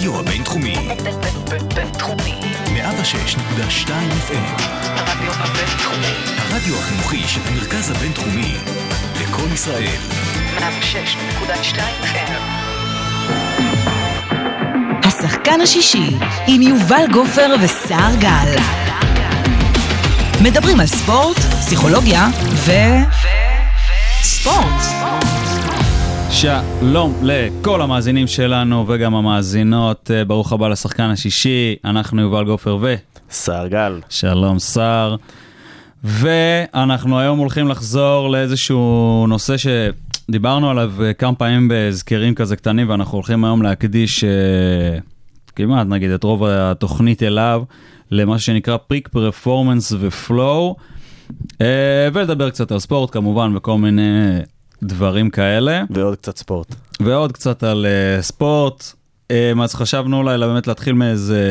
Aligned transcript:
הרדיו 0.00 0.20
הבינתחומי. 0.20 0.74
בינתחומי. 1.74 2.40
106.2 2.66 3.88
FM. 4.28 4.62
הרדיו 4.84 5.32
הבינתחומי. 5.32 6.14
הרדיו 6.38 6.78
החינוכי 6.78 7.28
של 7.28 7.40
המרכז 7.46 7.90
הבינתחומי. 7.90 8.54
לקום 9.20 9.52
ישראל. 9.54 10.00
106.2 10.58 11.78
FM. 12.02 12.32
השחקן 15.04 15.60
השישי 15.60 16.16
עם 16.46 16.62
יובל 16.62 17.04
גופר 17.12 17.54
וסער 17.60 18.14
גל. 18.20 18.56
מדברים 20.42 20.80
על 20.80 20.86
ספורט, 20.86 21.38
פסיכולוגיה 21.38 22.26
ו... 22.54 22.72
ספורט. 24.22 24.99
שלום 26.32 27.14
לכל 27.22 27.82
המאזינים 27.82 28.26
שלנו 28.26 28.84
וגם 28.88 29.14
המאזינות, 29.14 30.10
אה, 30.10 30.24
ברוך 30.24 30.52
הבא 30.52 30.68
לשחקן 30.68 31.02
השישי, 31.02 31.76
אנחנו 31.84 32.22
יובל 32.22 32.44
גופר 32.44 32.78
ו... 32.80 32.94
סער 33.30 33.68
גל. 33.68 34.00
שלום 34.08 34.58
סער. 34.58 35.16
ואנחנו 36.04 37.18
היום 37.18 37.38
הולכים 37.38 37.68
לחזור 37.68 38.30
לאיזשהו 38.30 39.26
נושא 39.28 39.54
שדיברנו 39.56 40.70
עליו 40.70 40.92
אה, 41.02 41.12
כמה 41.12 41.34
פעמים 41.34 41.68
בהזכרים 41.68 42.34
כזה 42.34 42.56
קטנים, 42.56 42.88
ואנחנו 42.88 43.18
הולכים 43.18 43.44
היום 43.44 43.62
להקדיש 43.62 44.24
אה, 44.24 44.98
כמעט 45.56 45.86
נגיד 45.86 46.10
את 46.10 46.24
רוב 46.24 46.44
התוכנית 46.44 47.22
אליו, 47.22 47.62
למה 48.10 48.38
שנקרא 48.38 48.76
פריק 48.76 49.08
פרפורמנס 49.08 49.92
ופלואו, 50.00 50.76
ולדבר 52.12 52.50
קצת 52.50 52.72
על 52.72 52.78
ספורט 52.78 53.10
כמובן 53.12 53.56
וכל 53.56 53.78
מיני 53.78 54.40
דברים 54.82 55.30
כאלה. 55.30 55.82
ועוד 55.90 56.16
קצת 56.16 56.36
ספורט. 56.36 56.74
ועוד 57.00 57.32
קצת 57.32 57.62
על 57.62 57.86
uh, 57.86 58.22
ספורט. 58.22 58.92
Um, 59.32 59.62
אז 59.62 59.74
חשבנו 59.74 60.16
אולי 60.16 60.38
באמת 60.38 60.66
להתחיל 60.66 60.92
מאיזה, 60.92 61.42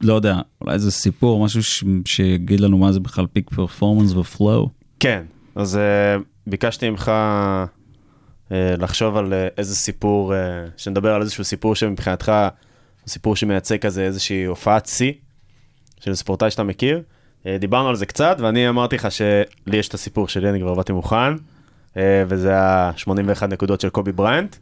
לא 0.00 0.14
יודע, 0.14 0.36
אולי 0.60 0.74
איזה 0.74 0.90
סיפור, 0.90 1.44
משהו 1.44 1.62
ש- 1.62 1.84
שיגיד 2.04 2.60
לנו 2.60 2.78
מה 2.78 2.92
זה 2.92 3.00
בכלל 3.00 3.26
פיק 3.26 3.50
פרפורמנס 3.50 4.12
ופלואו. 4.12 4.68
כן, 5.00 5.22
אז 5.54 5.78
uh, 6.18 6.22
ביקשתי 6.46 6.90
ממך 6.90 7.12
uh, 8.48 8.52
לחשוב 8.54 9.16
על 9.16 9.32
uh, 9.32 9.54
איזה 9.58 9.74
סיפור, 9.74 10.32
uh, 10.32 10.36
שנדבר 10.76 11.14
על 11.14 11.20
איזשהו 11.22 11.44
סיפור 11.44 11.74
שמבחינתך 11.74 12.28
הוא 12.28 13.08
סיפור 13.08 13.36
שמייצג 13.36 13.78
כזה 13.78 14.04
איזושהי 14.04 14.44
הופעת 14.44 14.86
שיא 14.86 15.12
של 16.00 16.14
ספורטאי 16.14 16.50
שאתה 16.50 16.62
מכיר. 16.62 17.02
Uh, 17.42 17.46
דיברנו 17.60 17.88
על 17.88 17.96
זה 17.96 18.06
קצת, 18.06 18.36
ואני 18.40 18.68
אמרתי 18.68 18.96
לך 18.96 19.08
שלי 19.10 19.76
יש 19.76 19.88
את 19.88 19.94
הסיפור 19.94 20.28
שלי, 20.28 20.50
אני 20.50 20.60
כבר 20.60 20.74
באתי 20.74 20.92
מוכן, 20.92 21.34
וזה 21.98 22.58
ה-81 22.58 23.46
נקודות 23.46 23.80
של 23.80 23.88
קובי 23.88 24.12
בריינט. 24.12 24.56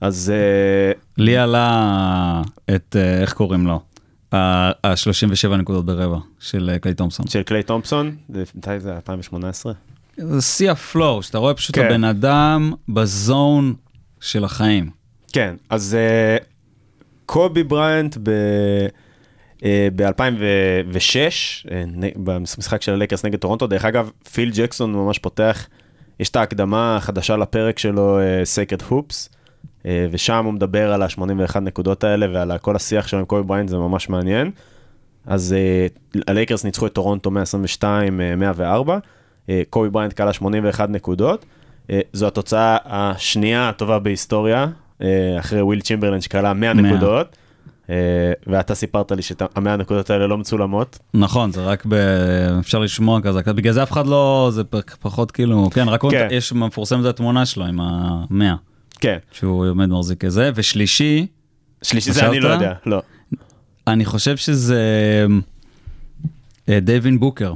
אז 0.00 0.32
uh, 0.32 0.98
לי 1.18 1.36
עלה 1.36 2.42
את, 2.74 2.96
uh, 2.98 3.22
איך 3.22 3.32
קוראים 3.32 3.66
לו? 3.66 3.80
ה-37 4.32 5.48
נקודות 5.48 5.86
ברבע 5.86 6.18
של 6.38 6.70
uh, 6.74 6.78
קליי 6.78 6.94
תומפסון. 6.94 7.26
של 7.26 7.42
קליי 7.42 7.62
תומפסון, 7.62 8.16
מתי 8.54 8.80
זה? 8.80 8.94
2018? 8.94 9.72
זה 10.16 10.42
שיא 10.42 10.70
ה 10.70 10.79
flow, 10.79 11.22
שאתה 11.22 11.38
רואה 11.38 11.54
פשוט 11.54 11.76
כן. 11.76 11.86
הבן 11.86 12.04
אדם 12.04 12.72
ב 12.88 13.05
zone 13.05 13.74
של 14.20 14.44
החיים. 14.44 14.90
כן, 15.32 15.54
אז 15.70 15.96
uh, 16.40 16.44
קובי 17.26 17.62
בריינט 17.62 18.16
ב... 18.22 18.30
ב-2006, 19.96 21.68
במשחק 22.16 22.82
של 22.82 22.92
הלייקרס 22.92 23.24
נגד 23.24 23.38
טורונטו, 23.38 23.66
דרך 23.66 23.84
אגב, 23.84 24.10
פיל 24.32 24.50
ג'קסון 24.54 24.92
ממש 24.92 25.18
פותח, 25.18 25.66
יש 26.20 26.30
את 26.30 26.36
ההקדמה 26.36 26.96
החדשה 26.96 27.36
לפרק 27.36 27.78
שלו, 27.78 28.18
Sacred 28.44 28.82
Hoops, 28.88 29.28
ושם 29.84 30.44
הוא 30.44 30.54
מדבר 30.54 30.92
על 30.92 31.02
ה-81 31.02 31.60
נקודות 31.60 32.04
האלה 32.04 32.26
ועל 32.32 32.58
כל 32.58 32.76
השיח 32.76 33.06
שלו 33.06 33.18
עם 33.18 33.24
קובי 33.24 33.42
בריינט, 33.42 33.68
זה 33.68 33.76
ממש 33.76 34.08
מעניין. 34.08 34.50
אז 35.26 35.54
הלייקרס 36.28 36.64
ניצחו 36.64 36.86
את 36.86 36.92
טורונטו 36.92 37.30
122-104, 37.80 37.84
uh, 37.84 39.50
קובי 39.70 39.90
בריינט 39.90 40.12
קלע 40.12 40.32
81 40.32 40.90
נקודות. 40.90 41.44
זו 42.12 42.26
התוצאה 42.26 42.76
השנייה 42.84 43.68
הטובה 43.68 43.98
בהיסטוריה, 43.98 44.66
אחרי 45.38 45.62
וויל 45.62 45.80
צ'ימברלן 45.80 46.20
שקלה 46.20 46.52
100 46.52 46.74
100. 46.74 46.82
נקודות. 46.82 47.36
Uh, 47.90 47.92
ואתה 48.46 48.74
סיפרת 48.74 49.12
לי 49.12 49.22
שהמאה 49.22 49.72
הנקודות 49.72 50.10
האלה 50.10 50.26
לא 50.26 50.38
מצולמות. 50.38 50.98
נכון, 51.14 51.52
זה 51.52 51.62
רק 51.62 51.84
ב... 51.88 51.94
אפשר 52.60 52.78
לשמוע 52.78 53.20
כזה, 53.20 53.42
בגלל 53.42 53.72
זה 53.72 53.82
אף 53.82 53.92
אחד 53.92 54.06
לא, 54.06 54.50
זה 54.52 54.62
פחות 55.00 55.30
כאילו, 55.30 55.70
כן, 55.74 55.88
רק 55.88 56.02
כן. 56.10 56.28
יש 56.30 56.52
מפורסמת 56.52 57.04
התמונה 57.04 57.46
שלו 57.46 57.64
עם 57.64 57.80
המאה, 57.80 58.54
כן, 59.00 59.16
שהוא 59.32 59.68
עומד 59.68 59.86
מחזיק 59.86 60.20
כזה, 60.20 60.50
ושלישי, 60.54 61.26
שלישי 61.82 62.12
זה 62.12 62.28
אני 62.28 62.40
לא? 62.40 62.48
יודע, 62.48 62.72
לא. 62.86 63.02
אני 63.86 64.04
חושב 64.04 64.36
שזה 64.36 64.82
אה, 66.68 66.80
דייווין 66.80 67.20
בוקר, 67.20 67.54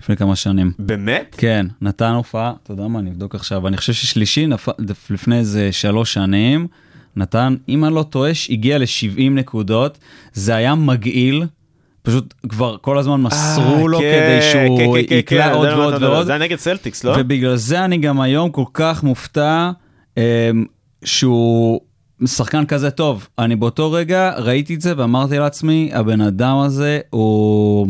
לפני 0.00 0.16
כמה 0.16 0.36
שנים. 0.36 0.72
באמת? 0.78 1.34
כן, 1.38 1.66
נתן 1.80 2.12
הופעה, 2.12 2.52
אתה 2.62 2.72
יודע 2.72 2.88
מה, 2.88 2.98
אני 2.98 3.10
אבדוק 3.10 3.34
עכשיו, 3.34 3.68
אני 3.68 3.76
חושב 3.76 3.92
ששלישי 3.92 4.46
נפ... 4.46 4.68
לפני 5.10 5.38
איזה 5.38 5.72
שלוש 5.72 6.14
שנים, 6.14 6.66
נתן, 7.18 7.56
אם 7.68 7.84
אני 7.84 7.94
לא 7.94 8.02
טועה, 8.02 8.30
הגיע 8.50 8.78
ל-70 8.78 9.30
נקודות, 9.30 9.98
זה 10.32 10.54
היה 10.54 10.74
מגעיל. 10.74 11.44
פשוט 12.02 12.34
כבר 12.48 12.76
כל 12.80 12.98
הזמן 12.98 13.20
מסרו 13.20 13.76
אה, 13.76 13.88
לו 13.88 13.98
כן, 13.98 14.38
כדי 14.40 14.52
שהוא 14.52 14.78
כן, 14.78 15.02
כן, 15.02 15.08
כן, 15.08 15.14
יקלע 15.14 15.48
כן, 15.48 15.54
עוד 15.54 15.68
ועוד 15.68 15.94
מדבר. 15.94 16.10
ועוד. 16.10 16.26
זה 16.26 16.32
היה 16.32 16.42
נגד 16.42 16.56
סלטיקס, 16.56 17.04
לא? 17.04 17.14
ובגלל 17.18 17.56
זה 17.56 17.84
אני 17.84 17.98
גם 17.98 18.20
היום 18.20 18.50
כל 18.50 18.64
כך 18.74 19.02
מופתע 19.02 19.70
um, 20.14 20.20
שהוא 21.04 21.80
שחקן 22.26 22.66
כזה 22.66 22.90
טוב. 22.90 23.28
אני 23.38 23.56
באותו 23.56 23.92
רגע 23.92 24.32
ראיתי 24.38 24.74
את 24.74 24.80
זה 24.80 24.92
ואמרתי 24.96 25.38
לעצמי, 25.38 25.90
הבן 25.92 26.20
אדם 26.20 26.56
הזה 26.56 27.00
הוא, 27.10 27.88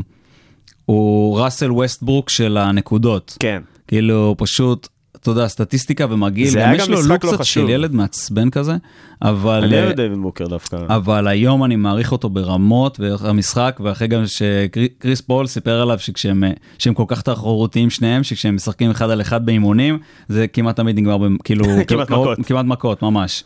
הוא 0.85 1.41
ראסל 1.41 1.73
ווסטברוק 1.73 2.29
של 2.31 2.57
הנקודות. 2.57 3.37
כן. 3.41 3.63
כאילו 3.89 4.35
פשוט, 4.39 4.89
אתה 5.33 5.41
יודע, 5.41 5.49
סטטיסטיקה 5.49 6.07
ומגעיל, 6.11 6.49
זה 6.49 6.59
גם 6.59 6.69
היה 6.69 6.77
יש 6.77 6.83
גם 6.83 6.93
לו 6.93 6.99
משחק 6.99 7.11
לוק 7.11 7.25
לא 7.25 7.31
קצת 7.31 7.41
חשוב. 7.41 7.65
של 7.65 7.71
ילד 7.71 7.95
מעצבן 7.95 8.51
כזה, 8.51 8.77
אבל... 9.23 9.65
אני 9.65 9.75
אה, 9.79 9.85
אוהב 9.85 9.97
דייווין 9.97 10.23
בוקר 10.23 10.47
דווקא. 10.47 10.77
אבל 10.89 11.29
היום 11.29 11.65
אני 11.65 11.77
מעריך 11.77 12.13
אותו 12.13 12.29
ברמות 12.29 13.01
והמשחק 13.01 13.81
ואחרי 13.85 14.09
גם 14.09 14.23
שקריס 14.27 15.21
פול 15.21 15.47
סיפר 15.47 15.81
עליו 15.81 15.99
שכשהם 15.99 16.45
שהם 16.79 16.95
כל 16.95 17.05
כך 17.07 17.23
תחרותיים 17.23 17.91
שניהם 17.91 18.23
שכשהם 18.23 18.55
משחקים 18.55 18.91
אחד 18.91 19.11
על 19.11 19.21
אחד 19.21 19.47
באימונים 19.47 19.99
זה 20.29 20.47
כמעט 20.49 20.77
תמיד 20.77 20.99
נגמר 20.99 21.19
כאילו 21.45 21.65
כמעט 21.89 22.09
קרוב- 22.09 22.29
מכות. 22.33 22.47
כמעט 22.47 22.65
מכות 22.65 23.03
ממש 23.03 23.45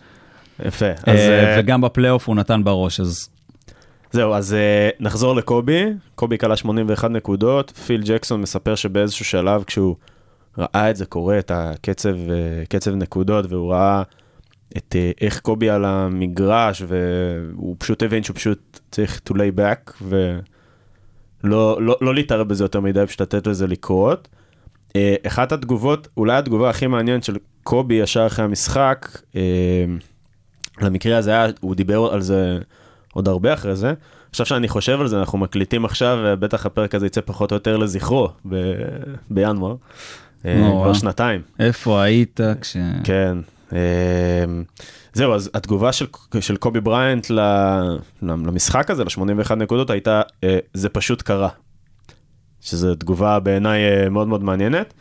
יפה. 0.66 0.90
אז 0.90 1.18
אה, 1.18 1.54
אה, 1.54 1.60
וגם 1.60 1.80
בפלייאוף 1.80 2.28
הוא 2.28 2.36
נתן 2.36 2.64
בראש 2.64 3.00
אז 3.00 3.28
זהו, 4.12 4.34
אז 4.34 4.54
אה, 4.54 4.88
נחזור 5.00 5.36
לקובי. 5.36 5.84
קובי 6.14 6.36
קלה 6.38 6.56
81 6.56 7.10
נקודות. 7.10 7.70
פיל 7.70 8.02
ג'קסון 8.04 8.40
מספר 8.40 8.74
שבאיזשהו 8.74 9.24
שלב, 9.24 9.64
כשהוא 9.64 9.96
ראה 10.58 10.90
את 10.90 10.96
זה 10.96 11.06
קורה, 11.06 11.38
את 11.38 11.50
הקצב 11.54 12.16
אה, 12.30 12.64
קצב 12.68 12.94
נקודות, 12.94 13.46
והוא 13.48 13.72
ראה 13.72 14.02
את 14.76 14.96
אה, 14.98 15.10
איך 15.20 15.40
קובי 15.40 15.70
על 15.70 15.84
המגרש, 15.84 16.82
והוא 16.86 17.76
פשוט 17.78 18.02
הבין 18.02 18.22
שהוא 18.22 18.36
פשוט 18.36 18.80
צריך 18.90 19.20
to 19.28 19.32
lay 19.32 19.58
back, 19.58 19.92
ולא 20.02 21.82
לא, 21.82 21.96
לא 22.00 22.14
להתערב 22.14 22.48
בזה 22.48 22.64
יותר 22.64 22.80
מדי, 22.80 23.06
פשוט 23.06 23.22
לתת 23.22 23.46
לזה 23.46 23.66
לקרות. 23.66 24.28
אה, 24.96 25.14
אחת 25.26 25.52
התגובות, 25.52 26.08
אולי 26.16 26.36
התגובה 26.36 26.70
הכי 26.70 26.86
מעניינת 26.86 27.24
של 27.24 27.36
קובי 27.62 27.94
ישר 27.94 28.26
אחרי 28.26 28.44
המשחק, 28.44 29.08
למקרה 30.80 31.18
הזה 31.18 31.30
היה, 31.30 31.46
הוא 31.60 31.74
דיבר 31.74 32.12
על 32.12 32.20
זה 32.20 32.58
עוד 33.12 33.28
הרבה 33.28 33.54
אחרי 33.54 33.76
זה. 33.76 33.94
עכשיו 34.30 34.46
שאני 34.46 34.68
חושב 34.68 35.00
על 35.00 35.06
זה, 35.06 35.20
אנחנו 35.20 35.38
מקליטים 35.38 35.84
עכשיו, 35.84 36.18
ובטח 36.24 36.66
הפרק 36.66 36.94
הזה 36.94 37.06
יצא 37.06 37.20
פחות 37.24 37.52
או 37.52 37.56
יותר 37.56 37.76
לזכרו 37.76 38.28
ב- 38.48 38.74
בינואר. 39.30 39.74
אה, 40.46 40.70
כבר. 40.82 40.92
שנתיים. 40.92 41.40
איפה 41.58 42.02
היית 42.02 42.40
כש... 42.60 42.76
כן. 43.04 43.38
אה, 43.72 44.44
זהו, 45.12 45.34
אז 45.34 45.50
התגובה 45.54 45.92
של, 45.92 46.06
של 46.40 46.56
קובי 46.56 46.80
בריינט 46.80 47.30
למשחק 48.22 48.90
הזה, 48.90 49.04
ל-81 49.04 49.54
נקודות, 49.54 49.90
הייתה, 49.90 50.22
אה, 50.44 50.58
זה 50.74 50.88
פשוט 50.88 51.22
קרה. 51.22 51.48
שזו 52.60 52.94
תגובה 52.94 53.40
בעיניי 53.40 53.80
מאוד 54.10 54.28
מאוד 54.28 54.44
מעניינת. 54.44 54.94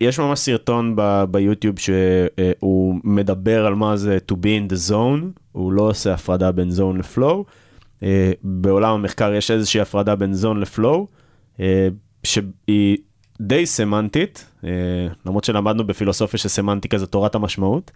יש 0.00 0.18
ממש 0.18 0.38
סרטון 0.38 0.96
ב- 0.96 1.24
ביוטיוב 1.30 1.76
שהוא 1.78 3.00
מדבר 3.04 3.66
על 3.66 3.74
מה 3.74 3.96
זה 3.96 4.18
to 4.32 4.34
be 4.34 4.36
in 4.36 4.72
the 4.72 4.90
zone, 4.90 5.40
הוא 5.52 5.72
לא 5.72 5.82
עושה 5.82 6.14
הפרדה 6.14 6.52
בין 6.52 6.68
zone 6.70 6.98
לפלואו. 6.98 7.44
בעולם 8.42 8.94
המחקר 8.94 9.32
יש 9.32 9.50
איזושהי 9.50 9.80
הפרדה 9.80 10.14
בין 10.16 10.32
zone 10.42 10.58
לפלואו, 10.58 11.06
שהיא 12.24 12.96
די 13.40 13.66
סמנטית, 13.66 14.46
אה, 14.64 14.70
למרות 15.26 15.44
שלמדנו 15.44 15.86
בפילוסופיה 15.86 16.38
שסמנטיקה 16.38 16.98
זה 16.98 17.06
תורת 17.06 17.34
המשמעות, 17.34 17.90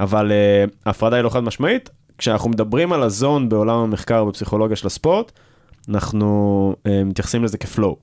אבל 0.00 0.32
אה, 0.32 0.64
ההפרדה 0.86 1.16
היא 1.16 1.22
לא 1.22 1.28
חד 1.28 1.40
משמעית. 1.40 1.90
כשאנחנו 2.18 2.50
מדברים 2.50 2.92
על 2.92 3.02
הזון 3.02 3.48
בעולם 3.48 3.78
המחקר 3.78 4.24
בפסיכולוגיה 4.24 4.76
של 4.76 4.86
הספורט, 4.86 5.32
אנחנו 5.88 6.74
אה, 6.86 7.04
מתייחסים 7.04 7.44
לזה 7.44 7.58
כפלואו. 7.58 7.96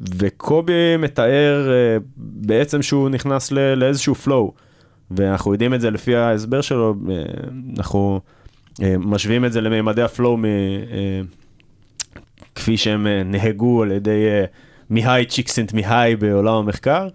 וקובי 0.00 0.96
מתאר 0.98 1.68
בעצם 2.16 2.82
שהוא 2.82 3.08
נכנס 3.08 3.52
לאיזשהו 3.52 4.14
flow. 4.24 4.60
ואנחנו 5.10 5.52
יודעים 5.52 5.74
את 5.74 5.80
זה 5.80 5.90
לפי 5.90 6.16
ההסבר 6.16 6.60
שלו, 6.60 6.94
אנחנו 7.76 8.20
משווים 8.98 9.44
את 9.44 9.52
זה 9.52 9.60
למימדי 9.60 10.02
ה 10.02 10.09
flow 10.09 10.36
מ- 10.36 10.44
כפי 12.66 12.76
שהם 12.76 13.06
אה, 13.06 13.22
הוגו 13.24 13.82
על 13.82 13.92
ידי 13.92 14.26
אה, 14.26 14.44
מיהאי 14.90 15.26
צ'יקסנטמיהאי 15.26 16.16
בעולם 16.16 16.54
המחקר, 16.54 17.08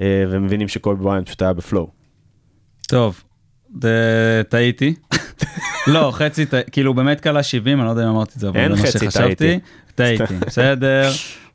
אה, 0.00 0.24
ומבינים 0.30 0.68
שקובי 0.68 1.02
בריינט 1.04 1.26
פשוט 1.26 1.42
היה 1.42 1.52
ב 1.52 1.58
flow. 1.58 1.90
טוב, 2.88 3.22
טעיתי. 4.48 4.94
לא, 5.86 6.10
חצי, 6.14 6.44
כאילו 6.72 6.94
באמת 6.94 7.20
קלע 7.20 7.42
70, 7.42 7.78
אני 7.78 7.86
לא 7.86 7.90
יודע 7.90 8.04
אם 8.04 8.08
אמרתי 8.08 8.32
את 8.36 8.40
זה, 8.40 8.48
אבל 8.48 8.76
זה 8.76 8.82
מה 8.82 8.90
שחשבתי. 8.90 9.58
טעיתי. 9.94 10.34
בסדר. 10.46 11.10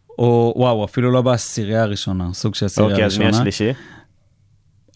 הוא, 0.05 0.53
וואו, 0.55 0.85
אפילו 0.85 1.11
לא 1.11 1.21
בעשירייה 1.21 1.83
הראשונה, 1.83 2.33
סוג 2.33 2.55
של 2.55 2.65
עשירייה 2.65 2.93
אוקיי, 2.93 3.05
אז 3.05 3.17
מי. 3.17 3.25
השלישי? 3.25 3.69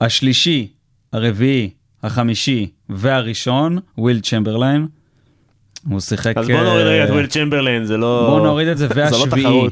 השלישי, 0.01 0.73
הרביעי, 1.13 1.69
החמישי 2.03 2.71
והראשון, 2.89 3.77
וויל 3.97 4.19
צ'מברליין. 4.19 4.87
הוא 5.89 5.99
שיחק... 5.99 6.37
אז 6.37 6.47
בוא 6.47 6.63
נוריד 6.63 6.85
רגע 6.85 7.03
את 7.03 7.09
אה, 7.09 7.13
וויל 7.13 7.27
צ'מברליין, 7.27 7.85
זה 7.85 7.97
לא... 7.97 8.27
בוא 8.29 8.47
נוריד 8.47 8.67
את 8.67 8.77
זה, 8.77 8.87
לא 8.87 8.93
והשביעי. 8.95 9.67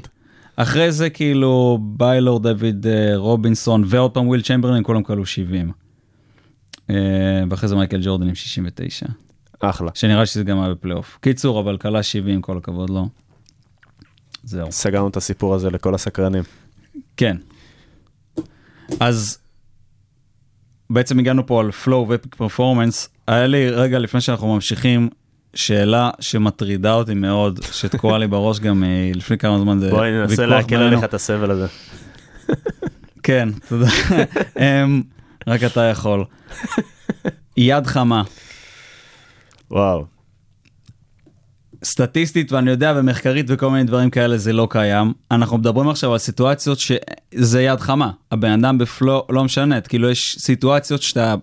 אחרי 0.56 0.92
זה 0.92 1.10
כאילו 1.10 1.80
ביילור 1.82 2.40
דייוויד 2.40 2.88
אה, 2.88 3.12
רובינסון 3.16 3.84
ועוד 3.88 4.12
פעם 4.12 4.28
וויל 4.28 4.42
צ'מברליין, 4.42 4.84
כולם 4.84 5.04
קלעו 5.04 5.26
70. 5.26 5.72
אה, 6.90 6.96
ואחרי 7.50 7.70
זה 7.70 7.76
מייקל 7.76 8.00
ג'ורדן 8.02 8.28
עם 8.28 8.36
69. 8.36 9.06
אחלה. 9.60 9.92
שנראה 9.94 10.26
שזה 10.26 10.44
גם 10.44 10.60
היה 10.60 10.70
בפלייאוף. 10.70 11.18
קיצור, 11.22 11.60
אבל 11.60 11.78
קלע 11.78 12.04
70, 12.04 12.42
כל 12.42 12.58
הכבוד 12.58 12.90
לו. 12.90 13.10
זהו. 14.44 14.72
סגרנו 14.72 15.08
את 15.08 15.18
הסיפור 15.18 15.56
הזה 15.56 15.70
לכל 15.70 15.96
הסקרנים. 15.96 16.44
כן. 17.18 17.38
אז 19.00 19.40
בעצם 20.90 21.20
הגענו 21.20 21.48
פה 21.48 21.60
על 21.60 21.70
flow 21.86 21.94
ופיק 22.10 22.36
פרפורמנס. 22.36 23.10
היה 23.28 23.48
לי 23.48 23.70
רגע 23.70 24.00
לפני 24.00 24.22
שאנחנו 24.22 24.56
ממשיכים, 24.56 25.10
שאלה 25.54 26.10
שמטרידה 26.20 26.94
אותי 26.94 27.14
מאוד, 27.14 27.60
שתקועה 27.72 28.18
לי 28.18 28.28
בראש 28.28 28.60
גם 28.60 28.84
אה, 28.84 29.12
לפני 29.16 29.38
כמה 29.38 29.60
זמן. 29.60 29.80
זה 29.80 29.90
בואי 29.90 30.12
ננסה 30.12 30.46
להקל. 30.46 30.76
עליך 30.76 31.04
את 31.04 31.14
הסבל 31.14 31.52
הזה. 31.52 31.68
כן, 33.24 33.50
תודה. 33.68 33.88
אמ, 34.60 35.02
רק 35.48 35.64
אתה 35.64 35.82
יכול. 35.82 36.26
יד 37.58 37.88
חמה. 37.88 38.24
וואו. 39.72 40.06
סטטיסטית, 41.84 42.52
ואני 42.52 42.72
יודע, 42.72 42.94
ומחקרית 42.96 43.46
וכל 43.50 43.70
מיני 43.70 43.84
דברים 43.84 44.10
כאלה, 44.10 44.38
זה 44.38 44.54
לא 44.54 44.68
קיים. 44.70 45.14
אנחנו 45.32 45.58
מדברים 45.58 45.90
עכשיו 45.90 46.12
על 46.12 46.18
סיטואציות 46.18 46.80
שזה 46.80 47.62
יד 47.62 47.80
חמה. 47.80 48.12
הבן 48.32 48.52
אדם 48.52 48.78
בפלו, 48.78 49.26
לא 49.30 49.44
משנה, 49.44 49.82
כאילו 49.82 50.10
יש 50.10 50.36
סיטואציות 50.40 51.02
שאתה... 51.02 51.36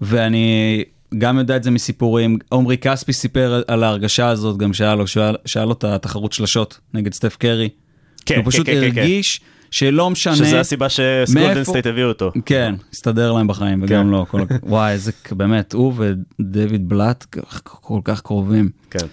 ואני 0.00 0.84
גם 1.18 1.38
יודע 1.38 1.56
את 1.56 1.62
זה 1.62 1.70
מסיפורים. 1.70 2.38
עמרי 2.52 2.78
כספי 2.78 3.12
סיפר 3.12 3.62
על 3.68 3.84
ההרגשה 3.84 4.28
הזאת, 4.28 4.56
גם 4.56 4.72
שהיה 4.72 4.94
לו, 4.94 5.06
שהיה, 5.06 5.32
שהיה 5.46 5.66
לו 5.66 5.72
את 5.72 5.84
התחרות 5.84 6.32
שלשות 6.32 6.80
נגד 6.94 7.14
סטף 7.14 7.36
קרי. 7.36 7.68
כן, 8.26 8.34
הוא 8.34 8.44
כן, 8.44 8.50
פשוט 8.50 8.66
כן, 8.66 8.72
כן, 8.72 8.92
כן. 8.92 8.98
הרגיש 9.00 9.40
שלא 9.70 10.10
משנה... 10.10 10.36
שזה 10.36 10.60
הסיבה 10.60 10.88
שגולדן 10.88 11.64
סטייט 11.64 11.86
הביאו 11.86 12.08
אותו. 12.08 12.32
כן, 12.46 12.74
הסתדר 12.92 13.32
להם 13.32 13.46
בחיים, 13.46 13.82
וגם 13.82 14.04
כן. 14.04 14.10
לא. 14.10 14.26
כל... 14.28 14.40
וואי, 14.62 14.92
איזה, 14.92 15.12
באמת, 15.30 15.72
הוא 15.72 15.94
ודויד 15.96 16.88
בלאט 16.88 17.24
כל 17.64 18.00
כך 18.04 18.20
קרובים. 18.20 18.70
כן. 18.90 19.06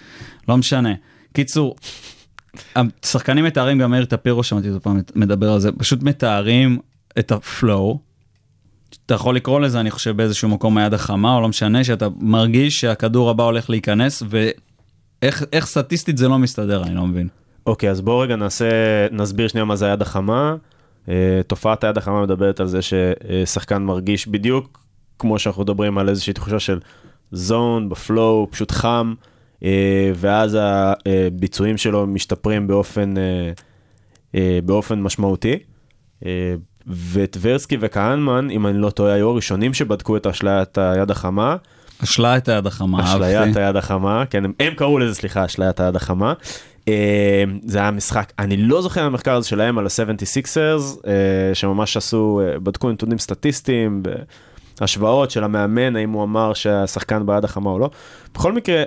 לא 0.47 0.57
משנה. 0.57 0.93
קיצור, 1.33 1.75
השחקנים 2.75 3.45
מתארים, 3.45 3.79
גם 3.79 3.91
מאיר 3.91 4.05
טפירו, 4.05 4.43
שמעתי 4.43 4.69
אותו 4.69 4.81
פעם 4.81 5.01
מדבר 5.15 5.51
על 5.51 5.59
זה, 5.59 5.71
פשוט 5.71 6.03
מתארים 6.03 6.79
את 7.19 7.31
הפלואו. 7.31 7.99
אתה 9.05 9.13
יכול 9.13 9.35
לקרוא 9.35 9.59
לזה, 9.59 9.79
אני 9.79 9.91
חושב, 9.91 10.17
באיזשהו 10.17 10.49
מקום 10.49 10.77
היד 10.77 10.93
החמה, 10.93 11.35
או 11.35 11.41
לא 11.41 11.47
משנה, 11.47 11.83
שאתה 11.83 12.07
מרגיש 12.19 12.81
שהכדור 12.81 13.29
הבא 13.29 13.43
הולך 13.43 13.69
להיכנס, 13.69 14.23
ואיך 14.29 15.43
איך 15.53 15.65
סטטיסטית 15.65 16.17
זה 16.17 16.27
לא 16.27 16.39
מסתדר, 16.39 16.83
אני 16.83 16.95
לא 16.95 17.07
מבין. 17.07 17.27
אוקיי, 17.65 17.89
אז 17.89 18.01
בואו 18.01 18.19
רגע 18.19 18.35
נעשה, 18.35 18.65
נסביר 19.11 19.47
שנייה 19.47 19.65
מה 19.65 19.75
זה 19.75 19.85
היד 19.85 20.01
החמה. 20.01 20.55
אה, 21.09 21.41
תופעת 21.47 21.83
היד 21.83 21.97
החמה 21.97 22.21
מדברת 22.21 22.59
על 22.59 22.67
זה 22.67 22.79
ששחקן 22.81 23.83
מרגיש 23.83 24.27
בדיוק 24.27 24.81
כמו 25.19 25.39
שאנחנו 25.39 25.63
מדברים 25.63 25.97
על 25.97 26.09
איזושהי 26.09 26.33
תחושה 26.33 26.59
של 26.59 26.79
זון 27.31 27.89
בפלואו, 27.89 28.47
פשוט 28.51 28.71
חם, 28.71 29.13
אה, 29.63 30.11
ואז 30.15 30.57
הביצועים 30.61 31.77
שלו 31.77 32.07
משתפרים 32.07 32.67
באופן, 32.67 33.17
אה, 33.17 33.51
אה, 34.35 34.59
באופן 34.65 35.01
משמעותי. 35.01 35.55
וטברסקי 36.87 37.77
וכהנמן, 37.79 38.49
אם 38.49 38.67
אני 38.67 38.77
לא 38.77 38.89
טועה, 38.89 39.13
היו 39.13 39.29
הראשונים 39.29 39.73
שבדקו 39.73 40.17
את 40.17 40.27
אשליית 40.27 40.77
היד 40.77 41.11
החמה. 41.11 41.55
אשלה 42.03 42.37
את 42.37 42.49
היד 42.49 42.67
החמה, 42.67 43.03
אשליית. 43.03 43.55
היד 43.55 43.75
החמה, 43.75 44.23
כן, 44.29 44.45
הם, 44.45 44.53
הם 44.59 44.73
קראו 44.73 44.99
לזה, 44.99 45.15
סליחה, 45.15 45.45
אשליית 45.45 45.79
היד 45.79 45.95
החמה. 45.95 46.33
אה, 46.87 47.43
זה 47.63 47.79
היה 47.79 47.91
משחק, 47.91 48.33
אני 48.39 48.57
לא 48.57 48.81
זוכר 48.81 49.03
המחקר 49.03 49.35
הזה 49.35 49.47
שלהם 49.47 49.77
על 49.77 49.85
ה-76ers, 49.85 51.07
אה, 51.07 51.55
שממש 51.55 51.97
עשו, 51.97 52.41
אה, 52.43 52.59
בדקו 52.59 52.91
נתונים 52.91 53.17
סטטיסטיים, 53.17 54.03
השוואות 54.81 55.31
של 55.31 55.43
המאמן, 55.43 55.95
האם 55.95 56.11
הוא 56.11 56.23
אמר 56.23 56.53
שהשחקן 56.53 57.25
ביד 57.25 57.43
החמה 57.43 57.69
או 57.69 57.79
לא. 57.79 57.89
בכל 58.33 58.53
מקרה, 58.53 58.83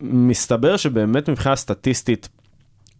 מסתבר 0.00 0.76
שבאמת 0.76 1.28
מבחינה 1.28 1.56
סטטיסטית, 1.56 2.28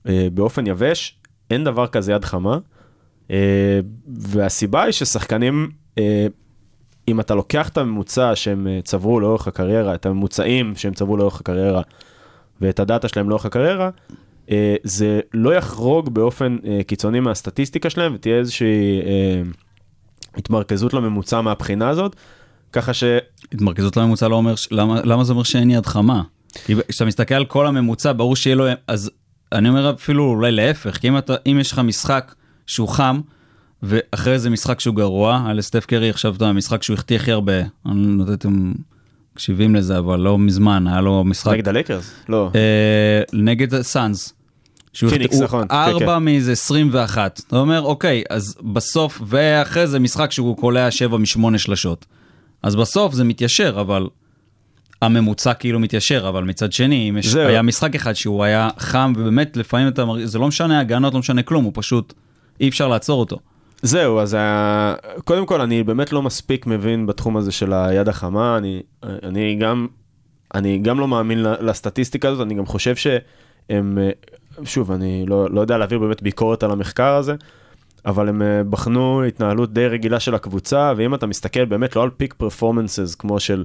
אה, 0.09 0.29
באופן 0.35 0.67
יבש, 0.67 1.19
אין 1.50 1.65
דבר 1.65 1.87
כזה 1.87 2.12
יד 2.12 2.25
חמה. 2.25 2.59
אה, 3.31 3.81
והסיבה 4.09 4.82
היא 4.82 4.93
ששחקנים, 4.93 5.71
אה, 5.99 6.27
אם 7.09 7.21
אתה 7.21 7.35
לוקח 7.35 7.69
את 7.69 7.79
הממוצע 7.79 8.37
שהם 8.37 8.67
אה, 8.67 8.81
צברו 8.85 9.21
לאורך 9.21 9.49
הקריירה, 9.49 9.94
את 9.94 10.06
הממוצעים 10.06 10.77
שהם 10.77 10.94
צברו 10.94 11.17
לאורך 11.17 11.41
הקריירה, 11.41 11.82
ואת 12.61 12.81
הדאטה 12.81 13.09
שלהם 13.09 13.29
לאורך 13.29 13.47
הקריירה, 13.47 13.91
זה 14.82 15.21
לא 15.35 15.55
יחרוג 15.55 16.15
באופן 16.15 16.56
קיצוני 16.87 17.21
מהסטטיסטיקה 17.21 17.91
שלהם, 17.91 18.15
ותהיה 18.15 18.38
איזושהי 18.38 19.00
התמרכזות 20.37 20.94
לממוצע 20.94 21.41
מהבחינה 21.41 21.88
הזאת, 21.88 22.17
ככה 22.73 22.94
ש... 22.94 23.05
התמרכזות 23.53 23.97
לממוצע 23.97 24.29
לא 24.29 24.37
אומר, 24.37 24.55
למה, 24.71 25.00
למה 25.05 25.25
זה 25.25 25.33
אומר 25.33 25.43
שאין 25.43 25.71
יד 25.71 25.87
חמה? 25.87 26.23
כי 26.65 26.75
כשאתה 26.88 27.05
מסתכל 27.05 27.35
על 27.35 27.44
כל 27.44 27.67
הממוצע, 27.67 28.12
ברור 28.17 28.37
שיהיה 28.37 28.56
לו, 28.56 28.65
אז 28.87 29.11
אני 29.53 29.69
אומר 29.69 29.91
אפילו 29.91 30.25
אולי 30.25 30.53
להפך, 30.53 30.97
כי 30.97 31.09
אם, 31.09 31.19
אתה, 31.19 31.35
אם 31.47 31.59
יש 31.61 31.73
לך 31.73 31.79
משחק 31.79 32.35
שהוא 32.70 32.88
חם, 32.88 33.20
ואחרי 33.82 34.38
זה 34.38 34.50
משחק 34.50 34.81
שהוא 34.81 34.94
גרוע, 34.94 35.43
היה 35.44 35.55
לסטף 35.55 35.87
קרי 35.87 36.11
עכשיו, 36.11 36.34
אתה 36.34 36.44
יודע, 36.44 36.52
משחק 36.52 36.83
שהוא 36.83 36.95
החטיא 36.95 37.16
הכי 37.16 37.33
הרבה, 37.33 37.52
אני 37.87 38.18
לא 38.18 38.23
יודע 38.23 38.35
אתם 38.35 38.73
מקשיבים 39.35 39.75
לזה, 39.75 39.99
אבל 39.99 40.21
לא 40.21 40.38
מזמן, 40.38 40.87
היה 40.87 41.00
לו 41.00 41.25
משחק 41.25 41.52
נגד 41.52 41.68
הלייקרס? 41.68 42.12
לא. 42.28 42.50
אה, 42.54 43.23
נגד 43.33 43.75
הסאנס. 43.75 44.35
שהוא 44.92 45.11
פיניקס, 45.11 45.40
נכון, 45.40 45.68
כן, 45.68 45.75
ארבע 45.75 46.18
מאיזה 46.18 46.52
21. 46.52 47.40
אתה 47.47 47.56
אומר, 47.56 47.83
אוקיי, 47.83 48.23
אז 48.30 48.56
בסוף, 48.73 49.23
ואחרי 49.26 49.87
זה 49.87 49.99
משחק 49.99 50.33
שהוא 50.33 50.56
קולע 50.56 50.90
שבע 50.90 51.16
משמונה 51.16 51.59
שלשות. 51.59 52.06
אז 52.62 52.76
בסוף 52.76 53.14
זה 53.14 53.25
מתיישר, 53.25 53.80
אבל 53.80 54.06
הממוצע 55.02 55.54
כאילו 55.54 55.80
מתיישר, 55.80 56.28
אבל 56.28 56.45
מצד 56.45 56.73
שני, 56.73 57.11
אם 57.11 57.16
יש. 57.16 57.35
היה 57.35 57.62
משחק 57.62 57.95
אחד 57.95 58.12
שהוא 58.12 58.45
היה 58.45 58.68
חם, 58.78 59.12
ובאמת 59.16 59.56
לפעמים 59.56 59.88
אתה 59.88 60.04
מרגיש, 60.04 60.26
זה 60.30 60.38
לא 60.38 60.49
משנה 60.49 60.80
הגנות, 60.80 61.14
לא 61.14 61.21
משנה 61.21 61.42
כלום, 61.42 61.64
הוא 61.64 61.73
פשוט, 61.75 62.14
אי 62.61 62.69
אפשר 62.69 62.88
לעצור 62.88 63.21
אותו. 63.21 63.38
זהו, 63.83 64.19
אז 64.19 64.37
ה... 64.38 64.95
קודם 65.25 65.47
כל, 65.47 65.61
אני 65.61 65.83
באמת 65.83 66.12
לא 66.12 66.23
מספיק 66.23 66.67
מבין 66.67 67.07
בתחום 67.07 67.37
הזה 67.37 67.52
של 67.52 67.73
היד 67.73 68.09
החמה, 68.09 68.57
אני, 68.57 68.83
אני, 69.02 69.55
גם, 69.55 69.87
אני 70.55 70.79
גם 70.79 71.00
לא 71.00 71.09
מאמין 71.09 71.43
לסטטיסטיקה 71.43 72.29
הזאת, 72.29 72.47
אני 72.47 72.55
גם 72.55 72.67
חושב 72.67 72.97
שהם, 72.97 73.99
שוב, 74.64 74.93
אני 74.93 75.26
לא, 75.26 75.50
לא 75.50 75.61
יודע 75.61 75.79
להעביר 75.79 75.99
באמת 75.99 76.23
ביקורת 76.23 76.62
על 76.62 76.71
המחקר 76.71 77.14
הזה, 77.14 77.35
אבל 78.07 78.29
הם 78.29 78.43
אה, 78.43 78.64
בחנו 78.64 79.25
התנהלות 79.25 79.73
די 79.73 79.87
רגילה 79.87 80.21
של 80.21 80.35
הקבוצה, 80.35 80.93
ואם 80.97 81.14
אתה 81.14 81.26
מסתכל 81.26 81.64
באמת 81.64 81.97
לא 81.97 82.02
על 82.02 82.11
peak 82.11 82.35
performances 82.35 83.14
כמו 83.14 83.40
של 83.40 83.64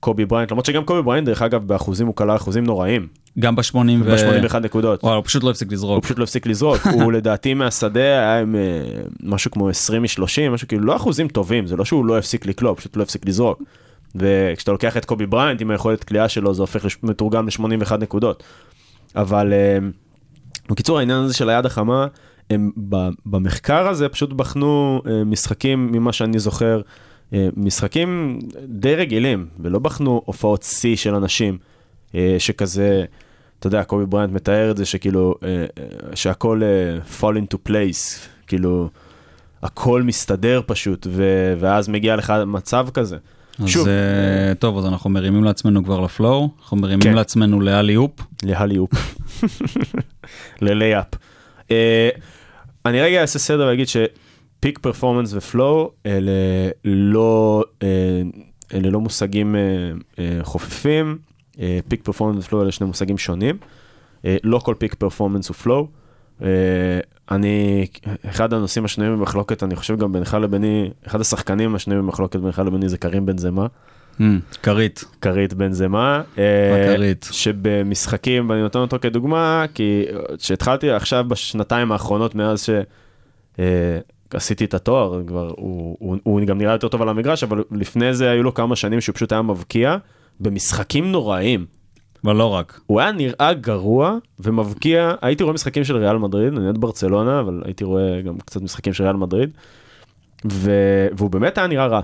קובי 0.00 0.24
בריינט, 0.24 0.50
למרות 0.50 0.64
שגם 0.66 0.84
קובי 0.84 1.02
בריינט, 1.02 1.26
דרך 1.26 1.42
אגב, 1.42 1.64
באחוזים 1.66 2.06
הוא 2.06 2.14
קלע 2.16 2.36
אחוזים 2.36 2.64
נוראים, 2.64 3.06
גם 3.38 3.56
ב-80 3.56 3.76
ו... 4.04 4.16
ב-81 4.16 4.58
נקודות. 4.58 5.02
וואלה, 5.04 5.16
הוא 5.16 5.24
פשוט 5.24 5.42
לא 5.44 5.50
הפסיק 5.50 5.68
הוא 5.68 5.72
לזרוק. 5.72 6.04
פשוט 6.04 6.18
לא 6.18 6.24
הפסיק 6.24 6.46
לזרוק, 6.46 6.86
הוא 6.94 7.12
לדעתי 7.12 7.54
מהשדה 7.54 8.00
היה 8.00 8.40
עם 8.40 8.56
אה, 8.56 8.60
משהו 9.22 9.50
כמו 9.50 9.68
20 9.68 10.02
מ-30, 10.02 10.22
משהו 10.50 10.68
כאילו 10.68 10.84
לא 10.84 10.96
אחוזים 10.96 11.28
טובים, 11.28 11.66
זה 11.66 11.76
לא 11.76 11.84
שהוא 11.84 12.04
לא 12.06 12.18
הפסיק 12.18 12.46
לקלוע, 12.46 12.70
הוא 12.70 12.76
פשוט 12.78 12.96
לא 12.96 13.02
הפסיק 13.02 13.26
לזרוק. 13.26 13.62
וכשאתה 14.14 14.72
לוקח 14.72 14.96
את 14.96 15.04
קובי 15.04 15.26
בריינט 15.26 15.60
עם 15.60 15.70
היכולת 15.70 16.04
קליעה 16.04 16.28
שלו 16.28 16.54
זה 16.54 16.62
הופך 16.62 16.84
לש- 16.84 16.98
מתורגם 17.02 17.46
ל-81 17.46 17.96
נקודות. 17.96 18.42
אבל 19.16 19.52
אה, 19.52 19.78
בקיצור 20.70 20.98
העניין 20.98 21.18
הזה 21.18 21.34
של 21.34 21.48
היד 21.50 21.66
החמה, 21.66 22.06
הם 22.50 22.70
במחקר 23.26 23.88
הזה 23.88 24.08
פשוט 24.08 24.32
בחנו 24.32 25.02
אה, 25.06 25.24
משחקים 25.24 25.92
ממה 25.92 26.12
שאני 26.12 26.38
זוכר, 26.38 26.80
משחקים 27.56 28.38
די 28.68 28.94
רגילים, 28.94 29.46
ולא 29.60 29.78
בחנו 29.78 30.22
הופעות 30.24 30.62
שיא 30.62 30.96
של 30.96 31.14
אנשים, 31.14 31.58
אה, 32.14 32.36
שכזה, 32.38 33.04
אתה 33.58 33.66
יודע, 33.66 33.84
קובי 33.84 34.06
בריינט 34.06 34.32
מתאר 34.32 34.70
את 34.70 34.76
זה 34.76 34.84
שכאילו, 34.84 35.34
אה, 35.42 35.48
אה, 35.48 36.16
שהכל 36.16 36.62
אה, 36.62 36.98
fall 37.20 37.34
into 37.36 37.68
place, 37.68 38.28
כאילו, 38.46 38.88
הכל 39.62 40.02
מסתדר 40.02 40.60
פשוט, 40.66 41.06
ו- 41.10 41.54
ואז 41.60 41.88
מגיע 41.88 42.16
לך 42.16 42.32
מצב 42.46 42.88
כזה. 42.94 43.16
אז 43.62 43.68
שוב. 43.68 43.88
אה, 43.88 44.54
טוב, 44.58 44.78
אז 44.78 44.86
אנחנו 44.86 45.10
מרימים 45.10 45.44
לעצמנו 45.44 45.84
כבר 45.84 46.00
ל 46.00 46.08
flow, 46.08 46.48
אנחנו 46.62 46.76
מרימים 46.76 47.00
כן. 47.00 47.14
לעצמנו 47.14 47.60
ל 47.60 47.96
alley-oop. 47.96 48.10
ל 48.42 48.46
alley-oop. 48.46 48.90
ל 50.62 50.68
layup. 50.68 51.06
אה, 51.70 52.08
אני 52.86 53.00
רגע 53.00 53.20
אעשה 53.20 53.38
סדר 53.38 53.66
ואגיד 53.66 53.88
ש 54.58 54.65
peak 54.65 54.78
performance 54.78 55.34
ו 55.34 55.45
flow 55.45 55.90
אלה 56.06 56.32
לא, 56.84 57.64
אה, 57.82 57.88
אלה 58.74 58.90
לא 58.90 59.00
מושגים 59.00 59.56
אה, 59.56 59.60
אה, 60.18 60.38
חופפים, 60.42 61.18
peak 61.88 62.02
performance 62.02 62.44
ו 62.44 62.48
flow 62.48 62.62
אלה 62.62 62.72
שני 62.72 62.86
מושגים 62.86 63.18
שונים. 63.18 63.58
לא 64.44 64.58
כל 64.58 64.74
peak 64.78 64.94
performance 64.94 65.48
הוא 65.48 65.54
flow. 65.54 65.88
אני, 67.30 67.86
אחד 68.26 68.52
הנושאים 68.52 68.84
השנויים 68.84 69.18
במחלוקת, 69.18 69.62
אני 69.62 69.76
חושב 69.76 69.98
גם 69.98 70.12
בינך 70.12 70.34
לביני, 70.34 70.90
אחד 71.06 71.20
השחקנים 71.20 71.74
השנויים 71.74 72.04
במחלוקת 72.04 72.40
בינך 72.40 72.58
לביני 72.58 72.88
זה 72.88 72.98
קרים 72.98 73.26
בן 73.26 73.38
זמה. 73.38 73.66
כרית. 74.62 75.04
כרית 75.20 75.54
בן 75.54 75.72
זמה. 75.72 76.22
הכרית. 76.92 77.28
שבמשחקים, 77.32 78.50
ואני 78.50 78.62
נותן 78.62 78.78
אותו 78.78 78.96
כדוגמה, 79.00 79.64
כי 79.74 80.04
כשהתחלתי 80.38 80.90
עכשיו 80.90 81.24
בשנתיים 81.28 81.92
האחרונות 81.92 82.34
מאז 82.34 82.68
שעשיתי 84.32 84.64
את 84.64 84.74
התואר, 84.74 85.22
כבר, 85.26 85.52
הוא, 85.56 85.96
הוא, 86.00 86.16
הוא 86.22 86.40
גם 86.40 86.58
נראה 86.58 86.72
יותר 86.72 86.88
טוב 86.88 87.02
על 87.02 87.08
המגרש, 87.08 87.42
אבל 87.42 87.64
לפני 87.70 88.14
זה 88.14 88.30
היו 88.30 88.42
לו 88.42 88.54
כמה 88.54 88.76
שנים 88.76 89.00
שהוא 89.00 89.14
פשוט 89.14 89.32
היה 89.32 89.42
מבקיע 89.42 89.96
במשחקים 90.40 91.12
נוראים. 91.12 91.66
אבל 92.24 92.36
לא 92.36 92.44
רק. 92.54 92.80
הוא 92.86 93.00
היה 93.00 93.12
נראה 93.12 93.52
גרוע 93.52 94.16
ומבקיע, 94.40 95.12
הייתי 95.22 95.42
רואה 95.42 95.54
משחקים 95.54 95.84
של 95.84 95.96
ריאל 95.96 96.16
מדריד, 96.18 96.52
אני 96.52 96.64
אוהד 96.64 96.78
ברצלונה, 96.78 97.40
אבל 97.40 97.62
הייתי 97.64 97.84
רואה 97.84 98.20
גם 98.20 98.38
קצת 98.38 98.62
משחקים 98.62 98.92
של 98.92 99.04
ריאל 99.04 99.16
מדריד, 99.16 99.50
ו... 100.52 100.70
והוא 101.16 101.30
באמת 101.30 101.58
היה 101.58 101.66
נראה 101.66 101.86
רע. 101.86 102.00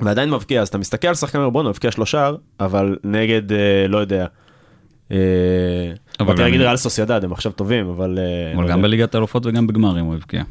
ועדיין 0.00 0.30
מבקיע, 0.30 0.62
אז 0.62 0.68
אתה 0.68 0.78
מסתכל 0.78 1.08
על 1.08 1.14
שחקן 1.14 1.48
בואנה, 1.48 1.68
הוא 1.68 1.74
הבקיע 1.74 1.90
שלושה, 1.90 2.30
אבל 2.60 2.96
נגד, 3.04 3.52
אה, 3.52 3.86
לא 3.88 3.98
יודע, 3.98 4.26
אה, 5.12 5.16
אבל 6.20 6.34
גם- 6.34 6.40
להגיד 6.44 6.60
ריאל 6.60 6.76
סוסיידד, 6.76 7.24
הם 7.24 7.32
עכשיו 7.32 7.52
טובים, 7.52 7.88
אבל... 7.88 8.18
אה, 8.18 8.52
אבל 8.54 8.62
לא 8.62 8.68
גם 8.68 8.78
יודע. 8.78 8.82
בליגת 8.88 9.14
האלופות 9.14 9.46
וגם 9.46 9.66
בגמרים 9.66 10.04
הוא 10.04 10.14
הבקיע. 10.14 10.42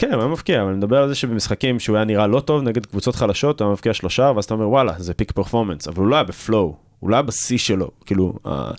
כן, 0.00 0.12
הוא 0.12 0.20
היה 0.22 0.30
מבקיע, 0.30 0.60
אבל 0.62 0.68
אני 0.68 0.78
מדבר 0.78 1.02
על 1.02 1.08
זה 1.08 1.14
שבמשחקים 1.14 1.80
שהוא 1.80 1.96
היה 1.96 2.04
נראה 2.04 2.26
לא 2.26 2.40
טוב 2.40 2.62
נגד 2.62 2.86
קבוצות 2.86 3.14
חלשות, 3.14 3.60
הוא 3.60 3.66
היה 3.66 3.72
מבקיע 3.72 3.94
שלושה, 3.94 4.32
ואז 4.34 4.44
אתה 4.44 4.54
אומר 4.54 4.68
וואלה, 4.68 4.92
זה 4.98 5.14
פיק 5.14 5.32
פרפורמנס, 5.32 5.88
אבל 5.88 5.98
הוא 6.02 6.06
לא 6.06 6.14
היה 6.16 6.24
בפלואו, 6.24 6.76
הוא 7.00 7.10
לא 7.10 7.16
היה 7.16 7.22
בשיא 7.22 7.58
שלו, 7.58 7.90
כאילו, 8.06 8.32
אה, 8.46 8.70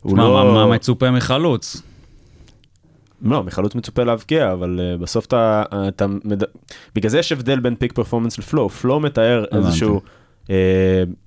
הוא 0.00 0.16
מה, 0.16 0.24
לא... 0.24 0.34
מה- 0.34 0.66
מה 0.66 0.74
מצופה 0.74 1.10
מחלוץ? 1.10 1.82
לא, 3.22 3.44
מחלוץ 3.44 3.74
מצופה 3.74 4.04
להבקיע, 4.04 4.52
אבל 4.52 4.80
אה, 4.80 5.02
בסוף 5.02 5.26
אתה, 5.26 5.62
אתה 5.88 6.06
מד... 6.06 6.42
בגלל 6.94 7.10
זה 7.10 7.18
יש 7.18 7.32
הבדל 7.32 7.60
בין 7.60 7.74
peak 7.76 7.92
performance 7.92 8.38
ל 8.38 8.43
flow. 8.43 8.68
flow 8.68 9.00
מתאר 9.00 9.44
הבנתי. 9.52 9.66
איזשהו 9.66 10.00
אה, 10.50 10.54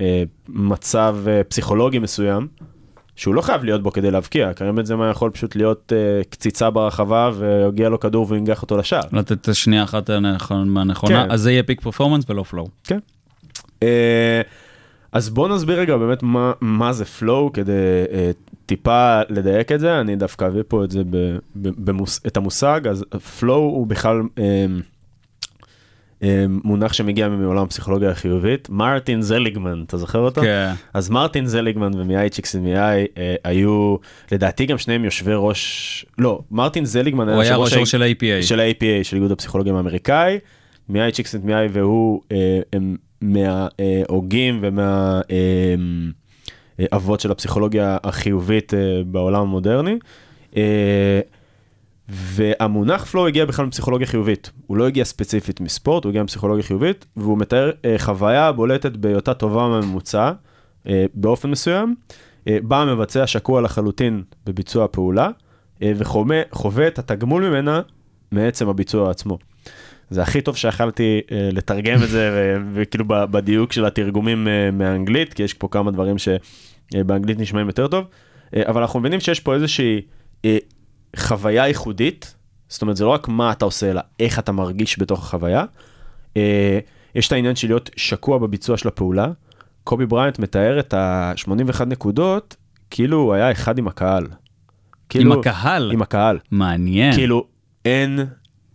אה, 0.02 0.24
מצב 0.48 1.18
אה, 1.28 1.44
פסיכולוגי 1.44 2.00
מסוים, 2.00 2.48
שהוא 3.16 3.36
לא 3.36 3.42
חייב 3.42 3.64
להיות 3.64 3.84
בו 3.84 3.92
כדי 3.92 4.12
להבקיע, 4.12 4.54
קרים 4.54 4.76
בן 4.76 4.86
זמה 4.86 5.10
יכול 5.10 5.32
פשוט 5.32 5.56
להיות 5.56 5.94
אה, 5.96 6.24
קציצה 6.30 6.70
ברחבה 6.70 7.32
ויגיע 7.38 7.90
לו 7.90 8.00
כדור 8.00 8.26
וינגח 8.30 8.62
אותו 8.62 8.78
לשער. 8.78 9.02
לתת 9.12 9.56
שנייה 9.56 9.84
אחת 9.84 10.10
הנכון- 10.10 10.70
מהנכונה, 10.70 11.26
כן. 11.26 11.32
אז 11.32 11.42
זה 11.42 11.52
יהיה 11.52 11.64
peak 11.64 11.82
performance 11.82 12.24
ולא 12.30 12.44
flow. 12.44 12.68
כן. 12.84 13.00
אה, 13.84 14.42
אז 15.12 15.30
בוא 15.30 15.48
נסביר 15.48 15.80
רגע 15.80 15.98
באמת 15.98 16.24
מה, 16.24 16.52
מה 16.62 16.94
זה 16.94 17.06
flow 17.06 17.54
כדי 17.54 17.72
אה, 18.12 18.32
טיפה 18.66 19.22
לדייק 19.30 19.72
את 19.72 19.80
זה, 19.80 20.00
אני 20.00 20.16
דווקא 20.16 20.46
אביא 20.48 20.64
פה 20.68 20.84
את 20.84 20.92
זה, 20.92 21.04
ב, 21.04 21.18
ב, 21.56 21.70
במוס, 21.86 22.20
את 22.28 22.38
המושג, 22.38 22.82
אז 22.90 23.06
פלואו 23.40 23.60
הוא 23.60 23.88
בכלל 23.88 24.22
אה, 24.40 24.66
מונח 26.48 26.94
שמגיע 26.94 27.30
מעולם 27.30 27.64
הפסיכולוגיה 27.64 28.10
החיובית, 28.10 28.70
מרטין 28.70 29.22
זליגמן, 29.22 29.84
אתה 29.88 29.98
זוכר 29.98 30.20
אותו? 30.20 30.42
כן. 30.42 30.72
אז 30.94 31.10
מרטין 31.10 31.46
זליגמן 31.46 31.92
ומיאי 32.00 32.30
צ'יקסמיאי 32.30 33.06
אה, 33.18 33.36
היו, 33.44 33.96
לדעתי 34.32 34.66
גם 34.66 34.78
שניהם 34.78 35.06
יושבי 35.06 35.32
ראש, 35.36 36.06
לא, 36.18 36.42
מרטין 36.52 36.86
זליגמן 36.86 37.30
הוא 37.30 37.42
היה 37.42 37.52
יושב 37.52 37.80
ראש 37.80 37.92
של 37.92 38.02
ה-APA. 38.02 38.44
של 38.44 38.60
ה-APA, 38.60 39.04
של 39.04 39.16
איגוד 39.16 39.32
הפסיכולוגים 39.32 39.76
האמריקאי. 39.76 40.40
מיאי 40.90 41.12
צ'יקסנט 41.12 41.44
מיאי 41.44 41.68
והוא 41.72 42.22
אה, 42.32 42.60
הם 42.74 42.96
מההוגים 43.22 44.64
ומהאבות 46.80 47.20
של 47.20 47.32
הפסיכולוגיה 47.32 47.98
החיובית 48.04 48.74
אה, 48.74 49.02
בעולם 49.06 49.42
המודרני. 49.42 49.98
אה, 52.10 52.16
והמונח 52.16 53.06
פלואו 53.06 53.28
הגיע 53.28 53.46
בכלל 53.46 53.66
מפסיכולוגיה 53.66 54.08
חיובית. 54.08 54.52
הוא 54.68 54.78
לא 54.78 54.88
הגיע 54.88 55.06
ספציפית 55.06 55.62
מספורט, 55.62 56.04
הוא 56.04 56.10
הגיע 56.10 56.24
מפסיכולוגיה 56.24 56.64
חיובית, 56.64 57.06
והוא 57.18 57.38
מתאר 57.38 57.72
אה, 57.86 57.96
חוויה 57.98 58.52
בולטת 58.52 58.92
בהיותה 58.92 59.34
טובה 59.34 59.68
מהממוצע 59.68 60.32
אה, 60.88 61.06
באופן 61.14 61.52
מסוים, 61.52 61.96
אה, 62.48 62.58
בה 62.64 62.78
המבצע 62.78 63.28
שקוע 63.28 63.62
לחלוטין 63.62 64.24
בביצוע 64.46 64.86
הפעולה, 64.86 65.30
אה, 65.82 65.92
וחווה 65.96 66.42
חווה 66.52 66.88
את 66.88 67.00
התגמול 67.00 67.50
ממנה 67.50 67.82
מעצם 68.32 68.70
הביצוע 68.70 69.12
עצמו. 69.12 69.38
זה 70.10 70.22
הכי 70.22 70.42
טוב 70.42 70.58
שיכלתי 70.58 71.22
אה, 71.32 71.50
לתרגם 71.52 72.04
את 72.04 72.10
זה, 72.10 72.30
ו- 72.34 72.62
וכאילו 72.74 73.06
בדיוק 73.08 73.74
של 73.74 73.86
התרגומים 73.86 74.48
אה, 74.48 74.72
מהאנגלית, 74.72 75.34
כי 75.34 75.44
יש 75.44 75.54
פה 75.54 75.68
כמה 75.72 75.92
דברים 75.92 76.16
שבאנגלית 76.18 77.40
נשמעים 77.40 77.68
יותר 77.68 77.88
טוב, 77.88 78.06
אה, 78.56 78.62
אבל 78.66 78.82
אנחנו 78.82 79.00
מבינים 79.00 79.20
שיש 79.20 79.40
פה 79.40 79.54
איזושהי 79.54 80.02
אה, 80.46 80.58
חוויה 81.16 81.68
ייחודית, 81.68 82.36
זאת 82.70 82.82
אומרת 82.82 82.98
זה 82.98 83.06
לא 83.06 83.10
רק 83.10 83.28
מה 83.28 83.52
אתה 83.52 83.66
עושה, 83.66 83.92
אלא 83.92 84.02
איך 84.20 84.40
אתה 84.40 84.52
מרגיש 84.52 85.00
בתוך 85.00 85.20
החוויה. 85.24 85.66
אה, 86.38 86.80
יש 87.16 87.28
את 87.28 87.32
העניין 87.32 87.56
של 87.56 87.68
להיות 87.68 87.90
שקוע 87.96 88.38
בביצוע 88.38 88.78
של 88.78 88.88
הפעולה. 88.88 89.28
קובי 89.84 90.06
בריינט 90.06 90.40
מתאר 90.40 90.80
את 90.80 90.94
ה-81 90.94 91.84
נקודות 91.86 92.56
כאילו 92.90 93.18
הוא 93.18 93.34
היה 93.34 93.52
אחד 93.52 93.78
עם 93.78 93.88
הקהל. 93.88 94.24
עם 94.24 94.30
כאילו- 95.10 95.40
הקהל? 95.40 95.92
עם 95.92 96.02
הקהל. 96.02 96.40
מעניין. 96.52 97.14
כאילו 97.14 97.48
אין, 97.86 98.20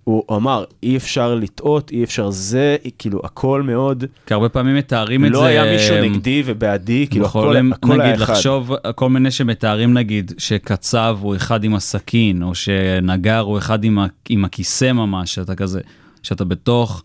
הוא 0.09 0.37
אמר 0.37 0.65
אי 0.83 0.97
אפשר 0.97 1.35
לטעות, 1.35 1.91
אי 1.91 2.05
אפשר 2.05 2.31
זה, 2.31 2.77
כאילו 2.99 3.21
הכל 3.25 3.63
מאוד, 3.63 4.05
כי 4.27 4.35
הרבה 4.35 4.49
פעמים 4.49 4.77
מתארים 4.77 5.25
את 5.25 5.31
זה... 5.31 5.39
לא 5.39 5.45
היה 5.45 5.73
מישהו 5.73 5.97
נגדי 6.03 6.43
ובעדי, 6.47 7.07
כאילו 7.11 7.27
הכל, 7.27 7.39
יכולים, 7.39 7.73
הכל 7.73 8.01
היה 8.01 8.11
נגיד, 8.11 8.23
אחד. 8.23 8.33
לחשוב, 8.33 8.73
כל 8.95 9.11
מיני 9.11 9.31
שמתארים 9.31 9.95
נגיד, 9.95 10.33
שקצב 10.39 11.19
הוא 11.21 11.37
אחד 11.37 11.65
עם 11.65 11.75
הסכין, 11.75 12.43
או 12.43 12.55
שנגר 12.55 13.39
הוא 13.39 13.59
אחד 13.59 13.85
עם, 13.85 13.99
עם 14.29 14.45
הכיסא 14.45 14.93
ממש, 14.93 15.35
שאתה 15.35 15.55
כזה, 15.55 15.81
שאתה 16.23 16.45
בתוך, 16.45 17.03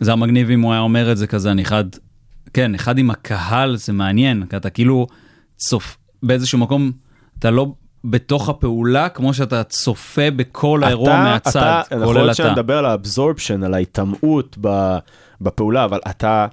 זה 0.00 0.10
היה 0.10 0.16
מגניב 0.16 0.50
אם 0.50 0.60
הוא 0.60 0.72
היה 0.72 0.80
אומר 0.80 1.12
את 1.12 1.16
זה 1.16 1.26
כזה, 1.26 1.50
אני 1.50 1.62
אחד, 1.62 1.84
כן, 2.52 2.74
אחד 2.74 2.98
עם 2.98 3.10
הקהל, 3.10 3.76
זה 3.76 3.92
מעניין, 3.92 4.44
כי 4.50 4.56
אתה 4.56 4.70
כאילו 4.70 5.06
צופ... 5.56 5.96
באיזשהו 6.22 6.58
מקום, 6.58 6.92
אתה 7.38 7.50
לא 7.50 7.72
בתוך 8.04 8.48
הפעולה, 8.48 9.08
כמו 9.08 9.34
שאתה 9.34 9.64
צופה 9.64 10.30
בכל 10.30 10.84
האירוע 10.84 11.08
אתה- 11.14 11.22
מהצד, 11.22 11.82
אתה, 11.86 11.94
יכול 11.94 12.04
כולל 12.06 12.22
להיות 12.24 12.40
אתה. 12.40 12.48
שנדבר 12.48 12.78
על 12.78 12.86
האבזורפשן, 12.86 13.62
על 13.62 13.74
ההיטמעות 13.74 14.58
בפעולה, 15.40 15.84
אבל 15.84 16.00
אתה 16.10 16.46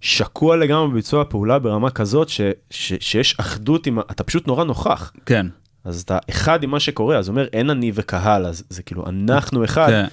שקוע 0.00 0.56
לגמרי 0.56 0.88
בביצוע 0.88 1.22
הפעולה 1.22 1.58
ברמה 1.58 1.90
כזאת 1.90 2.28
ש, 2.28 2.40
ש, 2.70 2.92
שיש 3.00 3.34
אחדות 3.40 3.86
עם, 3.86 3.98
אתה 4.00 4.24
פשוט 4.24 4.46
נורא 4.46 4.64
נוכח. 4.64 5.12
כן, 5.26 5.46
אז 5.84 6.00
אתה 6.00 6.18
אחד 6.30 6.62
עם 6.62 6.70
מה 6.70 6.80
שקורה, 6.80 7.16
אז 7.18 7.28
אומר 7.28 7.46
אין 7.52 7.70
אני 7.70 7.92
וקהל, 7.94 8.46
אז 8.46 8.62
זה 8.68 8.82
כאילו 8.82 9.06
אנחנו 9.08 9.64
אחד. 9.64 9.88
כן. 9.88 10.04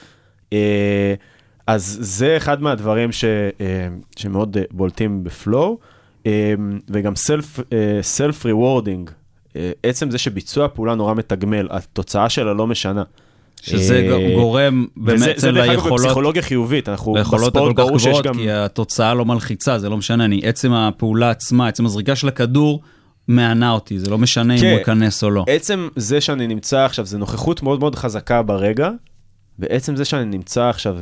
אה, 0.53 1.13
אז 1.67 1.97
זה 2.01 2.37
אחד 2.37 2.61
מהדברים 2.61 3.11
ש, 3.11 3.23
אה, 3.61 3.87
שמאוד 4.17 4.57
אה, 4.57 4.63
בולטים 4.71 5.23
ב 5.23 5.32
flow, 5.32 5.77
אה, 6.25 6.53
וגם 6.89 7.15
self, 7.15 7.59
self 8.01 8.45
rewarding, 8.45 9.09
אה, 9.09 9.13
עצם 9.83 10.11
זה 10.11 10.17
שביצוע 10.17 10.67
פעולה 10.67 10.95
נורא 10.95 11.13
מתגמל, 11.13 11.67
התוצאה 11.71 12.29
שלה 12.29 12.53
לא 12.53 12.67
משנה. 12.67 13.03
שזה 13.61 14.09
אה, 14.11 14.35
גורם 14.35 14.85
באמת 14.97 15.39
זה 15.39 15.51
דרך 15.51 15.65
אגב 15.65 15.71
ליכולות, 15.71 16.01
בפסיכולוגיה 16.01 16.41
חיובית, 16.41 16.89
אנחנו 16.89 17.15
ליכולות 17.15 17.53
בספורט 17.53 17.73
כך 17.77 17.83
ברור 17.83 17.99
שיש 17.99 18.07
גבוהות, 18.07 18.25
גם, 18.25 18.33
כי 18.33 18.51
התוצאה 18.51 19.13
לא 19.13 19.25
מלחיצה, 19.25 19.79
זה 19.79 19.89
לא 19.89 19.97
משנה, 19.97 20.25
אני, 20.25 20.41
עצם 20.43 20.73
הפעולה 20.73 21.29
עצמה, 21.29 21.67
עצם 21.67 21.85
הזריקה 21.85 22.15
של 22.15 22.27
הכדור, 22.27 22.81
מהנה 23.27 23.71
אותי, 23.71 23.99
זה 23.99 24.09
לא 24.09 24.17
משנה 24.17 24.53
אם 24.53 24.59
כן. 24.59 24.65
הוא 24.65 24.79
ייכנס 24.79 25.23
או 25.23 25.29
לא. 25.29 25.45
עצם 25.47 25.87
זה 25.95 26.21
שאני 26.21 26.47
נמצא 26.47 26.85
עכשיו, 26.85 27.05
זה 27.05 27.17
נוכחות 27.17 27.63
מאוד 27.63 27.79
מאוד 27.79 27.95
חזקה 27.95 28.41
ברגע, 28.41 28.89
ועצם 29.59 29.95
זה 29.95 30.05
שאני 30.05 30.25
נמצא 30.25 30.63
עכשיו 30.69 30.97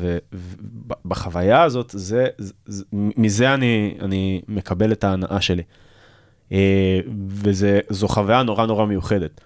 ב- 0.88 0.94
בחוויה 1.06 1.64
הזאת, 1.64 1.92
זה, 1.98 2.28
זה, 2.38 2.54
זה, 2.66 2.84
מזה 2.92 3.54
אני, 3.54 3.96
אני 4.02 4.42
מקבל 4.48 4.92
את 4.92 5.04
ההנאה 5.04 5.42
שלי. 5.42 5.64
אה, 6.52 7.00
וזו 7.30 8.08
חוויה 8.08 8.44
נורא 8.44 8.66
נורא 8.66 8.86
מיוחדת. 8.86 9.42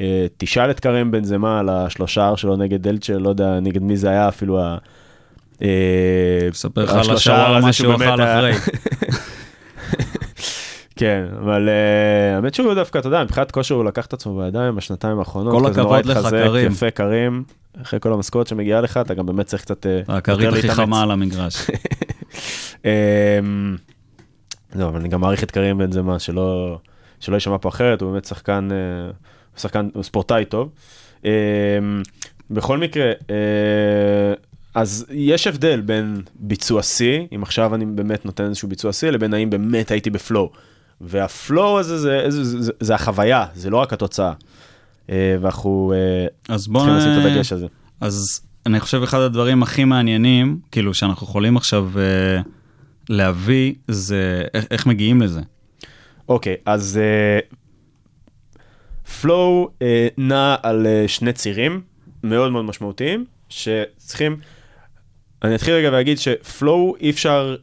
אה, 0.00 0.26
תשאל 0.36 0.70
את 0.70 0.80
קרים 0.80 1.10
בן 1.10 1.24
זמה 1.24 1.58
על 1.58 1.68
השלושה 1.68 2.36
שלו 2.36 2.56
נגד 2.56 2.82
דלצ'ה, 2.82 3.18
לא 3.18 3.28
יודע 3.28 3.60
נגד 3.60 3.82
מי 3.82 3.96
זה 3.96 4.08
היה 4.08 4.28
אפילו 4.28 4.60
ה... 4.60 4.78
אה, 5.62 6.48
אספר 6.52 6.84
לך 6.84 6.92
על 6.92 7.00
השלושה 7.00 7.34
השווארמה 7.34 7.72
שהוא 7.72 7.94
אכל 7.94 8.22
אחרי. 8.22 8.52
כן, 10.96 11.24
אבל 11.40 11.68
האמת 12.36 12.54
שהוא 12.54 12.74
דווקא, 12.74 12.98
אתה 12.98 13.08
יודע, 13.08 13.24
מבחינת 13.24 13.50
כושר 13.50 13.74
הוא 13.74 13.84
לקח 13.84 14.06
את 14.06 14.12
עצמו 14.12 14.38
בידיים 14.38 14.76
בשנתיים 14.76 15.18
האחרונות. 15.18 15.62
כל 15.62 15.70
הכבוד 15.70 16.06
לך, 16.06 16.28
קרים. 16.30 16.72
יפה 16.72 16.90
קרים, 16.90 17.44
אחרי 17.82 18.00
כל 18.00 18.12
המשכורת 18.12 18.46
שמגיעה 18.46 18.80
לך, 18.80 18.96
אתה 18.96 19.14
גם 19.14 19.26
באמת 19.26 19.46
צריך 19.46 19.62
קצת 19.62 19.86
הכרית 20.08 20.48
הכי. 20.52 20.68
חמה 20.68 21.02
על 21.02 21.10
המגרש. 21.10 21.56
לא, 24.74 24.88
אבל 24.88 25.00
אני 25.00 25.08
גם 25.08 25.20
מעריך 25.20 25.44
את 25.44 25.50
קרים 25.50 25.78
בן 25.78 25.92
זמה, 25.92 26.18
שלא 26.18 26.78
שלא 27.20 27.34
יישמע 27.34 27.58
פה 27.58 27.68
אחרת, 27.68 28.00
הוא 28.00 28.12
באמת 28.12 28.24
שחקן, 28.24 28.68
אה, 28.72 29.10
שחקן, 29.56 29.88
הוא 29.94 30.02
ספורטאי 30.02 30.44
טוב. 30.44 30.70
אמ, 31.24 31.30
בכל 32.50 32.78
מקרה, 32.78 33.06
אה, 33.30 34.34
אז 34.74 35.06
יש 35.10 35.46
הבדל 35.46 35.80
בין 35.80 36.22
ביצוע 36.34 36.82
שיא, 36.82 37.20
אם 37.34 37.42
עכשיו 37.42 37.74
אני 37.74 37.86
באמת 37.86 38.24
נותן 38.24 38.44
איזשהו 38.44 38.68
ביצוע 38.68 38.92
שיא, 38.92 39.10
לבין 39.10 39.34
האם 39.34 39.50
באמת 39.50 39.90
הייתי 39.90 40.10
בפלואו. 40.10 40.50
והפלואו 41.00 41.78
הזה 41.78 41.98
זה, 41.98 42.22
זה, 42.28 42.44
זה, 42.44 42.62
זה, 42.62 42.72
זה 42.80 42.94
החוויה, 42.94 43.46
זה 43.54 43.70
לא 43.70 43.76
רק 43.76 43.92
התוצאה. 43.92 44.32
אה, 45.10 45.36
ואנחנו 45.40 45.92
אה, 45.96 46.54
אז 46.54 46.68
בואו... 46.68 46.84
צריכים 46.84 46.98
לשים 46.98 47.20
את 47.20 47.32
הדגש 47.32 47.52
הזה. 47.52 47.66
אז 48.00 48.40
אני 48.66 48.80
חושב 48.80 49.02
אחד 49.02 49.20
הדברים 49.20 49.62
הכי 49.62 49.84
מעניינים, 49.84 50.58
כאילו, 50.72 50.94
שאנחנו 50.94 51.26
יכולים 51.26 51.56
עכשיו 51.56 51.90
אה, 51.96 52.40
להביא, 53.08 53.74
זה 53.88 54.42
איך, 54.54 54.64
איך 54.70 54.86
מגיעים 54.86 55.22
לזה. 55.22 55.40
אוקיי, 56.28 56.56
אז 56.66 57.00
פלואו 59.20 59.70
נע 60.18 60.56
על 60.62 60.86
אה, 60.86 61.08
שני 61.08 61.32
צירים 61.32 61.80
מאוד 62.22 62.52
מאוד 62.52 62.64
משמעותיים, 62.64 63.24
שצריכים, 63.48 64.36
אני 65.42 65.54
אתחיל 65.54 65.74
רגע 65.74 65.88
ואגיד 65.92 66.18
שפלואו 66.18 66.96
אי 67.00 67.10
אפשר 67.10 67.56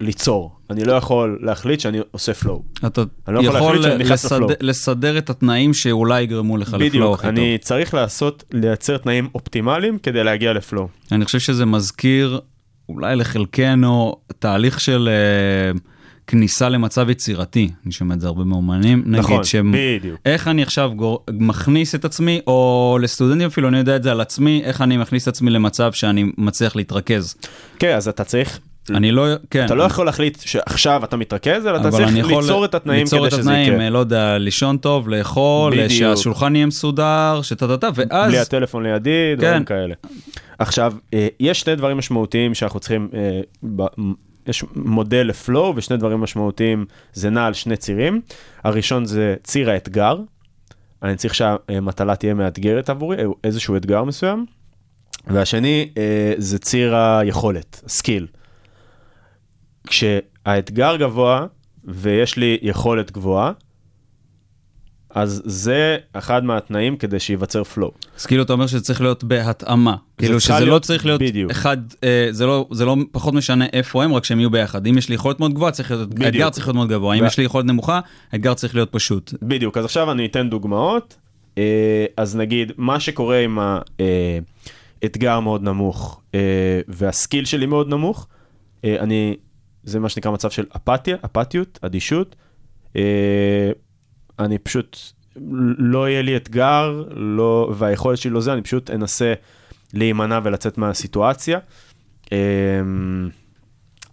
ליצור. 0.00 0.56
אני 0.70 0.84
לא 0.84 0.92
יכול 0.92 1.38
להחליט 1.42 1.80
שאני 1.80 1.98
עושה 2.10 2.34
פלואו. 2.34 2.62
אתה 2.86 3.02
אני 3.28 3.34
לא 3.34 3.40
יכול 3.40 3.56
יכול 3.56 3.74
להחליט 3.74 3.82
שאני 3.82 4.04
נכנס 4.04 4.24
לסד... 4.24 4.40
לסדר 4.60 5.18
את 5.18 5.30
התנאים 5.30 5.74
שאולי 5.74 6.22
יגרמו 6.22 6.56
לך 6.56 6.68
לפלואו 6.68 6.88
בדיוק, 6.88 7.14
הכי 7.18 7.28
אני 7.28 7.58
צריך 7.58 7.94
לעשות, 7.94 8.44
לייצר 8.52 8.96
תנאים 8.96 9.28
אופטימליים 9.34 9.98
כדי 9.98 10.24
להגיע 10.24 10.52
לפלואו. 10.52 10.86
טוב. 10.86 11.12
אני 11.12 11.24
חושב 11.24 11.38
שזה 11.38 11.66
מזכיר, 11.66 12.40
אולי 12.88 13.16
לחלקנו, 13.16 14.16
תהליך 14.38 14.80
של 14.80 15.08
אה, 15.08 15.78
כניסה 16.26 16.68
למצב 16.68 17.10
יצירתי. 17.10 17.70
אני 17.84 17.92
שומע 17.92 18.14
את 18.14 18.20
זה 18.20 18.26
הרבה 18.26 18.44
מאומנים. 18.44 19.02
נכון, 19.06 19.32
נגיד 19.32 19.44
שהם... 19.44 19.74
בדיוק. 19.76 20.20
איך 20.26 20.48
אני 20.48 20.62
עכשיו 20.62 20.92
גור... 20.96 21.24
מכניס 21.30 21.94
את 21.94 22.04
עצמי, 22.04 22.40
או 22.46 22.98
לסטודנטים 23.02 23.46
אפילו, 23.46 23.68
אני 23.68 23.78
יודע 23.78 23.96
את 23.96 24.02
זה 24.02 24.10
על 24.10 24.20
עצמי, 24.20 24.62
איך 24.64 24.80
אני 24.80 24.96
מכניס 24.96 25.22
את 25.22 25.28
עצמי 25.28 25.50
למצב 25.50 25.92
שאני 25.92 26.32
מצליח 26.38 26.76
להתרכז. 26.76 27.34
כן, 27.78 27.96
אז 27.96 28.08
אתה 28.08 28.24
צריך, 28.24 28.58
אני 28.90 29.12
לא, 29.12 29.26
כן. 29.50 29.66
אתה 29.66 29.74
לא 29.74 29.82
יכול 29.82 30.06
להחליט 30.06 30.40
שעכשיו 30.40 31.04
אתה 31.04 31.16
מתרכז, 31.16 31.66
אלא 31.66 31.76
אתה 31.76 31.90
צריך 31.90 32.10
ליצור 32.14 32.64
את 32.64 32.74
התנאים 32.74 33.00
ליצור 33.00 33.18
כדי 33.18 33.28
את 33.28 33.32
שזה 33.32 33.40
התנאים, 33.50 33.74
יקרה. 33.74 33.90
לא 33.90 33.98
יודע, 33.98 34.38
לישון 34.38 34.76
טוב, 34.76 35.08
לאכול, 35.08 35.72
בדיוק. 35.72 35.90
שהשולחן 35.90 36.56
יהיה 36.56 36.66
מסודר, 36.66 37.40
שטה-טה-טה, 37.42 37.88
ואז... 37.94 38.30
בלי 38.30 38.38
הטלפון 38.38 38.82
לידי, 38.82 39.34
דברים 39.36 39.64
כן. 39.64 39.64
כאלה. 39.64 39.94
עכשיו, 40.58 40.92
אה, 41.14 41.28
יש 41.40 41.60
שני 41.60 41.76
דברים 41.76 41.96
משמעותיים 41.96 42.54
שאנחנו 42.54 42.80
צריכים, 42.80 43.08
אה, 43.14 43.86
יש 44.46 44.64
מודל 44.76 45.26
לפלואו 45.26 45.72
ושני 45.76 45.96
דברים 45.96 46.20
משמעותיים, 46.20 46.86
זה 47.12 47.30
נע 47.30 47.46
על 47.46 47.54
שני 47.54 47.76
צירים. 47.76 48.20
הראשון 48.64 49.04
זה 49.04 49.34
ציר 49.42 49.70
האתגר, 49.70 50.18
אני 51.02 51.16
צריך 51.16 51.34
שהמטלה 51.34 52.16
תהיה 52.16 52.34
מאתגרת 52.34 52.90
עבורי, 52.90 53.16
איזשהו 53.44 53.76
אתגר 53.76 54.04
מסוים. 54.04 54.46
והשני 55.26 55.88
אה, 55.96 56.32
זה 56.36 56.58
ציר 56.58 56.96
היכולת, 56.96 57.82
skill. 57.86 58.26
כשהאתגר 59.86 60.96
גבוה 60.96 61.46
ויש 61.84 62.36
לי 62.36 62.58
יכולת 62.62 63.10
גבוהה, 63.12 63.52
אז 65.14 65.42
זה 65.44 65.96
אחד 66.12 66.44
מהתנאים 66.44 66.96
כדי 66.96 67.20
שייווצר 67.20 67.64
flow. 67.64 67.92
אז 68.18 68.26
כאילו 68.26 68.42
אתה 68.42 68.52
אומר 68.52 68.66
שזה 68.66 68.80
צריך 68.80 69.00
להיות 69.00 69.24
בהתאמה. 69.24 69.96
כאילו 70.18 70.40
שזה 70.40 70.52
לא 70.52 70.60
להיות- 70.60 70.82
צריך 70.82 71.06
להיות 71.06 71.22
בדיוק. 71.22 71.50
אחד, 71.50 71.76
אה, 72.04 72.28
זה 72.30 72.46
לא, 72.46 72.68
זה 72.70 72.84
לא 72.84 72.96
פחות 73.12 73.34
משנה 73.34 73.66
איפה 73.72 74.04
הם, 74.04 74.14
רק 74.14 74.24
שהם 74.24 74.40
יהיו 74.40 74.50
ביחד. 74.50 74.86
אם 74.86 74.98
יש 74.98 75.08
לי 75.08 75.14
יכולת 75.14 75.40
מאוד 75.40 75.54
גבוהה, 75.54 75.72
צריך 75.72 75.90
להיות, 75.90 76.08
בדיוק. 76.08 76.24
האתגר 76.24 76.50
צריך 76.50 76.66
להיות 76.66 76.76
מאוד 76.76 76.88
גבוה. 76.88 77.14
אם 77.16 77.24
יש 77.26 77.38
לי 77.38 77.44
יכולת 77.44 77.66
נמוכה, 77.66 78.00
האתגר 78.32 78.54
צריך 78.54 78.74
להיות 78.74 78.88
פשוט. 78.92 79.34
בדיוק, 79.42 79.76
אז 79.78 79.84
עכשיו 79.84 80.12
אני 80.12 80.26
אתן 80.26 80.50
דוגמאות. 80.50 81.16
אה, 81.58 82.04
אז 82.16 82.36
נגיד, 82.36 82.72
מה 82.76 83.00
שקורה 83.00 83.38
עם 83.38 83.58
האתגר 85.02 85.40
מאוד 85.40 85.62
נמוך 85.62 86.20
אה, 86.34 86.40
והסקיל 86.88 87.44
שלי 87.44 87.66
מאוד 87.66 87.88
נמוך, 87.88 88.26
אה, 88.84 88.96
אני, 89.00 89.36
זה 89.84 90.00
מה 90.00 90.08
שנקרא 90.08 90.30
מצב 90.30 90.50
של 90.50 90.66
אפתיה, 90.76 91.16
אפתיות, 91.24 91.78
אדישות. 91.82 92.36
אה, 92.96 93.70
אני 94.38 94.58
פשוט, 94.58 94.96
לא 95.78 96.08
יהיה 96.08 96.22
לי 96.22 96.36
אתגר, 96.36 97.04
לא, 97.10 97.72
והיכולת 97.78 98.18
שלי 98.18 98.30
לא 98.30 98.40
זה, 98.40 98.52
אני 98.52 98.62
פשוט 98.62 98.90
אנסה 98.90 99.34
להימנע 99.94 100.40
ולצאת 100.42 100.78
מהסיטואציה. 100.78 101.58
אה, 102.32 102.38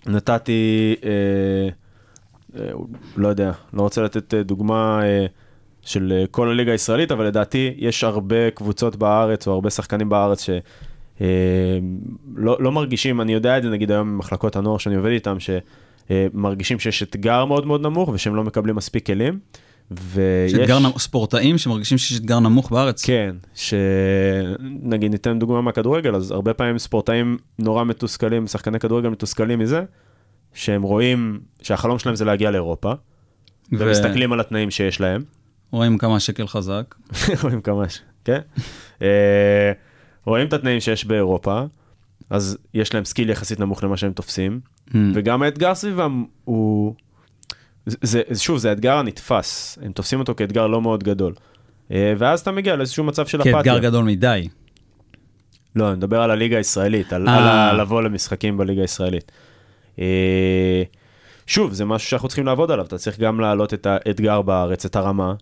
נתתי, 0.05 0.95
אה, 1.03 1.69
לא 3.17 3.27
יודע, 3.27 3.51
לא 3.73 3.81
רוצה 3.81 4.01
לתת 4.01 4.33
דוגמה 4.33 5.01
של 5.81 6.25
כל 6.31 6.49
הליגה 6.49 6.71
הישראלית, 6.71 7.11
אבל 7.11 7.25
לדעתי 7.25 7.73
יש 7.77 8.03
הרבה 8.03 8.51
קבוצות 8.51 8.95
בארץ 8.95 9.47
או 9.47 9.53
הרבה 9.53 9.69
שחקנים 9.69 10.09
בארץ 10.09 10.43
ש... 10.43 10.49
לא, 12.35 12.57
לא 12.59 12.71
מרגישים, 12.71 13.21
אני 13.21 13.33
יודע 13.33 13.57
את 13.57 13.63
זה 13.63 13.69
נגיד 13.69 13.91
היום 13.91 14.09
ממחלקות 14.09 14.55
הנוער 14.55 14.77
שאני 14.77 14.95
עובד 14.95 15.11
איתם, 15.11 15.37
שמרגישים 15.39 16.79
שיש 16.79 17.03
אתגר 17.03 17.45
מאוד 17.45 17.67
מאוד 17.67 17.81
נמוך 17.81 18.09
ושהם 18.09 18.35
לא 18.35 18.43
מקבלים 18.43 18.75
מספיק 18.75 19.05
כלים. 19.05 19.39
ויש... 19.91 20.53
יש 20.53 20.59
אתגר 20.59 20.79
נמוך, 20.79 20.99
ספורטאים 20.99 21.57
שמרגישים 21.57 21.97
שיש 21.97 22.19
אתגר 22.19 22.39
נמוך 22.39 22.71
בארץ. 22.71 23.05
כן, 23.05 23.35
שנגיד 23.53 25.11
ניתן 25.11 25.39
דוגמה 25.39 25.61
מהכדורגל, 25.61 26.15
אז 26.15 26.31
הרבה 26.31 26.53
פעמים 26.53 26.77
ספורטאים 26.77 27.37
נורא 27.59 27.83
מתוסכלים, 27.83 28.47
שחקני 28.47 28.79
כדורגל 28.79 29.09
מתוסכלים 29.09 29.59
מזה, 29.59 29.83
שהם 30.53 30.81
רואים 30.81 31.39
שהחלום 31.61 31.99
שלהם 31.99 32.15
זה 32.15 32.25
להגיע 32.25 32.51
לאירופה, 32.51 32.93
ומסתכלים 33.71 34.33
על 34.33 34.39
התנאים 34.39 34.71
שיש 34.71 35.01
להם, 35.01 35.23
רואים 35.71 35.97
כמה 35.97 36.15
השקל 36.15 36.47
חזק. 36.47 36.95
רואים 37.43 37.61
כמה. 37.61 37.83
כן? 38.25 38.39
רואים 40.29 40.47
את 40.47 40.53
התנאים 40.53 40.79
שיש 40.79 41.05
באירופה, 41.05 41.61
אז 42.29 42.57
יש 42.73 42.93
להם 42.93 43.05
skill 43.05 43.29
יחסית 43.29 43.59
נמוך 43.59 43.83
למה 43.83 43.97
שהם 43.97 44.13
תופסים, 44.13 44.59
המ. 44.89 44.97
וגם 45.13 45.41
האתגר 45.41 45.75
סביבם 45.75 46.25
הוא... 46.45 46.93
זה, 47.85 48.21
זה, 48.29 48.39
שוב, 48.39 48.57
זה 48.57 48.69
האתגר 48.69 48.97
הנתפס, 48.97 49.77
הם 49.81 49.91
תופסים 49.91 50.19
אותו 50.19 50.35
כאתגר 50.35 50.67
לא 50.67 50.81
מאוד 50.81 51.03
גדול. 51.03 51.33
אה, 51.91 52.13
ואז 52.17 52.39
אתה 52.39 52.51
מגיע 52.51 52.75
לאיזשהו 52.75 53.03
מצב 53.03 53.27
של 53.27 53.37
אפתיה. 53.41 53.53
כאתגר 53.53 53.79
גדול 53.79 54.05
מדי. 54.05 54.47
לא, 55.75 55.87
אני 55.89 55.97
מדבר 55.97 56.21
על 56.21 56.31
הליגה 56.31 56.57
הישראלית, 56.57 57.13
על, 57.13 57.29
אה. 57.29 57.69
על 57.69 57.81
לבוא 57.81 58.01
למשחקים 58.01 58.57
בליגה 58.57 58.81
הישראלית. 58.81 59.31
אה, 59.99 60.83
שוב, 61.47 61.73
זה 61.73 61.85
משהו 61.85 62.09
שאנחנו 62.09 62.27
צריכים 62.27 62.45
לעבוד 62.45 62.71
עליו, 62.71 62.85
אתה 62.85 62.97
צריך 62.97 63.19
גם 63.19 63.39
להעלות 63.39 63.73
את 63.73 63.85
האתגר 63.85 64.41
בארץ, 64.41 64.85
את 64.85 64.95
הרמה. 64.95 65.33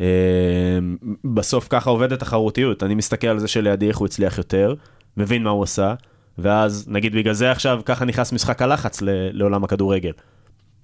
אה, 0.00 0.06
בסוף 1.24 1.66
ככה 1.70 1.90
עובדת 1.90 2.20
תחרותיות, 2.20 2.82
אני 2.82 2.94
מסתכל 2.94 3.26
על 3.26 3.38
זה 3.38 3.48
שלידי 3.48 3.88
איך 3.88 3.98
הוא 3.98 4.06
הצליח 4.06 4.38
יותר, 4.38 4.74
מבין 5.16 5.42
מה 5.42 5.50
הוא 5.50 5.62
עשה, 5.62 5.94
ואז 6.38 6.84
נגיד 6.88 7.14
בגלל 7.14 7.34
זה 7.34 7.50
עכשיו 7.50 7.80
ככה 7.84 8.04
נכנס 8.04 8.32
משחק 8.32 8.62
הלחץ 8.62 8.98
לעולם 9.32 9.64
הכדורגל. 9.64 10.12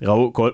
ראו, 0.03 0.33
כל, 0.33 0.51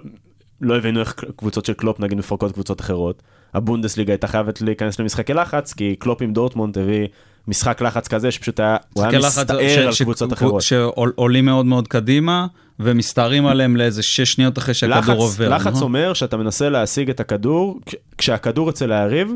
לא 0.61 0.77
הבינו 0.77 1.01
איך 1.01 1.25
קבוצות 1.37 1.65
של 1.65 1.73
קלופ 1.73 2.01
נגיד 2.01 2.19
מפרקות 2.19 2.53
קבוצות 2.53 2.81
אחרות. 2.81 3.23
הבונדסליגה 3.55 4.13
הייתה 4.13 4.27
חייבת 4.27 4.61
להיכנס 4.61 5.01
למשחקי 5.01 5.35
לחץ, 5.35 5.73
כי 5.73 5.97
קלופ 5.97 6.23
עם 6.23 6.33
דורטמונד 6.33 6.79
הביא 6.79 7.07
משחק 7.49 7.83
לחץ 7.83 8.09
כזה 8.09 8.31
שפשוט 8.31 8.61
היה, 8.61 8.77
הוא 8.93 9.05
היה 9.05 9.19
מסתער 9.19 9.59
על 9.87 9.93
ש- 9.93 10.03
קבוצות 10.03 10.31
ש- 10.31 10.33
אחרות. 10.33 10.63
שעולים 10.63 11.45
מאוד 11.45 11.67
מאוד 11.67 11.89
קדימה, 11.89 12.47
ומסתערים 12.81 13.47
עליהם 13.47 13.77
לאיזה 13.77 14.03
שש 14.03 14.33
שניות 14.33 14.59
אחרי 14.59 14.75
שהכדור 14.75 14.99
לחץ, 15.01 15.09
עובר. 15.19 15.49
לחץ 15.49 15.67
נכון? 15.67 15.83
אומר 15.83 16.13
שאתה 16.15 16.37
מנסה 16.37 16.69
להשיג 16.69 17.11
את 17.11 17.21
הכדור, 17.21 17.81
כש- 17.87 17.95
כשהכדור 18.19 18.71
אצל 18.71 18.93
היריב, 18.93 19.33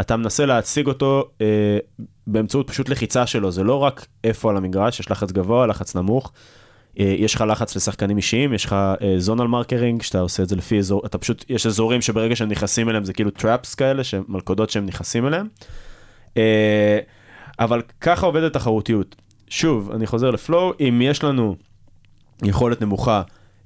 אתה 0.00 0.16
מנסה 0.16 0.46
להשיג 0.46 0.86
אותו 0.86 1.24
אה, 1.40 1.46
באמצעות 2.26 2.68
פשוט 2.70 2.88
לחיצה 2.88 3.26
שלו, 3.26 3.50
זה 3.52 3.62
לא 3.64 3.74
רק 3.74 4.06
איפה 4.24 4.50
על 4.50 4.56
המגרש, 4.56 5.00
יש 5.00 5.10
לחץ 5.10 5.32
גבוה, 5.32 5.66
לחץ 5.66 5.96
נמוך, 5.96 6.32
אה, 7.00 7.14
יש 7.18 7.34
לך 7.34 7.44
לחץ 7.48 7.76
לשחקנים 7.76 8.16
אישיים, 8.16 8.52
יש 8.54 8.64
לך 8.64 8.76
zonal 9.18 9.46
marking, 9.46 10.02
שאתה 10.02 10.20
עושה 10.20 10.42
את 10.42 10.48
זה 10.48 10.56
לפי 10.56 10.78
אזור, 10.78 11.02
אתה 11.06 11.18
פשוט, 11.18 11.44
יש 11.48 11.66
אזורים 11.66 12.02
שברגע 12.02 12.36
שהם 12.36 12.48
נכנסים 12.48 12.88
אליהם 12.88 13.04
זה 13.04 13.12
כאילו 13.12 13.30
traps 13.30 13.74
כאלה, 13.74 14.04
שהם- 14.04 14.24
מלכודות 14.28 14.70
שהם 14.70 14.86
נכנסים 14.86 15.26
אליהם. 15.26 15.46
אה, 16.36 16.98
אבל 17.60 17.82
ככה 18.00 18.26
עובדת 18.26 18.52
תחרותיות. 18.52 19.16
שוב, 19.48 19.90
אני 19.94 20.06
חוזר 20.06 20.30
ל 20.30 20.37
flow, 20.37 20.72
אם 20.80 21.00
יש 21.04 21.24
לנו 21.24 21.56
יכולת 22.44 22.82
נמוכה 22.82 23.22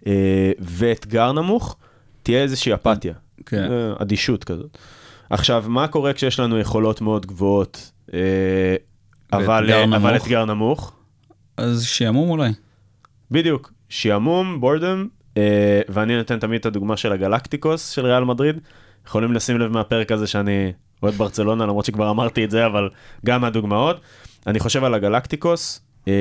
אה, 0.06 0.52
ואתגר 0.58 1.32
נמוך, 1.32 1.76
תהיה 2.22 2.42
איזושהי 2.42 2.74
אפתיה, 2.74 3.14
כן. 3.46 3.72
אה, 3.72 3.92
אדישות 4.02 4.44
כזאת. 4.44 4.78
עכשיו, 5.30 5.64
מה 5.68 5.88
קורה 5.88 6.12
כשיש 6.12 6.40
לנו 6.40 6.58
יכולות 6.58 7.00
מאוד 7.00 7.26
גבוהות, 7.26 7.90
אה, 8.14 8.20
אבל, 9.32 9.64
ואתגר 9.64 9.78
אה, 9.78 9.84
אבל 9.84 10.10
נמוך? 10.10 10.22
אתגר 10.22 10.44
נמוך? 10.44 10.92
אז 11.56 11.84
שעמום 11.84 12.30
אולי. 12.30 12.50
בדיוק, 13.30 13.72
שעמום, 13.88 14.60
boredom, 14.60 15.08
אה, 15.36 15.80
ואני 15.88 16.16
נותן 16.16 16.38
תמיד 16.38 16.60
את 16.60 16.66
הדוגמה 16.66 16.96
של 16.96 17.12
הגלקטיקוס 17.12 17.90
של 17.90 18.06
ריאל 18.06 18.24
מדריד. 18.24 18.60
יכולים 19.06 19.32
לשים 19.32 19.58
לב 19.58 19.72
מהפרק 19.72 20.12
הזה 20.12 20.26
שאני 20.26 20.72
אוהד 21.02 21.14
ברצלונה, 21.14 21.66
למרות 21.66 21.84
שכבר 21.84 22.10
אמרתי 22.10 22.44
את 22.44 22.50
זה, 22.50 22.66
אבל 22.66 22.88
גם 23.26 23.40
מהדוגמאות. 23.40 24.00
אני 24.46 24.60
חושב 24.60 24.84
על 24.84 24.94
הגלקטיקוס, 24.94 25.80
אה, 26.08 26.12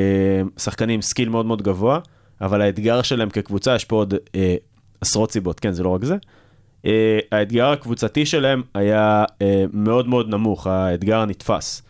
שחקנים 0.57 1.01
skill 1.01 1.29
מאוד 1.29 1.45
מאוד 1.45 1.61
גבוה, 1.61 1.99
אבל 2.41 2.62
האתגר 2.62 3.02
שלהם 3.02 3.30
כקבוצה, 3.30 3.76
יש 3.76 3.86
פה 3.86 3.96
עוד 3.96 4.13
אה, 4.36 4.56
עשרות 5.02 5.32
סיבות, 5.32 5.60
כן, 5.60 5.72
זה 5.72 5.84
לא 5.84 5.89
רק 5.89 6.04
זה. 6.04 6.15
אה, 6.86 7.19
האתגר 7.32 7.69
הקבוצתי 7.69 8.26
שלהם 8.26 8.62
היה 8.74 9.26
אה, 9.41 9.65
מאוד 9.74 10.08
מאוד 10.08 10.30
נמוך, 10.30 10.67
האתגר 10.67 11.19
הנתפס. 11.19 11.84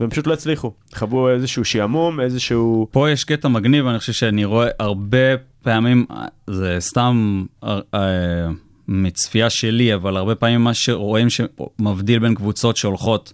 והם 0.00 0.10
פשוט 0.10 0.26
לא 0.26 0.32
הצליחו, 0.32 0.72
חוו 0.94 1.28
איזשהו 1.28 1.64
שעמום, 1.64 2.20
איזשהו... 2.20 2.88
פה 2.90 3.10
יש 3.10 3.24
קטע 3.24 3.48
מגניב, 3.48 3.86
אני 3.86 3.98
חושב 3.98 4.12
שאני 4.12 4.44
רואה 4.44 4.68
הרבה 4.78 5.36
פעמים, 5.62 6.06
זה 6.46 6.76
סתם 6.80 7.44
אה, 7.64 7.78
אה, 7.94 8.48
מצפייה 8.88 9.50
שלי, 9.50 9.94
אבל 9.94 10.16
הרבה 10.16 10.34
פעמים 10.34 10.64
מה 10.64 10.74
שרואים 10.74 11.28
שמבדיל 11.30 12.18
בין 12.18 12.34
קבוצות 12.34 12.76
שהולכות, 12.76 13.32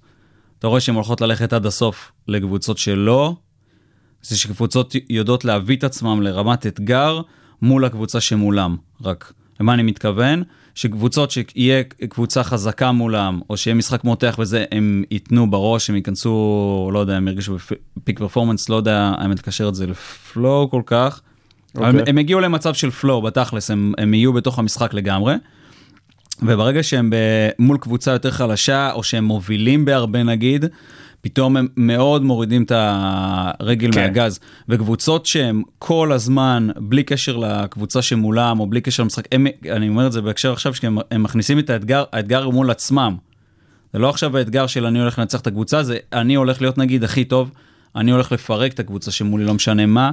אתה 0.59 0.66
רואה 0.66 0.81
שהן 0.81 0.95
הולכות 0.95 1.21
ללכת 1.21 1.53
עד 1.53 1.66
הסוף 1.66 2.12
לקבוצות 2.29 2.79
שלא, 2.79 3.37
זה 4.28 4.38
שקבוצות 4.38 4.94
יודעות 5.10 5.44
להביא 5.44 5.76
את 5.76 5.84
עצמם 5.84 6.22
לרמת 6.22 6.66
אתגר 6.66 7.20
מול 7.62 7.84
הקבוצה 7.84 8.20
שמולם. 8.20 8.76
רק, 9.04 9.32
למה 9.60 9.74
אני 9.74 9.82
מתכוון? 9.82 10.42
שקבוצות 10.74 11.30
שיהיה 11.30 11.82
קבוצה 12.08 12.42
חזקה 12.42 12.92
מולם, 12.92 13.40
או 13.50 13.56
שיהיה 13.56 13.74
משחק 13.74 14.04
מותח 14.04 14.36
וזה, 14.38 14.64
הם 14.72 15.04
ייתנו 15.10 15.50
בראש, 15.50 15.90
הם 15.90 15.96
ייכנסו, 15.96 16.90
לא 16.92 16.98
יודע, 16.98 17.16
הם 17.16 17.28
ירגישו 17.28 17.56
בפיק 17.96 18.18
פרפורמנס, 18.18 18.68
לא 18.68 18.76
יודע, 18.76 19.12
האמת 19.18 19.38
לקשר 19.38 19.68
את 19.68 19.74
זה 19.74 19.86
לפלואו 19.86 20.70
כל 20.70 20.82
כך. 20.86 21.20
Okay. 21.20 21.78
אבל 21.78 21.88
הם, 21.88 21.98
אוקיי. 21.98 22.10
הם 22.10 22.18
הגיעו 22.18 22.40
למצב 22.40 22.74
של 22.74 22.90
פלואו 22.90 23.22
בתכלס, 23.22 23.70
הם, 23.70 23.92
הם 23.98 24.14
יהיו 24.14 24.32
בתוך 24.32 24.58
המשחק 24.58 24.94
לגמרי. 24.94 25.34
וברגע 26.42 26.82
שהם 26.82 27.10
ב, 27.10 27.16
מול 27.58 27.78
קבוצה 27.78 28.10
יותר 28.10 28.30
חלשה, 28.30 28.92
או 28.92 29.02
שהם 29.02 29.24
מובילים 29.24 29.84
בהרבה 29.84 30.22
נגיד, 30.22 30.64
פתאום 31.26 31.56
הם 31.56 31.68
מאוד 31.76 32.24
מורידים 32.24 32.62
את 32.62 32.72
הרגל 32.74 33.92
כן. 33.92 34.00
מהגז. 34.00 34.40
וקבוצות 34.68 35.26
שהם 35.26 35.62
כל 35.78 36.12
הזמן, 36.12 36.68
בלי 36.76 37.02
קשר 37.02 37.36
לקבוצה 37.36 38.02
שמולם, 38.02 38.60
או 38.60 38.66
בלי 38.66 38.80
קשר 38.80 39.02
למשחק, 39.02 39.24
הם, 39.32 39.46
אני 39.70 39.88
אומר 39.88 40.06
את 40.06 40.12
זה 40.12 40.22
בהקשר 40.22 40.52
עכשיו, 40.52 40.74
שהם 40.74 40.98
הם 41.10 41.22
מכניסים 41.22 41.58
את 41.58 41.70
האתגר, 41.70 42.04
האתגר 42.12 42.44
הוא 42.44 42.54
מול 42.54 42.70
עצמם. 42.70 43.16
זה 43.92 43.98
לא 43.98 44.10
עכשיו 44.10 44.36
האתגר 44.36 44.66
של 44.66 44.86
אני 44.86 45.00
הולך 45.00 45.18
לנצח 45.18 45.40
את 45.40 45.46
הקבוצה, 45.46 45.82
זה 45.82 45.96
אני 46.12 46.34
הולך 46.34 46.60
להיות 46.60 46.78
נגיד 46.78 47.04
הכי 47.04 47.24
טוב, 47.24 47.50
אני 47.96 48.10
הולך 48.10 48.32
לפרק 48.32 48.72
את 48.72 48.80
הקבוצה 48.80 49.10
שמולי, 49.10 49.44
לא 49.44 49.54
משנה 49.54 49.86
מה. 49.86 50.10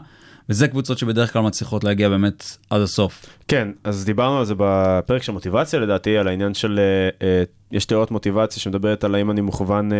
וזה 0.50 0.68
קבוצות 0.68 0.98
שבדרך 0.98 1.34
כלל 1.34 1.42
מצליחות 1.42 1.84
להגיע 1.84 2.10
באמת 2.10 2.58
עד 2.70 2.82
הסוף. 2.82 3.26
כן, 3.48 3.68
אז 3.84 4.06
דיברנו 4.06 4.40
על 4.40 4.46
זה 4.46 4.54
בפרק 4.58 5.24
של 5.24 5.32
מוטיבציה 5.32 5.80
לדעתי, 5.80 6.18
על 6.18 6.28
העניין 6.28 6.54
של, 6.54 6.80
אה, 6.80 7.28
אה, 7.28 7.44
יש 7.72 7.86
תיאוריות 7.86 8.12
מוטיבציה 8.12 8.62
שמדברת 8.62 9.04
על 9.04 9.16
האם 9.16 9.32
אני 9.32 9.42
מוכוון 9.42 9.94
אה, 9.94 9.98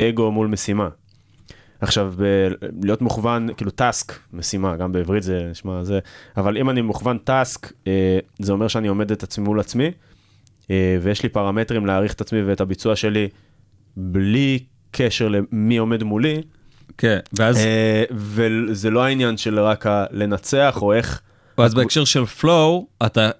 אגו 0.00 0.30
מול 0.30 0.46
משימה. 0.46 0.88
עכשיו, 1.80 2.12
ב- 2.16 2.48
להיות 2.82 3.02
מוכוון, 3.02 3.48
כאילו 3.56 3.70
טאסק, 3.70 4.18
משימה, 4.32 4.76
גם 4.76 4.92
בעברית 4.92 5.22
זה 5.22 5.46
נשמע 5.50 5.84
זה, 5.84 5.98
אבל 6.36 6.58
אם 6.58 6.70
אני 6.70 6.80
מוכוון 6.80 7.18
טאסק, 7.18 7.72
אה, 7.86 8.18
זה 8.38 8.52
אומר 8.52 8.68
שאני 8.68 8.88
עומד 8.88 9.12
את 9.12 9.22
עצמי 9.22 9.44
מול 9.44 9.60
עצמי, 9.60 9.90
אה, 10.70 10.98
ויש 11.02 11.22
לי 11.22 11.28
פרמטרים 11.28 11.86
להעריך 11.86 12.12
את 12.12 12.20
עצמי 12.20 12.42
ואת 12.42 12.60
הביצוע 12.60 12.96
שלי 12.96 13.28
בלי 13.96 14.58
קשר 14.90 15.28
למי 15.28 15.76
עומד 15.76 16.02
מולי, 16.02 16.42
כן, 16.98 17.18
ואז, 17.38 17.56
אה, 17.56 18.04
וזה 18.10 18.90
לא 18.90 19.04
העניין 19.04 19.36
של 19.36 19.60
רק 19.60 19.86
לנצח 20.10 20.78
או 20.82 20.92
איך, 20.92 21.20
ואז 21.58 21.74
בהקשר 21.74 22.04
של 22.04 22.26
פלואו, 22.26 22.86
אתה, 23.06 23.30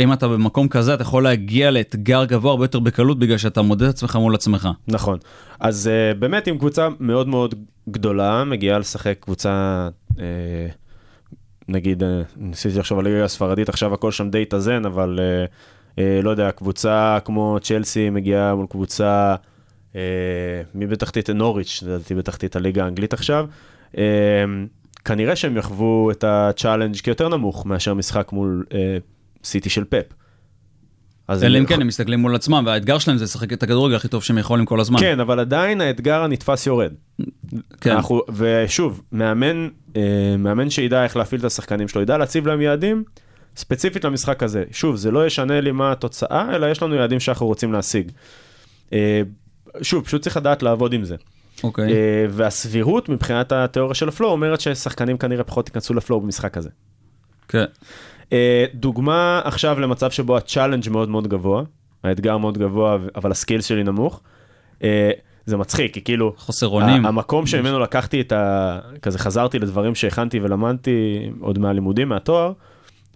אם 0.00 0.12
אתה 0.12 0.28
במקום 0.28 0.68
כזה, 0.68 0.94
אתה 0.94 1.02
יכול 1.02 1.24
להגיע 1.24 1.70
לאתגר 1.70 2.24
גבוה 2.24 2.50
הרבה 2.50 2.64
יותר 2.64 2.78
בקלות, 2.78 3.18
בגלל 3.18 3.38
שאתה 3.38 3.62
מודד 3.62 3.82
את 3.82 3.94
עצמך 3.94 4.16
מול 4.16 4.34
עצמך. 4.34 4.68
נכון. 4.88 5.18
אז 5.60 5.90
uh, 6.14 6.18
באמת 6.18 6.46
עם 6.46 6.58
קבוצה 6.58 6.88
מאוד 7.00 7.28
מאוד 7.28 7.54
גדולה, 7.88 8.44
מגיעה 8.44 8.78
לשחק 8.78 9.16
קבוצה, 9.20 9.88
uh, 10.10 10.16
נגיד, 11.68 12.02
אה, 12.02 12.06
ניסיתי 12.36 12.78
לחשוב 12.78 12.98
על 12.98 13.04
ליגה 13.04 13.24
הספרדית, 13.24 13.68
עכשיו 13.68 13.94
הכל 13.94 14.12
שם 14.12 14.30
די 14.30 14.42
התאזן, 14.42 14.84
אבל 14.84 15.18
אה, 15.18 15.50
אה, 15.96 16.00
לא 16.22 16.30
יודע, 16.30 16.50
קבוצה 16.50 17.18
כמו 17.24 17.58
צ'לסי 17.62 18.10
מגיעה 18.10 18.54
מול 18.54 18.66
קבוצה, 18.66 19.34
אה, 19.92 19.96
מי 20.74 20.86
בתחתית 20.86 21.30
נוריץ', 21.30 21.82
לדעתי 21.86 22.14
בתחתית 22.14 22.56
הליגה 22.56 22.84
האנגלית 22.84 23.12
עכשיו. 23.12 23.46
אה, 23.92 23.96
כנראה 25.04 25.36
שהם 25.36 25.56
יחוו 25.56 26.10
את 26.10 26.24
ה 26.24 26.31
challenge 26.31 26.96
כיותר 26.96 27.28
נמוך 27.28 27.66
מאשר 27.66 27.94
משחק 27.94 28.32
מול 28.32 28.64
אה, 28.68 28.74
סיטי 29.44 29.70
של 29.70 29.84
פפ. 29.84 30.04
אז 31.28 31.44
אלא 31.44 31.58
אם 31.58 31.66
כן 31.66 31.80
הם 31.80 31.86
מסתכלים 31.86 32.20
מול 32.20 32.34
עצמם, 32.34 32.64
והאתגר 32.66 32.98
שלהם 32.98 33.18
זה 33.18 33.24
לשחק 33.24 33.52
את 33.52 33.62
הכדורגל 33.62 33.96
הכי 33.96 34.08
טוב 34.08 34.22
שהם 34.22 34.38
יכולים 34.38 34.66
כל 34.66 34.80
הזמן. 34.80 35.00
כן, 35.00 35.20
אבל 35.20 35.40
עדיין 35.40 35.80
האתגר 35.80 36.22
הנתפס 36.22 36.66
יורד. 36.66 36.92
כן. 37.80 37.90
אנחנו, 37.90 38.22
ושוב, 38.36 39.02
מאמן, 39.12 39.68
אה, 39.96 40.36
מאמן 40.38 40.70
שידע 40.70 41.04
איך 41.04 41.16
להפעיל 41.16 41.40
את 41.40 41.44
השחקנים 41.44 41.88
שלו, 41.88 42.02
ידע 42.02 42.18
להציב 42.18 42.46
להם 42.46 42.60
יעדים 42.60 43.04
ספציפית 43.56 44.04
למשחק 44.04 44.42
הזה. 44.42 44.64
שוב, 44.70 44.96
זה 44.96 45.10
לא 45.10 45.26
ישנה 45.26 45.60
לי 45.60 45.72
מה 45.72 45.92
התוצאה, 45.92 46.56
אלא 46.56 46.66
יש 46.66 46.82
לנו 46.82 46.94
יעדים 46.94 47.20
שאנחנו 47.20 47.46
רוצים 47.46 47.72
להשיג. 47.72 48.12
אה, 48.92 49.22
שוב, 49.82 50.04
פשוט 50.04 50.22
צריך 50.22 50.36
לדעת 50.36 50.62
לעבוד 50.62 50.92
עם 50.92 51.04
זה. 51.04 51.16
אוקיי. 51.64 51.92
אה, 51.92 52.26
והסבירות 52.30 53.08
מבחינת 53.08 53.52
התיאוריה 53.52 53.94
של 53.94 54.08
ה 54.08 54.13
flow 54.13 54.32
אומרת 54.32 54.60
ששחקנים 54.60 55.18
כנראה 55.18 55.44
פחות 55.44 55.68
ייכנסו 55.68 55.94
ל 55.94 55.99
flow 55.99 56.20
במשחק 56.20 56.56
הזה. 56.56 56.68
כן. 57.48 57.64
דוגמה 58.74 59.40
עכשיו 59.44 59.80
למצב 59.80 60.10
שבו 60.10 60.36
ה 60.36 60.41
challenge 60.41 60.88
מאוד 60.90 61.08
מאוד 61.08 61.28
גבוה, 61.28 61.62
האתגר 62.04 62.38
מאוד 62.38 62.58
גבוה, 62.58 62.98
אבל 63.16 63.30
ה 63.30 63.35
skills 63.35 63.64
שלי 63.66 63.84
נמוך. 63.84 64.20
אה, 64.82 65.10
זה 65.46 65.56
מצחיק, 65.56 65.94
כי 65.94 66.00
כאילו, 66.00 66.32
חוסר 66.36 66.68
אונים. 66.68 67.06
המקום 67.06 67.46
שממנו 67.46 67.78
לקחתי 67.78 68.20
את 68.20 68.32
ה... 68.32 68.78
כזה 69.02 69.18
חזרתי 69.18 69.58
לדברים 69.58 69.94
שהכנתי 69.94 70.40
ולמדתי 70.40 71.30
עוד 71.40 71.58
מהלימודים, 71.58 72.08
מהתואר, 72.08 72.52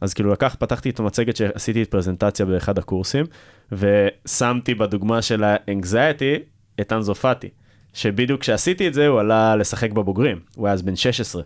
אז 0.01 0.15
כאילו 0.15 0.33
לקח, 0.33 0.57
פתחתי 0.59 0.91
את 0.91 1.01
המצגת 1.01 1.37
שעשיתי 1.37 1.83
את 1.83 1.91
פרזנטציה 1.91 2.47
באחד 2.47 2.79
הקורסים, 2.79 3.25
ושמתי 3.73 4.75
בדוגמה 4.75 5.23
של 5.23 5.45
האנגזייטי 5.45 6.35
את 6.81 6.93
אנזופטי, 6.93 7.49
שבדיוק 7.95 8.41
כשעשיתי 8.41 8.89
את 8.89 8.95
זה 8.95 9.07
הוא 9.07 9.21
עלה 9.21 9.57
לשחק 9.57 9.93
בבוגרים, 9.93 10.39
הוא 10.57 10.67
היה 10.67 10.75
אז 10.75 10.83
בן 10.83 10.97
16. 10.97 11.43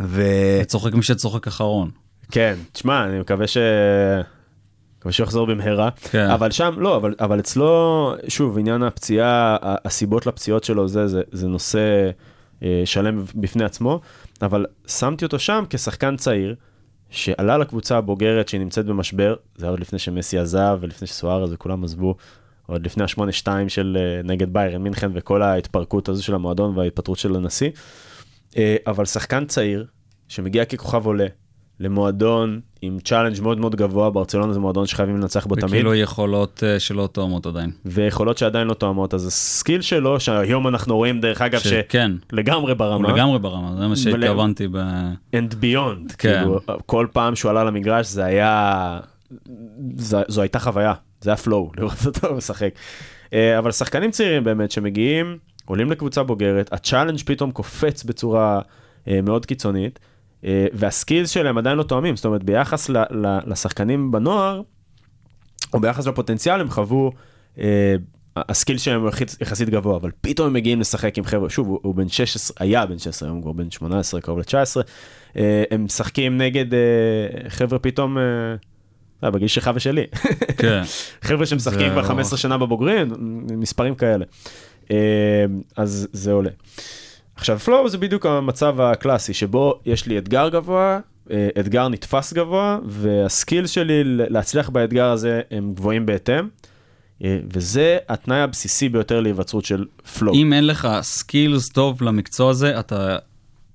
ו... 0.00 0.22
צוחק 0.66 0.94
מי 0.94 1.02
שצוחק 1.02 1.46
אחרון. 1.46 1.90
כן, 2.30 2.54
תשמע, 2.72 3.04
אני 3.04 3.20
מקווה 3.20 3.46
ש... 3.46 3.56
מקווה 4.98 5.12
שהוא 5.12 5.24
יחזור 5.24 5.46
במהרה, 5.46 5.90
כן. 5.90 6.30
אבל 6.30 6.50
שם, 6.50 6.74
לא, 6.78 6.96
אבל, 6.96 7.14
אבל 7.20 7.40
אצלו, 7.40 8.14
שוב, 8.28 8.58
עניין 8.58 8.82
הפציעה, 8.82 9.56
הסיבות 9.62 10.26
לפציעות 10.26 10.64
שלו, 10.64 10.88
זה, 10.88 11.08
זה, 11.08 11.22
זה 11.32 11.48
נושא 11.48 12.10
אה, 12.62 12.82
שלם 12.84 13.24
בפני 13.34 13.64
עצמו, 13.64 14.00
אבל 14.42 14.66
שמתי 14.86 15.24
אותו 15.24 15.38
שם 15.38 15.64
כשחקן 15.70 16.16
צעיר, 16.16 16.54
שעלה 17.10 17.58
לקבוצה 17.58 17.96
הבוגרת 17.96 18.48
שהיא 18.48 18.60
נמצאת 18.60 18.86
במשבר, 18.86 19.34
זה 19.56 19.66
היה 19.66 19.70
עוד 19.70 19.80
לפני 19.80 19.98
שמסי 19.98 20.38
עזב 20.38 20.78
ולפני 20.80 21.06
שסוארז 21.06 21.52
וכולם 21.52 21.84
עזבו, 21.84 22.14
עוד 22.66 22.86
לפני 22.86 23.04
השמונה 23.04 23.32
שתיים 23.32 23.68
של 23.68 23.98
אה, 24.00 24.22
נגד 24.24 24.52
ביירן 24.52 24.82
מינכן 24.82 25.10
וכל 25.14 25.42
ההתפרקות 25.42 26.08
הזו 26.08 26.24
של 26.24 26.34
המועדון 26.34 26.78
וההתפטרות 26.78 27.18
של 27.18 27.36
הנשיא, 27.36 27.70
אה, 28.56 28.76
אבל 28.86 29.04
שחקן 29.04 29.44
צעיר 29.44 29.86
שמגיע 30.28 30.64
ככוכב 30.64 31.06
עולה 31.06 31.26
למועדון 31.80 32.60
עם 32.82 32.98
challenge 33.04 33.40
מאוד 33.42 33.58
מאוד 33.58 33.76
גבוה, 33.76 34.10
ברצלונה 34.10 34.52
זה 34.52 34.60
מועדון 34.60 34.86
שחייבים 34.86 35.16
לנצח 35.16 35.46
בו 35.46 35.54
תמיד, 35.54 35.64
וכאילו 35.64 35.94
יכולות 35.94 36.62
אה, 36.66 36.80
שלא 36.80 37.08
תואמות 37.12 37.46
עדיין. 37.46 37.70
ויכולות 37.84 38.38
שעדיין 38.38 38.66
לא 38.66 38.74
תואמות, 38.74 39.14
אז 39.14 39.26
ה 39.26 39.35
skill 39.35 39.80
שלו, 39.80 40.20
שהיום 40.20 40.68
אנחנו 40.68 40.96
רואים 40.96 41.20
דרך 41.20 41.42
אגב, 41.42 41.60
שכן, 41.60 42.12
שלגמרי 42.30 42.72
הוא 42.72 42.78
ברמה, 42.78 43.12
לגמרי 43.12 43.38
ברמה, 43.38 43.76
זה 43.78 43.86
מה 43.86 43.96
שהתכוונתי 43.96 44.68
ב... 44.72 44.76
and 45.34 45.52
beyond, 45.52 46.14
כן. 46.18 46.38
כאילו, 46.38 46.60
כל 46.86 47.06
פעם 47.12 47.36
שהוא 47.36 47.50
עלה 47.50 47.64
למגרש 47.64 48.06
זה 48.06 48.24
היה, 48.24 49.00
זו, 49.96 50.18
זו 50.28 50.40
הייתה 50.40 50.58
חוויה, 50.58 50.92
זה 51.20 51.30
היה 51.30 51.36
flow 51.44 51.70
לראות 51.78 52.06
אותו 52.06 52.34
משחק. 52.34 52.70
אה, 53.32 53.58
אבל 53.58 53.70
שחקנים 53.70 54.10
צעירים 54.10 54.44
באמת 54.44 54.70
שמגיעים, 54.70 55.38
עולים 55.64 55.90
לקבוצה 55.90 56.22
בוגרת, 56.22 56.72
ה 56.72 56.77
challenge 56.77 57.20
פתאום 57.26 57.50
קופץ 57.50 58.04
בצורה 58.04 58.60
אה, 59.08 59.20
מאוד 59.22 59.46
קיצונית, 59.46 59.98
וה 60.72 60.87
skills 60.87 61.30
שלהם 61.30 61.58
עדיין 61.58 61.78
לא 61.78 61.82
תואמים, 61.82 62.16
זאת 62.16 62.24
אומרת 62.24 62.44
ביחס 62.44 62.88
ל, 62.88 62.96
ל, 62.98 63.38
לשחקנים 63.46 64.10
בנוער, 64.12 64.62
או 65.74 65.80
ביחס 65.80 66.06
לפוטנציאל 66.06 66.60
הם 66.60 66.70
חוו, 66.70 67.10
אה, 67.58 67.94
ה 68.36 68.43
skill 68.43 68.78
שלהם 68.78 69.00
הוא 69.00 69.10
יחסית- 69.40 69.68
גבוה, 69.70 69.96
אבל 69.96 70.10
פתאום 70.20 70.46
הם 70.46 70.52
מגיעים 70.52 70.80
לשחק 70.80 71.18
עם 71.18 71.24
חבר'ה, 71.24 71.50
שוב, 71.50 71.68
הוא, 71.68 71.78
הוא 71.82 71.94
בן 71.94 72.08
16, 72.08 72.56
היה 72.60 72.86
בן 72.86 72.98
16, 72.98 73.28
היום 73.28 73.36
הוא 73.36 73.42
כבר 73.42 73.52
בן 73.52 73.70
18, 73.70 74.20
קרוב 74.20 74.38
ל-19, 74.38 74.82
אה, 75.36 75.64
הם 75.70 75.84
משחקים 75.84 76.38
נגד 76.38 76.74
אה, 76.74 76.78
חבר'ה 77.50 77.78
פתאום, 77.78 78.18
אה, 78.18 78.22
אה, 79.24 79.30
בגיל 79.30 79.48
שלך 79.48 79.70
ושלי, 79.74 80.04
כן. 80.58 80.82
חבר'ה 81.28 81.46
שמשחקים 81.46 81.90
כבר 81.90 82.02
15 82.02 82.38
שנה 82.38 82.58
בבוגרים, 82.58 83.12
מספרים 83.56 83.94
כאלה. 83.94 84.24
אה, 84.90 84.96
אז 85.76 86.08
זה 86.12 86.32
עולה. 86.32 86.50
עכשיו 87.36 87.58
flow 87.58 87.88
זה 87.88 87.98
בדיוק 87.98 88.26
המצב 88.26 88.80
הקלאסי 88.80 89.34
שבו 89.34 89.80
יש 89.86 90.06
לי 90.06 90.18
אתגר 90.18 90.48
גבוה, 90.48 91.00
אה, 91.30 91.48
אתגר 91.60 91.88
נתפס 91.88 92.32
גבוה, 92.32 92.78
וה 92.84 93.07
skill 93.07 93.66
שלי 93.66 94.02
להצליח 94.04 94.68
באתגר 94.68 95.10
הזה 95.10 95.40
הם 95.50 95.72
גבוהים 95.74 96.06
בהתאם, 96.06 96.48
אה, 97.24 97.38
וזה 97.52 97.98
התנאי 98.08 98.40
הבסיסי 98.40 98.88
ביותר 98.88 99.20
להיווצרות 99.20 99.64
של 99.64 99.84
flow. 100.18 100.34
אם 100.34 100.52
אין 100.52 100.66
לך 100.66 100.88
skills 101.00 101.68
טוב 101.68 102.02
למקצוע 102.02 102.50
הזה, 102.50 102.80
אתה 102.80 103.16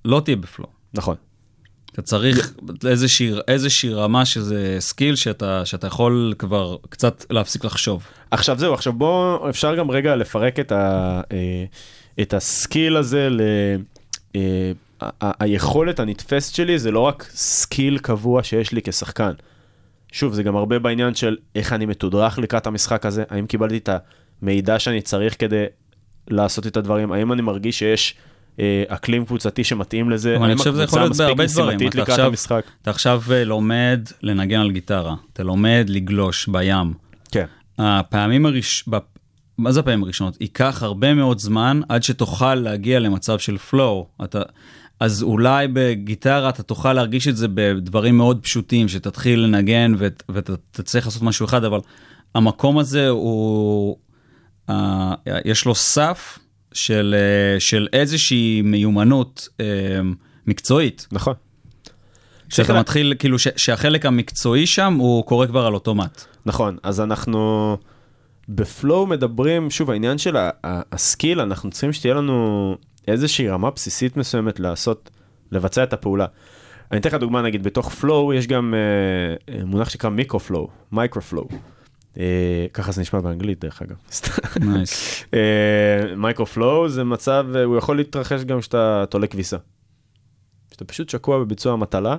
לא 0.04 0.20
תהיה 0.24 0.36
ב 0.36 0.42
flow. 0.42 0.70
נכון. 0.94 1.16
אתה 1.92 2.02
צריך 2.02 2.54
איזושהי, 2.86 3.32
איזושהי 3.48 3.94
רמה 3.94 4.24
שזה 4.24 4.76
skill 4.78 5.16
שאתה, 5.16 5.66
שאתה 5.66 5.86
יכול 5.86 6.34
כבר 6.38 6.76
קצת 6.88 7.24
להפסיק 7.30 7.64
לחשוב. 7.64 8.06
עכשיו 8.30 8.58
זהו, 8.58 8.74
עכשיו 8.74 8.92
בוא, 8.92 9.50
אפשר 9.50 9.74
גם 9.74 9.90
רגע 9.90 10.16
לפרק 10.16 10.60
את, 10.60 10.72
ה, 10.72 11.20
אה, 11.32 11.64
את 12.20 12.34
ה 12.34 12.44
skill 12.44 12.96
הזה 12.96 13.28
ל... 13.30 13.40
אה, 14.36 14.72
היכולת 15.20 16.00
הנתפסת 16.00 16.54
שלי 16.54 16.78
זה 16.78 16.90
לא 16.90 17.00
רק 17.00 17.26
skill 17.30 17.98
קבוע 17.98 18.42
שיש 18.42 18.72
לי 18.72 18.82
כשחקן. 18.82 19.32
שוב, 20.12 20.34
זה 20.34 20.42
גם 20.42 20.56
הרבה 20.56 20.78
בעניין 20.78 21.14
של 21.14 21.36
איך 21.54 21.72
אני 21.72 21.86
מתודרך 21.86 22.38
לקראת 22.38 22.66
המשחק 22.66 23.06
הזה, 23.06 23.24
האם 23.30 23.46
קיבלתי 23.46 23.76
את 23.76 23.88
המידע 24.42 24.78
שאני 24.78 25.02
צריך 25.02 25.36
כדי 25.38 25.64
לעשות 26.28 26.66
את 26.66 26.76
הדברים, 26.76 27.12
האם 27.12 27.32
אני 27.32 27.42
מרגיש 27.42 27.78
שיש 27.78 28.14
אה, 28.60 28.84
אקלים 28.88 29.24
קבוצתי 29.24 29.64
שמתאים 29.64 30.10
לזה, 30.10 30.34
האם 30.34 30.42
הקבוצה 30.42 30.82
יכול 30.82 30.98
להיות 30.98 31.10
מספיק. 31.10 31.40
משימתית 31.40 31.88
אתה 31.88 31.98
לקראת 31.98 32.08
עכשיו- 32.08 32.26
המשחק. 32.26 32.64
אתה 32.82 32.90
עכשיו 32.90 33.22
אה, 33.30 33.44
לומד 33.44 34.00
לנגן 34.22 34.60
על 34.60 34.70
גיטרה, 34.70 35.14
אתה 35.32 35.42
לומד 35.42 35.86
לגלוש 35.88 36.48
בים. 36.48 36.94
כן. 37.32 37.46
הפעמים 37.78 38.46
הראש... 38.46 38.84
מה 39.58 39.72
זה 39.72 39.80
הפעמים 39.80 40.02
הראשונות? 40.02 40.40
ייקח 40.40 40.82
הרבה 40.82 41.14
מאוד 41.14 41.38
זמן 41.38 41.80
עד 41.88 42.02
שתוכל 42.02 42.54
להגיע 42.54 43.00
למצב 43.00 43.38
של 43.38 43.58
פלואו. 43.58 44.06
אתה... 44.24 44.42
אז 45.00 45.22
אולי 45.22 45.68
בגיטרה 45.72 46.48
אתה 46.48 46.62
תוכל 46.62 46.92
להרגיש 46.92 47.28
את 47.28 47.36
זה 47.36 47.46
בדברים 47.48 48.16
מאוד 48.16 48.40
פשוטים, 48.42 48.88
שתתחיל 48.88 49.40
לנגן 49.40 49.94
ות... 49.98 50.22
ואתה 50.28 50.52
תצליח 50.70 51.06
לעשות 51.06 51.22
משהו 51.22 51.46
אחד, 51.46 51.64
אבל 51.64 51.78
המקום 52.34 52.78
הזה 52.78 53.08
הוא... 53.08 53.96
Uh, 54.70 54.72
יש 55.44 55.64
לו 55.64 55.74
סף 55.74 56.38
של, 56.72 57.14
uh, 57.56 57.60
של 57.60 57.88
איזושהי 57.92 58.62
מיומנות 58.62 59.48
uh, 59.48 59.60
מקצועית. 60.46 61.06
נכון. 61.12 61.34
שאתה 62.48 62.80
מתחיל, 62.80 63.14
כאילו, 63.18 63.38
ש... 63.38 63.48
שהחלק 63.56 64.06
המקצועי 64.06 64.66
שם 64.66 64.94
הוא 64.94 65.24
קורה 65.24 65.46
כבר 65.46 65.66
על 65.66 65.74
אוטומט. 65.74 66.24
נכון, 66.46 66.76
אז 66.82 67.00
אנחנו 67.00 67.76
ב 68.48 68.60
flow 68.60 69.06
מדברים, 69.06 69.70
שוב, 69.70 69.90
העניין 69.90 70.18
של 70.18 70.36
ה 70.64 70.75
skill, 70.75 71.40
אנחנו 71.40 71.70
צריכים 71.70 71.92
שתהיה 71.92 72.14
לנו 72.14 72.76
איזושהי 73.08 73.48
רמה 73.48 73.70
בסיסית 73.70 74.16
מסוימת 74.16 74.60
לעשות, 74.60 75.10
לבצע 75.52 75.82
את 75.82 75.92
הפעולה. 75.92 76.26
אני 76.92 77.00
אתן 77.00 77.08
לך 77.08 77.14
דוגמה, 77.14 77.42
נגיד, 77.42 77.62
בתוך 77.62 77.90
flow 77.90 78.34
יש 78.34 78.46
גם 78.46 78.74
אה, 78.74 79.54
אה, 79.54 79.64
מונח 79.64 79.88
שנקרא 79.88 80.10
מיקרו-flow, 80.10 80.68
micro-flow. 80.92 81.48
אה, 82.18 82.66
ככה 82.72 82.92
זה 82.92 83.00
נשמע 83.00 83.20
באנגלית, 83.20 83.60
דרך 83.60 83.82
אגב. 83.82 83.96
Nice. 84.66 85.24
Micro-flow 86.16 86.88
זה 86.88 87.04
מצב, 87.04 87.46
אה, 87.54 87.64
הוא 87.64 87.76
יכול 87.76 87.96
להתרחש 87.96 88.44
גם 88.44 88.60
כשאתה 88.60 89.04
תולה 89.10 89.26
כביסה. 89.26 89.56
שאתה 90.72 90.84
פשוט 90.84 91.08
שקוע 91.08 91.38
בביצוע 91.38 91.72
המטלה, 91.72 92.16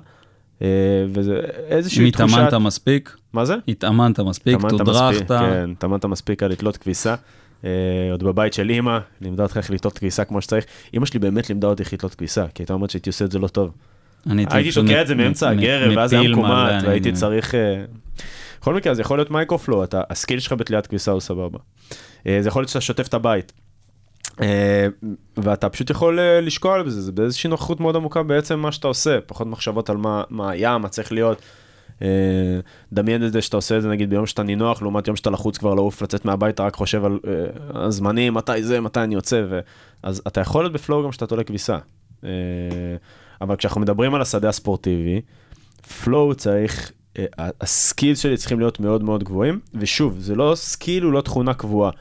וזה 1.10 1.42
איזושהי 1.68 2.06
אם 2.06 2.12
תחושת... 2.12 2.38
התאמנת 2.38 2.54
מספיק, 2.54 3.18
מה 3.34 3.46
זה? 3.46 3.56
התאמנת 3.68 4.20
מספיק, 4.20 4.58
תודרכת. 4.70 5.28
כן, 5.28 5.70
התאמנת 5.72 6.06
מספיק 6.06 6.44
על 6.44 6.52
לתלות 6.52 6.78
כביסה. 6.78 7.16
אה, 7.66 7.70
עוד 8.12 8.24
בבית 8.24 8.54
של 8.54 8.70
אימא, 8.70 8.98
לימדה 9.22 9.44
אותך 9.44 9.58
איך 9.58 9.72
לתלות 9.72 9.98
כביסה 9.98 10.26
כמו 10.26 10.42
שצריך. 10.42 10.66
אימא 10.94 11.06
שלי 11.06 11.20
באמת 11.20 11.50
לימדה 11.50 11.68
אותי 11.68 11.84
איך 11.84 11.94
לתלות 11.94 12.16
כביסה, 12.16 12.46
כי 12.56 12.64
הייתה 12.64 12.74
אומרת 12.74 12.90
שהייתי 12.90 13.10
עושה 13.10 13.26
את 13.26 13.32
זה 13.32 13.40
לא 13.40 13.48
טוב. 13.48 13.72
הייתי 14.26 14.70
פשוט 14.72 14.86
תוקע 14.86 15.02
את 15.02 15.08
זה 15.08 15.16
מאמצע 15.16 15.50
הגרב, 15.50 15.98
ואז 15.98 16.14
היה 16.14 16.30
מקומט, 16.30 16.84
והייתי 16.84 17.12
צריך... 17.12 17.56
אה, 17.56 17.84
בכל 18.62 18.74
מקרה, 18.74 18.94
זה 18.94 19.02
יכול 19.02 19.18
להיות 19.18 19.32
מייקרופלו, 19.32 19.84
הסקיל 19.94 20.40
שלך 20.40 20.54
בתליית 20.54 20.88
כביסה 20.88 21.12
הוא 21.12 21.20
סבבה. 21.20 21.60
אה, 22.28 22.38
זה 22.42 22.48
יכול 22.48 22.62
להיות 22.62 22.70
שאתה 22.70 22.82
שוטף 22.82 23.08
את 23.08 23.14
הבית. 23.14 23.54
אה, 24.42 24.88
ואתה 25.38 25.70
פשוט 25.70 25.90
יכול 25.90 26.20
אה, 26.20 26.42
לשקוע 26.42 26.76
על 26.76 26.90
זה, 26.90 27.02
זה 27.02 27.12
באיזושהי 27.12 27.50
נוכחות 27.50 27.80
מאוד 27.80 27.96
עמוקה 27.96 28.24
בעצם 28.24 28.60
מה 28.60 28.72
שאתה 28.72 28.88
עושה, 28.88 29.22
פחות 29.26 29.48
מחשבות 29.48 29.90
על 29.90 29.98
מה, 29.98 30.24
מה 30.30 30.52
היה, 30.52 30.78
מה 30.78 30.90
צריך 30.90 31.12
להיות. 31.12 31.42
אה, 32.02 32.08
דמיין 32.94 33.26
את 33.26 33.34
זה 33.34 33.42
שאתה 33.42 33.58
עושה 33.58 33.78
את 33.78 33.82
זה 33.82 33.90
נגיד 33.90 34.10
ביום 34.10 34.26
שאתה 34.26 34.44
נינוח, 34.44 34.82
לעומת 34.82 35.08
יום 35.08 35.16
שאתה 35.16 35.30
לחוץ 35.30 35.58
כבר 35.58 35.74
לעוף, 35.74 36.02
לצאת 36.02 36.26
מהבית, 36.26 36.56
אתה 36.56 36.64
רק 36.64 36.76
חושב 36.76 37.06
על 37.06 37.20
הזמנים, 37.74 38.34
מתי 38.34 38.64
זה, 38.64 38.82
מתי 38.82 39.00
אני 39.00 39.16
יוצא, 39.16 39.44
ו... 39.50 39.60
אז 40.04 40.22
אתה 40.28 40.42
יכול 40.42 40.64
להיות 40.64 40.74
ב 40.74 40.80
flow 40.80 41.04
גם 41.04 41.10
כשאתה 41.10 41.28
תולה 41.28 41.44
כביסה. 41.44 41.78
אבל 43.42 43.56
כשאנחנו 43.56 43.82
מדברים 43.82 44.16
על 44.16 44.22
השדה 44.22 44.50
הספורטיבי, 44.50 45.22
flow 46.04 46.36
צריך, 46.36 46.92
ה 47.62 47.71
skill 47.71 48.16
שלי 48.16 48.38
צריכים 48.38 48.60
להיות 48.60 48.80
מאוד 48.80 49.04
מאוד 49.04 49.24
גבוהים, 49.24 49.60
ושוב, 49.74 50.20
זה 50.20 50.36
לא 50.36 50.52
skill, 50.56 51.04
הוא 51.04 51.14
לא 51.14 51.22
תכונה 51.22 51.54
קבועה. 51.54 51.92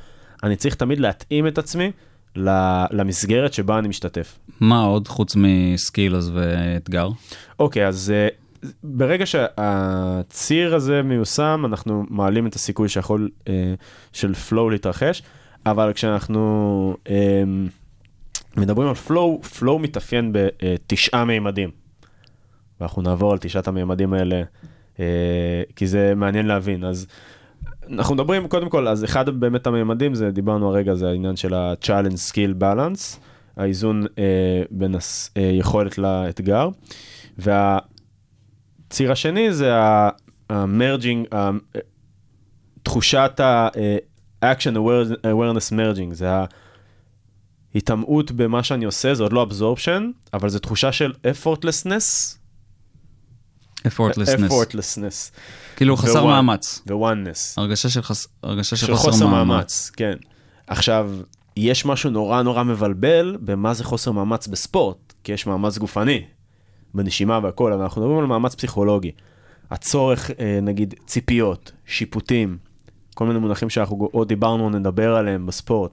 אני 0.43 0.57
צריך 0.57 0.75
תמיד 0.75 1.01
להתאים 1.01 1.47
את 1.47 1.59
עצמי 1.59 1.93
למסגרת 2.91 3.53
שבה 3.53 3.79
אני 3.79 3.89
משתתף. 3.89 4.39
מה 4.61 4.83
עוד 4.83 5.09
חוץ 5.09 5.37
מסקילס 5.37 6.31
ואתגר? 6.35 7.09
אוקיי, 7.59 7.87
אז 7.87 8.13
אה, 8.15 8.29
ברגע 8.85 9.27
שהציר 9.27 10.75
הזה 10.75 11.03
מיושם, 11.03 11.63
אנחנו 11.67 12.05
מעלים 12.11 12.47
את 12.47 12.55
הסיכוי 12.55 12.89
שיכול, 12.89 13.31
אה, 13.49 13.75
של 14.13 14.35
פלואו 14.35 14.71
להתרחש, 14.71 15.23
אבל 15.67 15.93
כשאנחנו 15.93 16.97
אה, 17.11 17.43
מדברים 18.57 18.89
על 18.89 18.95
פלואו, 18.95 19.43
פלואו 19.43 19.79
מתאפיין 19.79 20.33
בתשעה 20.33 21.25
מימדים. 21.25 21.71
ואנחנו 22.81 23.03
נעבור 23.03 23.33
על 23.33 23.39
תשעת 23.39 23.69
המימדים 23.69 24.13
האלה, 24.13 24.43
אה, 25.01 25.63
כי 25.77 25.87
זה 25.87 26.13
מעניין 26.17 26.47
להבין. 26.47 26.85
אז 26.85 27.07
אנחנו 27.93 28.15
מדברים 28.15 28.49
קודם 28.49 28.69
כל, 28.69 28.89
אז 28.89 29.05
אחד 29.05 29.29
באמת 29.29 29.67
המימדים 29.67 30.15
זה, 30.15 30.31
דיברנו 30.31 30.69
הרגע, 30.69 30.95
זה 30.95 31.09
העניין 31.09 31.37
של 31.37 31.55
ה-challenge 31.55 32.31
skill 32.33 32.63
balance, 32.63 33.19
האיזון 33.57 34.07
אה, 34.19 34.63
בין 34.71 34.95
היכולת 35.35 35.99
לאתגר. 35.99 36.69
והציר 37.39 39.13
השני 39.13 39.53
זה 39.53 39.75
ה-merging, 39.77 41.37
ה- 41.37 41.51
תחושת 42.83 43.41
ה-action 43.41 44.77
awareness 45.25 45.73
merging, 45.73 46.15
זה 46.15 46.29
ההתאמות 47.75 48.33
במה 48.33 48.63
שאני 48.63 48.85
עושה, 48.85 49.15
זה 49.15 49.23
עוד 49.23 49.33
לא 49.33 49.47
absorption, 49.51 50.03
אבל 50.35 50.49
זה 50.49 50.59
תחושה 50.59 50.93
של 50.93 51.13
effortlessness, 51.13 52.37
effortlessness. 53.87 54.51
effortlessness, 54.51 55.39
כאילו 55.77 55.97
חסר 55.97 56.27
מאמץ. 56.27 56.83
ו-oneness. 56.87 57.55
הרגשה 57.57 57.89
של 57.89 58.03
חס- 58.03 58.27
הרגשה 58.43 58.77
של 58.77 58.87
של 58.87 58.95
חוסר 58.95 59.27
מאמץ. 59.27 59.91
כן. 59.97 60.15
עכשיו, 60.67 61.11
יש 61.57 61.85
משהו 61.85 62.11
נורא 62.11 62.43
נורא 62.43 62.63
מבלבל 62.63 63.37
במה 63.41 63.75
זה 63.75 63.85
חוסר 63.85 64.13
מאמץ 64.13 64.47
בספורט, 64.47 65.13
כי 65.25 65.33
יש 65.33 65.47
מאמץ 65.47 65.79
גופני, 65.79 66.25
בנשימה 66.95 67.41
והכל, 67.43 67.73
אבל 67.73 67.83
אנחנו 67.83 68.01
מדברים 68.01 68.19
על 68.19 68.27
מאמץ 68.27 68.55
פסיכולוגי. 68.55 69.11
הצורך, 69.71 70.31
אה, 70.31 70.59
נגיד, 70.63 70.95
ציפיות, 71.07 71.73
שיפוטים, 71.87 72.59
כל 73.15 73.27
מיני 73.27 73.39
מונחים 73.39 73.71
שאנחנו 73.71 74.09
עוד 74.13 74.29
דיברנו 74.29 74.71
נדבר 74.71 75.15
עליהם 75.17 75.47
בספורט, 75.47 75.91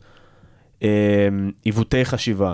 אה, 0.84 1.28
עיוותי 1.64 2.06
חשיבה, 2.06 2.54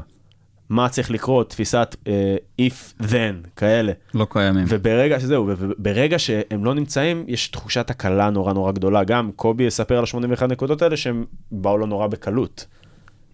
מה 0.70 0.90
צריך 0.90 1.12
לקרות, 1.12 1.50
תפיסת 1.50 1.96
אה, 2.08 2.36
if 2.62 3.04
then, 3.04 3.48
כאלה. 3.56 3.92
לא 4.14 4.28
קיימים. 4.30 4.66
וברגע 4.70 5.20
שזהו, 5.20 5.46
וברגע 5.48 6.20
שהם 6.20 6.66
לא 6.66 6.74
נמצאים, 6.74 7.24
יש 7.28 7.48
תחושת 7.48 7.90
הקלה 7.90 8.30
נורא 8.30 8.54
נורא 8.54 8.72
גדולה. 8.72 9.04
גם 9.04 9.32
קובי 9.36 9.64
יספר 9.64 9.98
על 9.98 10.04
ה-81 10.04 10.46
נקודות 10.48 10.82
האלה 10.82 10.98
שהם 10.98 11.26
באו 11.52 11.78
לו 11.78 11.86
נורא 11.86 12.08
בקלות. 12.08 12.66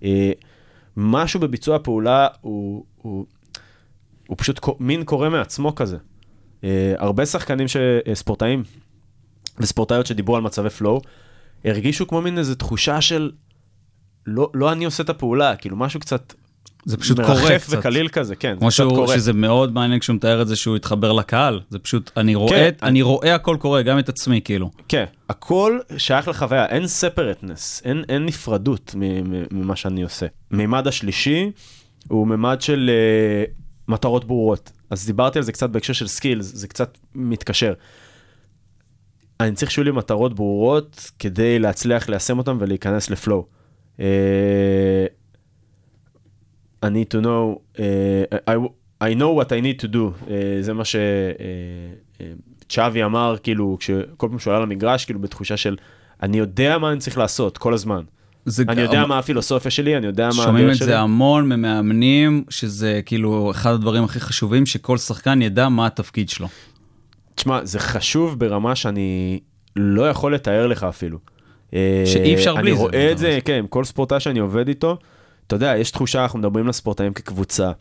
אה, 0.04 0.32
משהו 0.98 1.39
בביצוע 1.39 1.76
הפעולה 1.76 2.28
הוא, 2.41 2.86
הוא, 3.02 3.26
הוא 4.28 4.38
פשוט 4.38 4.60
מין 4.80 5.04
קורה 5.04 5.30
מעצמו 5.30 5.76
כזה. 5.76 5.98
אה, 6.63 6.94
הרבה 6.98 7.26
שחקנים, 7.26 7.67
ש- 7.67 7.76
אה, 7.78 8.15
ספורטאים 8.15 8.63
וספורטאיות 9.60 10.06
שדיברו 10.06 10.36
על 10.36 10.41
מצבי 10.41 10.70
פלואו, 10.70 11.02
הרגישו 11.65 12.08
כמו 12.08 12.22
מין 12.22 12.38
איזו 12.38 12.56
תחושה 12.56 13.02
של 13.02 13.32
לא, 14.26 14.50
לא 14.54 14.72
אני 14.72 14.86
עושה 14.86 15.04
את 15.04 15.10
הפעולה, 15.10 15.56
כאילו 15.56 15.78
משהו 15.78 16.00
קצת 16.00 16.34
זה 16.86 16.98
פשוט 16.98 17.20
קורה 17.20 17.34
מרחף 17.34 17.63
קצת. 17.63 17.78
וקליל 17.78 18.08
כזה, 18.08 18.36
כן, 18.36 18.56
כמו 18.60 18.72
שהוא, 18.72 18.96
קורה. 18.96 19.15
שזה 19.15 19.34
מאוד 19.34 19.74
מעניין 19.74 20.00
כשהוא 20.00 20.15
מתאר 20.15 20.41
את 20.41 20.48
זה 20.48 20.56
שהוא 20.56 20.76
התחבר 20.76 21.12
לקהל. 21.12 21.60
זה 21.70 21.80
פשוט, 21.80 22.12
אני 22.17 22.36
רואה, 22.36 22.50
כן. 22.50 22.86
אני 22.86 23.02
רואה 23.02 23.36
הכל 23.36 23.58
קורה, 23.60 23.82
גם 23.82 24.00
את 24.00 24.10
עצמי, 24.10 24.41
כאילו. 24.41 24.72
כן, 24.88 25.06
הכל 25.30 25.80
שייך 25.98 26.28
לחוויה, 26.28 26.65
אין 26.65 26.84
separateness, 26.84 27.82
אין, 27.86 28.04
אין 28.10 28.26
נפרדות 28.26 28.96
ממה 29.52 29.76
שאני 29.76 30.02
עושה. 30.02 30.26
מימד 30.52 30.88
השלישי 30.88 31.52
הוא 32.08 32.28
מימד 32.28 32.62
של 32.62 32.89
אה, 32.89 33.52
מטרות 33.88 34.26
ברורות. 34.26 34.72
אז 34.89 35.06
דיברתי 35.06 35.39
על 35.39 35.44
זה 35.44 35.52
קצת 35.52 35.70
בהקשר 35.70 35.94
של 35.94 36.08
skills, 36.08 36.52
זה 36.56 36.67
קצת 36.67 36.98
מתקשר. 37.15 37.74
אני 39.39 39.56
צריך 39.56 39.72
שיהיו 39.72 39.86
לי 39.86 39.91
מטרות 39.91 40.36
ברורות 40.36 41.12
כדי 41.20 41.60
להצליח 41.60 42.10
ליישם 42.10 42.38
אותן 42.38 42.58
ולהיכנס 42.60 43.10
לפלואו. 43.10 43.46
Uh, 43.98 44.02
I 46.86 46.88
need 46.88 47.10
to 47.13 47.22
know, 47.22 47.60
uh, 47.78 47.82
I, 48.48 48.56
I 49.02 49.13
know 49.13 49.32
what 49.39 49.50
I 49.52 49.60
need 49.62 49.80
to 49.84 49.88
do, 49.88 49.96
uh, 49.96 50.30
זה 50.62 50.74
מה 50.74 50.84
שצ'אבי 52.67 53.04
אמר, 53.04 53.36
כאילו, 53.44 53.78
כשכל 53.80 54.28
פעם 54.30 54.39
שהוא 54.39 54.54
עלה 54.54 54.62
למגרש, 54.63 55.06
כאילו 55.06 55.20
בתחושה 55.20 55.58
של, 55.58 55.76
אני 56.24 56.38
יודע 56.38 56.78
מה 56.78 56.91
אני 56.91 57.00
צריך 57.00 57.17
לעשות 57.17 57.58
כל 57.58 57.74
הזמן. 57.74 58.02
זה 58.46 58.63
אני 58.70 58.82
יודע 58.82 59.06
מה 59.06 59.20
הפילוסופיה 59.20 59.72
שלי, 59.72 59.98
אני 59.98 60.06
יודע 60.06 60.28
מה 60.28 60.34
שומעים 60.34 60.70
את 60.70 60.76
שלי. 60.76 60.86
זה 60.86 61.00
המון 61.00 61.50
ממאמנים, 61.50 62.44
שזה 62.50 63.02
כאילו 63.06 63.52
אחד 63.52 63.74
הדברים 63.74 64.04
הכי 64.04 64.20
חשובים, 64.20 64.65
שכל 64.65 64.98
שחקן 64.98 65.41
ידע 65.41 65.70
מה 65.70 65.86
התפקיד 65.86 66.30
שלו. 66.30 66.48
תשמע, 67.36 67.60
זה 67.65 67.80
חשוב 67.80 68.39
ברמה 68.39 68.76
שאני 68.76 69.39
לא 69.76 70.10
יכול 70.10 70.36
לתאר 70.36 70.67
לך 70.67 70.84
אפילו. 70.84 71.17
שאי 72.06 72.34
אפשר 72.34 72.56
אה, 72.56 72.62
בלי 72.62 72.72
אני 72.72 72.78
זה, 72.78 72.84
רואה 72.84 73.12
את 73.12 73.17
זה, 73.17 73.39
כן, 73.46 73.65
כל 73.70 73.84
ספורטאי 73.84 74.20
שאני 74.20 74.39
עובד 74.39 74.67
איתו, 74.67 74.98
אתה 75.52 75.56
יודע, 75.56 75.78
יש 75.78 75.92
תחושה, 75.92 76.24
אנחנו 76.24 76.40
מדברים 76.40 76.68
לספורטאים 76.68 77.14
כקבוצה, 77.14 77.72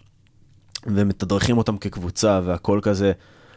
ומתדרכים 0.86 1.58
אותם 1.58 1.78
כקבוצה, 1.78 2.40
והכל 2.44 2.80
כזה. 2.82 3.12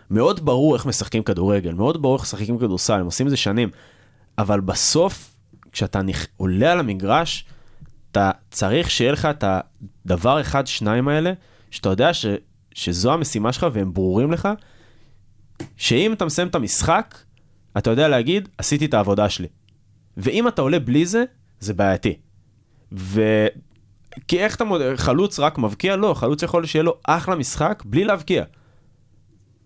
מאוד 0.10 0.46
ברור 0.46 0.76
איך 0.76 0.86
משחקים 0.86 1.24
כדורגל, 1.24 1.74
מאוד 1.74 2.02
ברור 2.02 2.16
איך 2.16 2.24
משחקים 2.24 2.58
כדורסל, 2.58 2.94
הם 2.94 3.06
עושים 3.06 3.26
את 3.26 3.32
זה 3.32 3.38
שנים, 3.38 3.70
אבל 4.38 4.62
בסוף, 4.62 5.38
כשאתה 5.72 6.02
נכ... 6.02 6.28
עולה 6.38 6.72
על 6.72 6.80
המגרש, 6.80 7.46
אתה 8.12 8.32
צריך 8.52 8.92
שיהיה 8.92 9.12
לך 9.12 9.26
את 9.26 9.44
הדבר 9.48 10.42
אחד, 10.42 10.68
שניים 10.68 11.08
האלה, 11.08 11.34
שאתה 11.72 11.90
יודע 11.90 12.14
ש... 12.14 12.26
שזו 12.74 13.14
המשימה 13.14 13.54
שלך 13.54 13.68
והם 13.74 13.94
ברורים 13.94 14.32
לך, 14.32 14.50
שאם 15.78 16.14
אתה 16.14 16.26
מסיים 16.26 16.48
את 16.48 16.56
המשחק, 16.56 17.18
אתה 17.78 17.90
יודע 17.90 18.08
להגיד, 18.08 18.50
עשיתי 18.58 18.86
את 18.86 18.94
העבודה 18.94 19.30
שלי. 19.30 19.48
ואם 20.18 20.48
אתה 20.48 20.62
עולה 20.62 20.80
בלי 20.80 21.06
זה, 21.06 21.24
זה 21.60 21.74
בעייתי. 21.74 22.18
ו... 22.92 23.22
כי 24.28 24.40
איך 24.40 24.56
אתה 24.56 24.64
מודד, 24.64 24.96
חלוץ 24.96 25.40
רק 25.40 25.58
מבקיע? 25.58 25.96
לא, 25.96 26.14
חלוץ 26.14 26.44
יכול 26.44 26.66
שיהיה 26.66 26.84
לו 26.84 26.96
אחלה 27.04 27.36
משחק 27.36 27.84
בלי 27.86 28.04
להבקיע. 28.04 28.44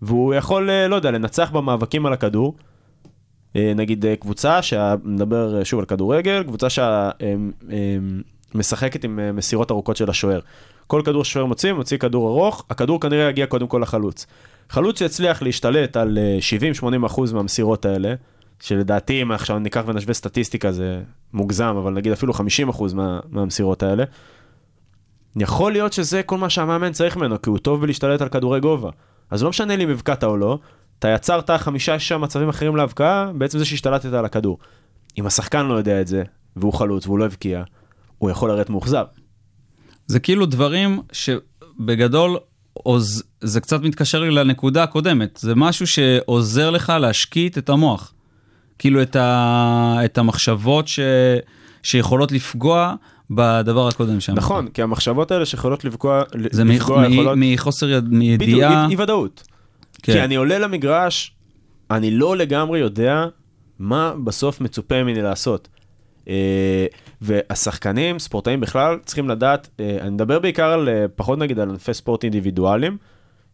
והוא 0.02 0.34
יכול, 0.34 0.70
אה, 0.70 0.88
לא 0.88 0.96
יודע, 0.96 1.10
לנצח 1.10 1.50
במאבקים 1.50 2.06
על 2.06 2.12
הכדור. 2.12 2.54
אה, 3.56 3.72
נגיד 3.76 4.06
אה, 4.06 4.16
קבוצה 4.16 4.62
שנדבר 4.62 5.64
שוב 5.64 5.80
על 5.80 5.86
כדורגל, 5.86 6.42
קבוצה 6.42 6.66
שמשחקת 8.54 9.04
עם 9.04 9.18
אה, 9.20 9.32
מסירות 9.32 9.70
ארוכות 9.70 9.96
של 9.96 10.10
השוער. 10.10 10.40
כל 10.86 11.02
כדור 11.04 11.24
שוער 11.24 11.46
מוציא, 11.46 11.72
מוציא 11.72 11.98
כדור 11.98 12.28
ארוך, 12.28 12.64
הכדור 12.70 13.00
כנראה 13.00 13.28
יגיע 13.28 13.46
קודם 13.46 13.66
כל 13.66 13.78
לחלוץ. 13.82 14.26
חלוץ 14.70 14.98
שהצליח 14.98 15.42
להשתלט 15.42 15.96
על 15.96 16.18
אה, 16.18 16.38
70-80% 17.08 17.20
מהמסירות 17.32 17.84
האלה, 17.84 18.14
שלדעתי 18.60 19.22
אם 19.22 19.32
עכשיו 19.32 19.58
ניקח 19.58 19.82
ונשווה 19.86 20.14
סטטיסטיקה 20.14 20.72
זה 20.72 21.00
מוגזם, 21.32 21.76
אבל 21.78 21.92
נגיד 21.92 22.12
אפילו 22.12 22.32
50% 22.32 22.38
מה, 22.94 23.20
מהמסירות 23.30 23.82
האלה, 23.82 24.04
יכול 25.36 25.72
להיות 25.72 25.92
שזה 25.92 26.22
כל 26.22 26.38
מה 26.38 26.50
שהמאמן 26.50 26.92
צריך 26.92 27.16
ממנו, 27.16 27.42
כי 27.42 27.50
הוא 27.50 27.58
טוב 27.58 27.80
בלהשתלט 27.80 28.20
על 28.20 28.28
כדורי 28.28 28.60
גובה. 28.60 28.90
אז 29.30 29.42
לא 29.42 29.50
משנה 29.50 29.76
לי 29.76 29.84
אם 29.84 29.90
הבקעת 29.90 30.24
או 30.24 30.36
לא, 30.36 30.58
אתה 30.98 31.08
יצרת 31.08 31.50
חמישה-שישה 31.50 32.18
מצבים 32.18 32.48
אחרים 32.48 32.76
להבקעה, 32.76 33.30
בעצם 33.34 33.58
זה 33.58 33.64
שהשתלטת 33.64 34.12
על 34.12 34.24
הכדור. 34.24 34.58
אם 35.18 35.26
השחקן 35.26 35.66
לא 35.66 35.74
יודע 35.74 36.00
את 36.00 36.06
זה, 36.06 36.22
והוא 36.56 36.72
חלוץ 36.72 37.06
והוא 37.06 37.18
לא 37.18 37.24
הבקיע, 37.24 37.62
הוא 38.18 38.30
יכול 38.30 38.50
לרדת 38.50 38.70
מאוכזב. 38.70 39.04
זה 40.06 40.20
כאילו 40.20 40.46
דברים 40.46 41.00
שבגדול, 41.12 42.36
עוז... 42.72 43.22
זה 43.40 43.60
קצת 43.60 43.80
מתקשר 43.80 44.20
לי 44.20 44.30
לנקודה 44.30 44.82
הקודמת, 44.82 45.38
זה 45.42 45.54
משהו 45.54 45.86
שעוזר 45.86 46.70
לך 46.70 46.92
להשקיט 47.00 47.58
את 47.58 47.68
המוח. 47.68 48.14
כאילו 48.78 49.02
את, 49.02 49.16
ה... 49.16 49.96
את 50.04 50.18
המחשבות 50.18 50.88
ש... 50.88 51.00
שיכולות 51.82 52.32
לפגוע 52.32 52.94
בדבר 53.30 53.88
הקודם 53.88 54.20
שאמרת. 54.20 54.38
נכון, 54.38 54.68
כי 54.68 54.82
המחשבות 54.82 55.30
האלה 55.30 55.46
שיכולות 55.46 55.84
לפגוע, 55.84 56.22
זה 56.50 56.64
לפגוע 56.64 57.08
מ... 57.08 57.12
יכולות... 57.12 57.38
מחוסר 57.40 57.88
יד... 57.88 58.04
בדיוק. 58.38 58.62
אי, 58.62 58.90
אי 58.90 58.96
ודאות. 58.98 59.42
כן. 60.02 60.12
כי 60.12 60.20
אני 60.20 60.34
עולה 60.34 60.58
למגרש, 60.58 61.34
אני 61.90 62.10
לא 62.10 62.36
לגמרי 62.36 62.78
יודע 62.78 63.26
מה 63.78 64.12
בסוף 64.24 64.60
מצופה 64.60 65.02
ממני 65.02 65.22
לעשות. 65.22 65.68
אה, 66.28 66.86
והשחקנים, 67.20 68.18
ספורטאים 68.18 68.60
בכלל, 68.60 68.98
צריכים 69.04 69.28
לדעת, 69.28 69.68
אה, 69.80 69.98
אני 70.00 70.10
מדבר 70.10 70.38
בעיקר 70.38 70.66
על, 70.66 70.88
אה, 70.88 71.04
פחות 71.16 71.38
נגיד 71.38 71.58
על 71.58 71.70
ענפי 71.70 71.94
ספורט 71.94 72.24
אינדיבידואליים, 72.24 72.96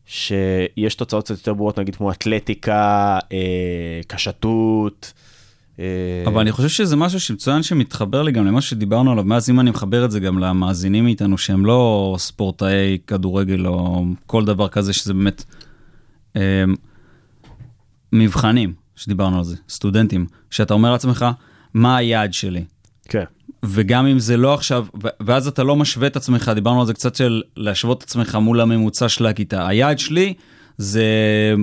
שיש 0.07 0.95
תוצאות 0.95 1.25
קצת 1.25 1.37
יותר 1.37 1.55
ברורות, 1.55 1.79
נגיד 1.79 1.97
כמו 1.97 2.13
אתלטיקה. 2.13 3.19
אה, 3.33 4.01
אבל 6.27 6.41
אני 6.41 6.53
חושב 6.53 6.69
שזה 6.69 6.97
משהו 6.97 7.21
שמצוין 7.21 7.63
שמתחבר 7.63 8.23
לי 8.23 8.33
גם 8.33 8.47
למה 8.47 8.61
שדיברנו 8.61 9.13
עליו, 9.13 9.25
מאז 9.25 9.51
אם 9.51 9.61
אני 9.61 9.71
מחבר 9.71 10.05
את 10.05 10.11
זה 10.11 10.21
גם 10.21 10.39
למאזינים 10.39 11.07
איתנו 11.07 11.39
שהם 11.39 11.67
לא 11.67 12.15
ספורטאי 12.19 12.99
כדורגל 13.07 13.67
או 13.67 14.05
כל 14.27 14.45
דבר 14.45 14.69
כזה, 14.69 14.93
שזה 14.93 15.15
באמת 15.15 15.45
אה, 16.37 16.65
מבחנים, 18.13 18.75
שדיברנו 18.97 19.39
על 19.39 19.45
זה, 19.45 19.57
סטודנטים, 19.69 20.27
שאתה 20.51 20.75
אומר 20.75 20.93
לעצמך, 20.93 21.27
מה 21.75 21.97
היעד 21.97 22.33
שלי? 22.33 22.65
כן. 23.09 23.25
וגם 23.65 24.07
אם 24.07 24.19
זה 24.19 24.37
לא 24.37 24.55
עכשיו, 24.55 24.87
ואז 25.21 25.49
אתה 25.49 25.63
לא 25.63 25.77
משווה 25.77 26.07
את 26.07 26.17
עצמך, 26.17 26.53
דיברנו 26.55 26.81
על 26.81 26.87
זה 26.87 26.95
קצת 26.95 27.15
של 27.15 27.43
להשוות 27.57 27.99
את 27.99 28.03
עצמך 28.03 28.35
מול 28.35 28.61
הממוצע 28.61 29.09
של 29.09 29.27
הכיתה. 29.27 29.69
היעד 29.69 29.99
שלי 29.99 30.35
זה 30.79 31.05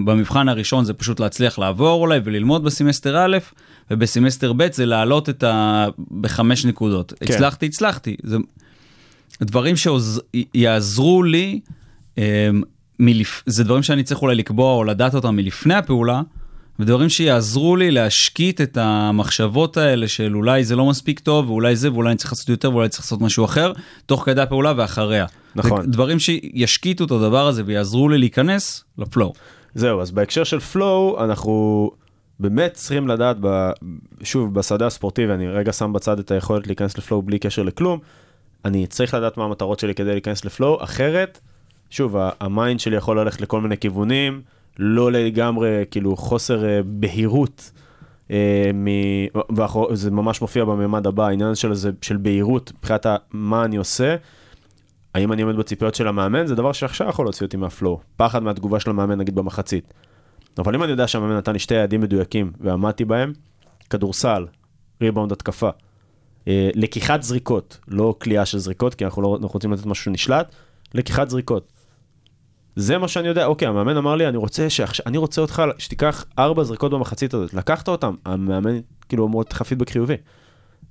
במבחן 0.06 0.50
הראשון 0.50 0.86
זה 0.86 0.93
פשוט 0.93 1.19
להצליח 1.19 1.60
לעבור 1.60 2.02
אולי 2.02 2.19
וללמוד 2.24 2.63
בסמסטר 2.63 3.26
א', 3.26 3.38
ובסמסטר 3.91 4.54
ב' 4.54 4.71
זה 4.71 4.86
להעלות 4.86 5.30
את 5.30 5.43
ה... 5.43 5.88
בחמש 6.21 6.65
נקודות. 6.65 7.13
כן. 7.19 7.34
הצלחתי, 7.34 7.65
הצלחתי. 7.65 8.15
זה 8.23 8.38
דברים 9.41 9.75
שיעזרו 9.75 11.23
לי, 11.23 11.60
אה, 12.17 12.49
מלפ... 12.99 13.43
זה 13.45 13.63
דברים 13.63 13.84
שאני 13.84 14.04
צריך 14.04 14.21
אולי 14.21 14.36
לקבוע 14.36 14.73
או 14.73 14.84
לדעת 14.84 15.15
אותם 15.15 15.36
מלפני 15.36 15.73
הפעולה, 15.73 16.21
ודברים 16.80 17.10
שיעזרו 17.10 17.75
לי 17.75 17.91
להשקיט 17.91 18.62
את 18.62 18.77
המחשבות 18.77 19.77
האלה 19.77 20.08
של 20.08 20.36
אולי 20.36 20.63
זה 20.63 20.75
לא 20.75 20.86
מספיק 20.86 21.19
טוב, 21.19 21.49
ואולי 21.49 21.75
זה, 21.75 21.91
ואולי 21.91 22.10
אני 22.10 22.17
צריך 22.17 22.32
לעשות 22.32 22.49
יותר, 22.49 22.71
ואולי 22.71 22.89
צריך 22.89 23.04
לעשות 23.04 23.21
משהו 23.21 23.45
אחר, 23.45 23.73
תוך 24.06 24.25
כדי 24.25 24.41
הפעולה 24.41 24.73
ואחריה. 24.77 25.25
נכון. 25.56 25.91
דברים 25.91 26.19
שישקיטו 26.19 27.06
את 27.06 27.12
הדבר 27.12 27.47
הזה 27.47 27.63
ויעזרו 27.65 28.10
לי 28.10 28.17
להיכנס 28.17 28.84
לפלואו. 28.97 29.34
זהו, 29.75 30.01
אז 30.01 30.12
בהקשר 30.12 30.43
של 30.43 30.60
פלואו, 30.60 31.23
אנחנו 31.23 31.91
באמת 32.41 32.73
צריכים 32.73 33.08
לדעת, 33.08 33.38
ב, 33.41 33.69
שוב, 34.23 34.54
בשדה 34.54 34.88
הספורטיבי, 34.88 35.34
אני 35.34 35.47
רגע 35.47 35.73
שם 35.73 35.93
בצד 35.93 36.19
את 36.19 36.32
היכולת 36.32 36.67
להיכנס 36.67 36.97
לפלואו 36.97 37.21
בלי 37.21 37.39
קשר 37.39 37.63
לכלום, 37.63 37.99
אני 38.65 38.88
צריך 38.88 39.13
לדעת 39.13 39.38
מה 39.38 39.43
המטרות 39.43 39.80
שלי 39.80 39.95
כדי 39.95 40.12
להיכנס 40.12 40.45
ל 40.45 40.52
flow, 40.52 40.84
אחרת, 40.84 41.39
שוב, 41.89 42.15
ה 42.39 42.47
mind 42.47 42.80
שלי 42.80 42.95
יכול 42.95 43.19
ללכת 43.19 43.41
לכל 43.41 43.62
מיני 43.62 43.77
כיוונים, 43.77 44.41
לא 44.80 45.12
לגמרי, 45.12 45.86
כאילו, 45.91 46.17
חוסר 46.17 46.65
אה, 46.65 46.80
בהירות. 46.86 47.71
אה, 48.32 48.71
מ... 48.73 48.88
וזה 49.91 50.12
ממש 50.12 50.41
מופיע 50.41 50.65
בממד 50.65 51.08
הבא, 51.08 51.27
העניין 51.27 51.56
של, 51.56 51.73
זה, 51.73 51.91
של 52.01 52.17
בהירות, 52.17 52.71
מבחינת 52.77 53.06
מה 53.32 53.65
אני 53.65 53.75
עושה, 53.75 54.15
האם 55.15 55.34
אני 55.34 55.41
עומד 55.41 55.56
בציפיות 55.56 55.95
של 55.95 56.08
המאמן, 56.08 56.45
זה 56.45 56.56
דבר 56.56 56.71
שעכשיו 56.71 57.10
יכול 57.10 57.25
להוציא 57.25 57.45
אותי 57.45 57.58
מה 57.58 57.69
flow. 57.69 57.99
פחד 58.17 58.43
מהתגובה 58.43 58.80
של 58.80 58.89
המאמן, 58.89 59.17
נגיד 59.17 59.36
במחצית. 59.36 59.93
אבל 60.57 60.75
אם 60.75 60.83
אני 60.83 60.91
יודע 60.91 61.07
שהמאמן 61.07 61.37
נתן 61.37 61.53
לי 61.53 61.59
שתי 61.59 61.73
יעדים 61.73 62.01
מדויקים 62.01 62.51
ועמדתי 62.59 63.05
בהם, 63.05 63.33
כדורסל, 63.89 64.47
ריבאונד 65.01 65.31
התקפה, 65.31 65.69
אה, 66.47 66.69
לקיחת 66.75 67.23
זריקות, 67.23 67.77
לא 67.87 68.15
כליאה 68.21 68.45
של 68.45 68.57
זריקות, 68.57 68.95
כי 68.95 69.05
אנחנו 69.05 69.21
לא 69.21 69.35
אנחנו 69.35 69.53
רוצים 69.53 69.73
לתת 69.73 69.85
משהו 69.85 70.11
נשלט, 70.11 70.55
לקיחת 70.93 71.29
זריקות. 71.29 71.71
זה 72.75 72.97
מה 72.97 73.07
שאני 73.07 73.27
יודע, 73.27 73.45
אוקיי, 73.45 73.67
המאמן 73.67 73.97
אמר 73.97 74.15
לי, 74.15 74.27
אני 74.27 74.37
רוצה, 74.37 74.69
שעכשיו, 74.69 75.05
אני 75.07 75.17
רוצה 75.17 75.41
אותך 75.41 75.63
שתיקח 75.77 76.25
ארבע 76.39 76.63
זריקות 76.63 76.91
במחצית 76.91 77.33
הזאת. 77.33 77.53
לקחת 77.53 77.87
אותם, 77.87 78.15
המאמן 78.25 78.79
כאילו 79.09 79.27
אמור 79.27 79.41
לתת 79.41 79.51
לך 79.51 79.61
פידבק 79.61 79.89
חיובי. 79.89 80.15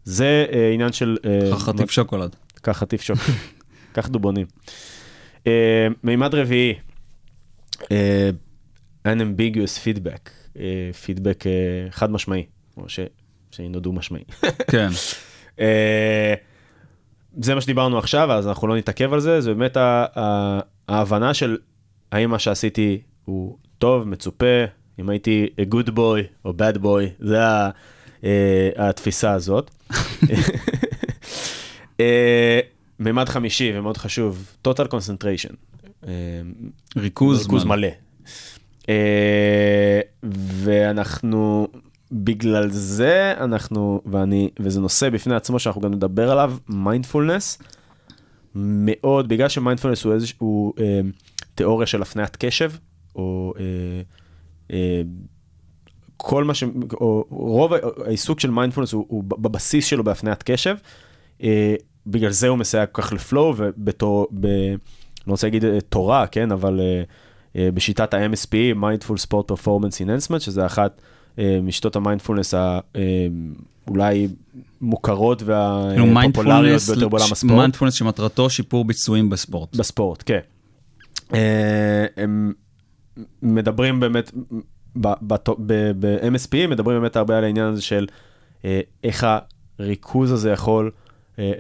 זה 0.05 0.47
אה, 0.53 0.71
עניין 0.75 0.93
של... 0.93 1.17
אה, 1.25 1.59
חטיף 1.59 1.91
שוקולד. 1.91 2.37
קח 2.55 2.73
חטיף 2.73 3.03
שוק, 3.03 3.19
קח 3.95 4.09
דובונים. 4.09 4.47
אה, 5.47 5.87
מימד 6.05 6.35
רביעי, 6.35 6.75
אה, 7.93 8.31
unambiguous 9.09 9.79
feedback, 9.85 10.31
פידבק 11.05 11.45
חד 11.91 12.11
משמעי, 12.11 12.47
או 12.77 12.89
ש- 12.89 13.01
שהינו 13.51 13.81
דו 13.81 13.93
משמעי. 13.93 14.23
כן. 14.73 14.89
אה, 15.61 16.35
זה 17.41 17.55
מה 17.55 17.61
שדיברנו 17.61 17.99
עכשיו, 17.99 18.33
אז 18.33 18.49
אנחנו 18.49 18.69
לא 18.69 18.77
נתעכב 18.77 19.13
על 19.13 19.21
זה, 19.21 19.41
זה 19.41 19.55
באמת 19.55 19.77
ההבנה 20.89 21.35
של 21.35 21.57
האם 22.13 22.31
מה 22.31 22.39
שעשיתי 22.39 23.01
הוא 23.25 23.57
טוב, 23.79 24.05
מצופה, 24.09 24.65
אם 25.01 25.09
הייתי 25.11 25.47
a 25.61 25.75
good 25.75 25.89
boy 25.89 26.21
או 26.45 26.51
bad 26.59 26.77
boy, 26.79 27.03
זה 27.21 27.45
ה- 27.47 27.71
אה, 28.25 28.71
התפיסה 28.77 29.33
הזאת. 29.33 29.71
אה, 32.01 32.61
מימד 32.99 33.29
חמישי 33.29 33.73
ומאוד 33.75 33.97
חשוב, 33.97 34.57
total 34.69 34.87
concentration. 34.89 35.55
אה, 36.07 36.13
ריכוז 36.97 37.43
ריכוז 37.43 37.65
מלא. 37.65 37.89
אה, 38.91 40.01
ואנחנו, 40.63 41.69
בגלל 42.13 42.69
זה 42.71 43.35
אנחנו, 43.41 44.03
ואני, 44.07 44.51
וזה 44.61 44.81
נושא 44.81 45.11
בפני 45.11 45.35
עצמו 45.35 45.59
שאנחנו 45.59 45.81
גם 45.81 45.95
נדבר 45.95 46.31
עליו, 46.31 46.57
מיינדפולנס. 46.69 47.59
מאוד, 48.55 49.29
בגלל 49.29 49.49
שמיינדפולנס 49.49 50.05
הוא 50.05 50.15
איזשהו 50.15 50.73
אה, 50.79 51.01
תיאוריה 51.55 51.87
של 51.87 52.03
הפניית 52.03 52.37
קשב, 52.37 52.71
או 53.17 53.55
אה, 53.59 53.65
אה, 54.73 55.03
כל 56.17 56.45
מה 56.45 56.55
ש... 56.55 56.65
או 56.93 57.25
רוב 57.31 57.73
העיסוק 58.05 58.41
של 58.41 58.51
מיינדפולנס 58.51 58.93
הוא, 58.93 59.07
הוא 59.09 59.25
בבסיס 59.25 59.87
שלו 59.87 60.05
בהפניית 60.05 60.43
קשב. 60.43 60.77
אה, 61.43 61.75
בגלל 62.07 62.31
זה 62.31 62.49
הוא 62.49 62.59
מסייע 62.59 62.87
כל 62.87 63.03
כך 63.03 63.13
ל 63.13 63.20
flow, 63.20 63.55
ובתור, 63.57 64.27
ב... 64.41 64.47
אני 64.47 65.27
לא 65.27 65.33
רוצה 65.33 65.47
להגיד 65.47 65.65
אה, 65.65 65.81
תורה, 65.81 66.27
כן, 66.27 66.53
אבל 66.53 66.81
אה, 66.81 67.03
בשיטת 67.57 68.15
ה-MSP, 68.15 68.55
Mindful 68.77 69.27
Sport 69.27 69.53
Performance 69.53 70.05
Enhancement, 70.05 70.39
שזה 70.39 70.67
אחת 70.67 71.01
אה, 71.39 71.59
משיטות 71.63 71.97
המיינדפולנס 71.97 72.55
האולי 72.55 74.29
מוכרות 74.81 75.43
כאילו 75.43 76.15
והפופולריות 76.15 76.83
ביותר 76.83 77.09
בעולם 77.09 77.33
הספורט. 77.33 77.53
מיינדפולנס 77.55 77.95
שמטרתו 77.95 78.51
שיפור 78.51 78.85
ביצועים 78.85 79.31
בספורט. 79.31 79.77
בספורט, 79.77 80.23
כן. 80.27 80.41
אה, 81.35 82.07
הם 82.17 82.53
מדברים 83.43 84.01
באמת, 84.01 84.33
ב-MSP 84.97 86.67
מדברים 86.69 87.01
באמת 87.01 87.17
הרבה 87.17 87.39
על 87.39 87.45
העניין 87.45 87.67
הזה 87.67 87.83
של 87.83 88.07
אה, 88.65 88.81
איך 89.05 89.27
הריכוז 89.79 90.33
הזה 90.33 90.51
יכול 90.51 90.91
אה, 90.95 91.00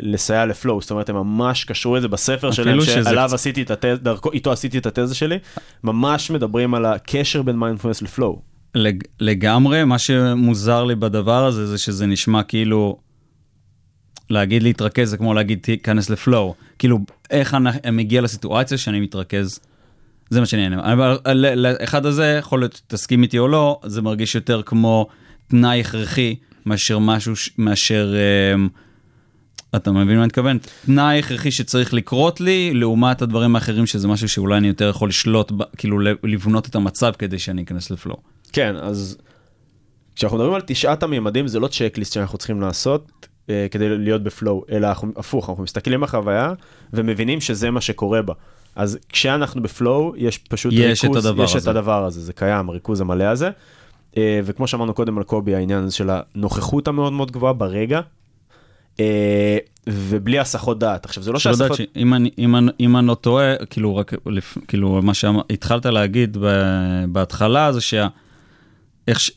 לסייע 0.00 0.46
לפלואו, 0.46 0.80
זאת 0.80 0.90
אומרת, 0.90 1.08
הם 1.08 1.16
ממש 1.16 1.64
קשרו 1.64 1.96
את 1.96 2.02
זה 2.02 2.08
בספר 2.08 2.50
שלהם, 2.50 2.80
שעליו 2.80 3.24
קצת- 3.26 3.34
עשיתי 3.34 3.62
את 3.62 3.70
התזה, 3.70 3.96
דרכו, 3.96 4.32
איתו 4.32 4.52
עשיתי 4.52 4.78
את 4.78 4.86
התזה 4.86 5.14
שלי, 5.14 5.38
ממש 5.84 6.30
מדברים 6.30 6.74
על 6.74 6.84
הקשר 6.86 7.42
בין 7.42 7.56
מיינדפולנס 7.58 8.02
לפלואו. 8.02 8.42
לג, 8.74 9.02
לגמרי, 9.20 9.84
מה 9.84 9.98
שמוזר 9.98 10.84
לי 10.84 10.94
בדבר 10.94 11.44
הזה 11.44 11.66
זה 11.66 11.78
שזה 11.78 12.06
נשמע 12.06 12.42
כאילו, 12.42 12.98
להגיד 14.30 14.62
להתרכז 14.62 15.10
זה 15.10 15.16
כמו 15.16 15.34
להגיד 15.34 15.58
תיכנס 15.62 16.10
לפלואו. 16.10 16.54
כאילו, 16.78 16.98
איך 17.30 17.54
אני 17.54 17.70
אני 17.84 17.96
מגיע 17.96 18.20
לסיטואציה 18.20 18.78
שאני 18.78 19.00
מתרכז, 19.00 19.60
זה 20.30 20.40
מה 20.40 20.46
שאני 20.46 20.64
אענה. 20.64 20.92
אבל 20.92 21.18
לאחד 21.56 22.06
הזה, 22.06 22.36
יכול 22.38 22.60
להיות 22.60 22.80
תסכים 22.86 23.22
איתי 23.22 23.38
או 23.38 23.48
לא, 23.48 23.80
זה 23.84 24.02
מרגיש 24.02 24.34
יותר 24.34 24.62
כמו 24.62 25.06
תנאי 25.48 25.80
הכרחי 25.80 26.36
מאשר 26.66 26.98
משהו, 26.98 27.32
מאשר... 27.58 28.14
אמ, 28.54 28.68
אתה 29.76 29.92
מבין 29.92 30.16
מה 30.16 30.22
אני 30.22 30.26
מתכוון? 30.26 30.58
תנאי 30.86 31.18
הכרחי 31.18 31.50
שצריך 31.50 31.94
לקרות 31.94 32.40
לי, 32.40 32.74
לעומת 32.74 33.22
הדברים 33.22 33.54
האחרים 33.54 33.86
שזה 33.86 34.08
משהו 34.08 34.28
שאולי 34.28 34.56
אני 34.58 34.68
יותר 34.68 34.88
יכול 34.88 35.08
לשלוט, 35.08 35.52
כאילו 35.76 35.98
לבנות 36.22 36.68
את 36.68 36.74
המצב 36.74 37.12
כדי 37.18 37.38
שאני 37.38 37.62
אכנס 37.62 37.90
לפלואו. 37.90 38.20
כן, 38.52 38.76
אז 38.76 39.18
כשאנחנו 40.16 40.38
מדברים 40.38 40.54
על 40.54 40.62
תשעת 40.66 41.02
הממדים, 41.02 41.48
זה 41.48 41.60
לא 41.60 41.68
צ'קליסט 41.68 42.12
שאנחנו 42.12 42.38
צריכים 42.38 42.60
לעשות 42.60 43.28
אה, 43.50 43.66
כדי 43.70 43.98
להיות 43.98 44.22
בפלואו, 44.22 44.64
אלא 44.70 44.86
אנחנו, 44.86 45.12
הפוך, 45.16 45.50
אנחנו 45.50 45.62
מסתכלים 45.62 46.00
בחוויה 46.00 46.52
ומבינים 46.92 47.40
שזה 47.40 47.70
מה 47.70 47.80
שקורה 47.80 48.22
בה. 48.22 48.34
אז 48.76 48.98
כשאנחנו 49.08 49.62
בפלואו, 49.62 50.12
יש 50.16 50.38
פשוט 50.38 50.72
יש 50.76 51.04
ריכוז, 51.04 51.18
את 51.18 51.24
הדבר 51.24 51.44
יש 51.44 51.52
את 51.52 51.56
הזה. 51.56 51.70
הדבר 51.70 52.04
הזה, 52.04 52.20
זה 52.20 52.32
קיים, 52.32 52.68
הריכוז 52.68 53.00
המלא 53.00 53.24
הזה. 53.24 53.50
אה, 54.16 54.40
וכמו 54.44 54.66
שאמרנו 54.66 54.94
קודם 54.94 55.18
על 55.18 55.24
קובי, 55.24 55.54
העניין 55.54 55.84
הזה 55.84 55.94
של 55.94 56.10
הנוכחות 56.10 56.88
המאוד 56.88 57.12
מאוד 57.12 57.30
גבוהה 57.30 57.52
ברגע, 57.52 58.00
ובלי 59.86 60.38
הסחות 60.38 60.78
דעת. 60.78 61.04
עכשיו, 61.04 61.22
זה 61.22 61.32
לא 61.32 61.38
שהסחות... 61.38 61.76
שאם 61.76 62.14
אני, 62.14 62.30
אם 62.38 62.56
אני, 62.56 62.70
אם 62.80 62.96
אני 62.96 63.06
לא 63.06 63.14
טועה, 63.14 63.54
כאילו 63.70 63.96
רק, 63.96 64.12
לפ, 64.26 64.58
כאילו 64.68 65.00
מה 65.02 65.14
שהתחלת 65.14 65.86
להגיד 65.86 66.36
בהתחלה 67.08 67.72
זה 67.72 67.80
שה... 67.80 68.08
איך 69.08 69.20
ש... 69.20 69.30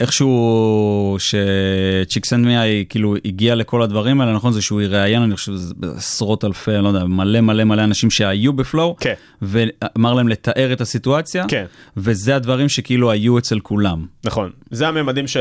איכשהו 0.00 1.16
שצ'יקסנדמיה 1.18 2.60
היא 2.60 2.86
כאילו 2.88 3.14
הגיע 3.24 3.54
לכל 3.54 3.82
הדברים 3.82 4.20
האלה, 4.20 4.32
נכון? 4.32 4.52
זה 4.52 4.62
שהוא 4.62 4.80
יראיין, 4.80 5.22
אני 5.22 5.36
חושב, 5.36 5.52
עשרות 5.96 6.44
אלפי, 6.44 6.70
לא 6.70 6.88
יודע, 6.88 7.04
מלא 7.04 7.40
מלא 7.40 7.64
מלא 7.64 7.84
אנשים 7.84 8.10
שהיו 8.10 8.52
בפלואו, 8.52 8.96
כן. 9.00 9.14
ואמר 9.42 10.14
להם 10.14 10.28
לתאר 10.28 10.72
את 10.72 10.80
הסיטואציה, 10.80 11.44
כן. 11.48 11.64
וזה 11.96 12.36
הדברים 12.36 12.68
שכאילו 12.68 13.10
היו 13.10 13.38
אצל 13.38 13.60
כולם. 13.60 14.06
נכון, 14.24 14.50
זה 14.70 14.88
הממדים 14.88 15.26
ש... 15.26 15.36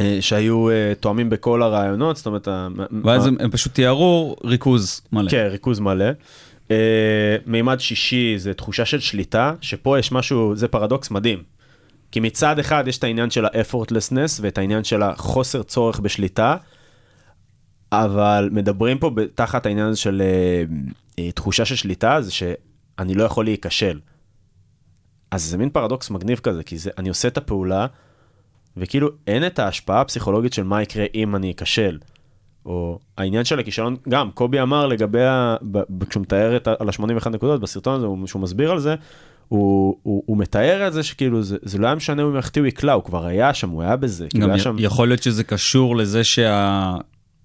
אה, 0.00 0.18
שהיו 0.20 0.70
אה, 0.70 0.92
תואמים 1.00 1.30
בכל 1.30 1.62
הרעיונות, 1.62 2.16
זאת 2.16 2.26
אומרת, 2.26 2.48
ואז 3.04 3.26
מה- 3.26 3.42
הם, 3.44 3.50
פשוט 3.50 3.74
תיארו 3.74 4.36
ריכוז 4.44 5.00
מלא. 5.12 5.30
כן, 5.30 5.46
ריכוז 5.50 5.80
מלא. 5.80 6.04
Uh, 6.68 6.70
מימד 7.46 7.80
שישי 7.80 8.34
זה 8.38 8.54
תחושה 8.54 8.84
של 8.84 9.00
שליטה, 9.00 9.54
שפה 9.60 9.98
יש 9.98 10.12
משהו, 10.12 10.56
זה 10.56 10.68
פרדוקס 10.68 11.10
מדהים. 11.10 11.42
כי 12.12 12.20
מצד 12.20 12.58
אחד 12.58 12.84
יש 12.88 12.98
את 12.98 13.04
העניין 13.04 13.30
של 13.30 13.44
ה-effortlessness 13.44 14.40
ואת 14.40 14.58
העניין 14.58 14.84
של 14.84 15.02
החוסר 15.02 15.62
צורך 15.62 16.00
בשליטה, 16.00 16.56
אבל 17.92 18.48
מדברים 18.52 18.98
פה 18.98 19.10
תחת 19.34 19.66
העניין 19.66 19.86
הזה 19.86 19.96
של 19.98 20.22
uh, 20.22 20.70
uh, 21.10 21.32
תחושה 21.34 21.64
של 21.64 21.76
שליטה, 21.76 22.20
זה 22.22 22.32
שאני 22.32 23.14
לא 23.14 23.24
יכול 23.24 23.44
להיכשל. 23.44 23.98
אז 25.30 25.44
זה 25.44 25.58
מין 25.58 25.70
פרדוקס 25.70 26.10
מגניב 26.10 26.38
כזה, 26.38 26.62
כי 26.62 26.78
זה, 26.78 26.90
אני 26.98 27.08
עושה 27.08 27.28
את 27.28 27.36
הפעולה, 27.36 27.86
וכאילו 28.78 29.08
אין 29.26 29.46
את 29.46 29.58
ההשפעה 29.58 30.00
הפסיכולוגית 30.00 30.52
של 30.52 30.62
מה 30.62 30.82
יקרה 30.82 31.04
אם 31.14 31.36
אני 31.36 31.50
אכשל. 31.50 31.98
או 32.66 32.98
העניין 33.18 33.44
של 33.44 33.58
הכישלון, 33.58 33.96
גם 34.08 34.30
קובי 34.30 34.60
אמר 34.62 34.86
לגבי, 34.86 35.24
ה... 35.24 35.56
ב- 35.70 36.04
כשהוא 36.08 36.22
מתאר 36.22 36.56
את. 36.56 36.68
על 36.68 36.88
ה-81 36.88 37.28
נקודות 37.28 37.60
בסרטון 37.60 37.94
הזה, 37.94 38.06
הוא- 38.06 38.26
שהוא 38.26 38.42
מסביר 38.42 38.70
על 38.72 38.78
זה, 38.80 38.94
הוא, 39.48 39.96
הוא, 40.02 40.22
הוא 40.26 40.38
מתאר 40.38 40.86
את 40.88 40.92
זה 40.92 41.02
שכאילו 41.02 41.42
זה, 41.42 41.56
זה 41.62 41.78
לא 41.78 41.86
היה 41.86 41.94
משנה 41.96 42.22
אם 42.22 42.36
יחטיא 42.36 42.62
הוא 42.62 42.66
יקלע, 42.66 42.92
הוא 42.92 43.04
כבר 43.04 43.26
היה 43.26 43.54
שם, 43.54 43.70
הוא 43.70 43.82
היה 43.82 43.96
בזה. 43.96 44.26
כאילו 44.30 44.42
גם 44.44 44.50
היה 44.50 44.56
י- 44.58 44.60
שם... 44.60 44.76
יכול 44.78 45.08
להיות 45.08 45.22
שזה 45.22 45.44
קשור 45.44 45.96
לזה 45.96 46.22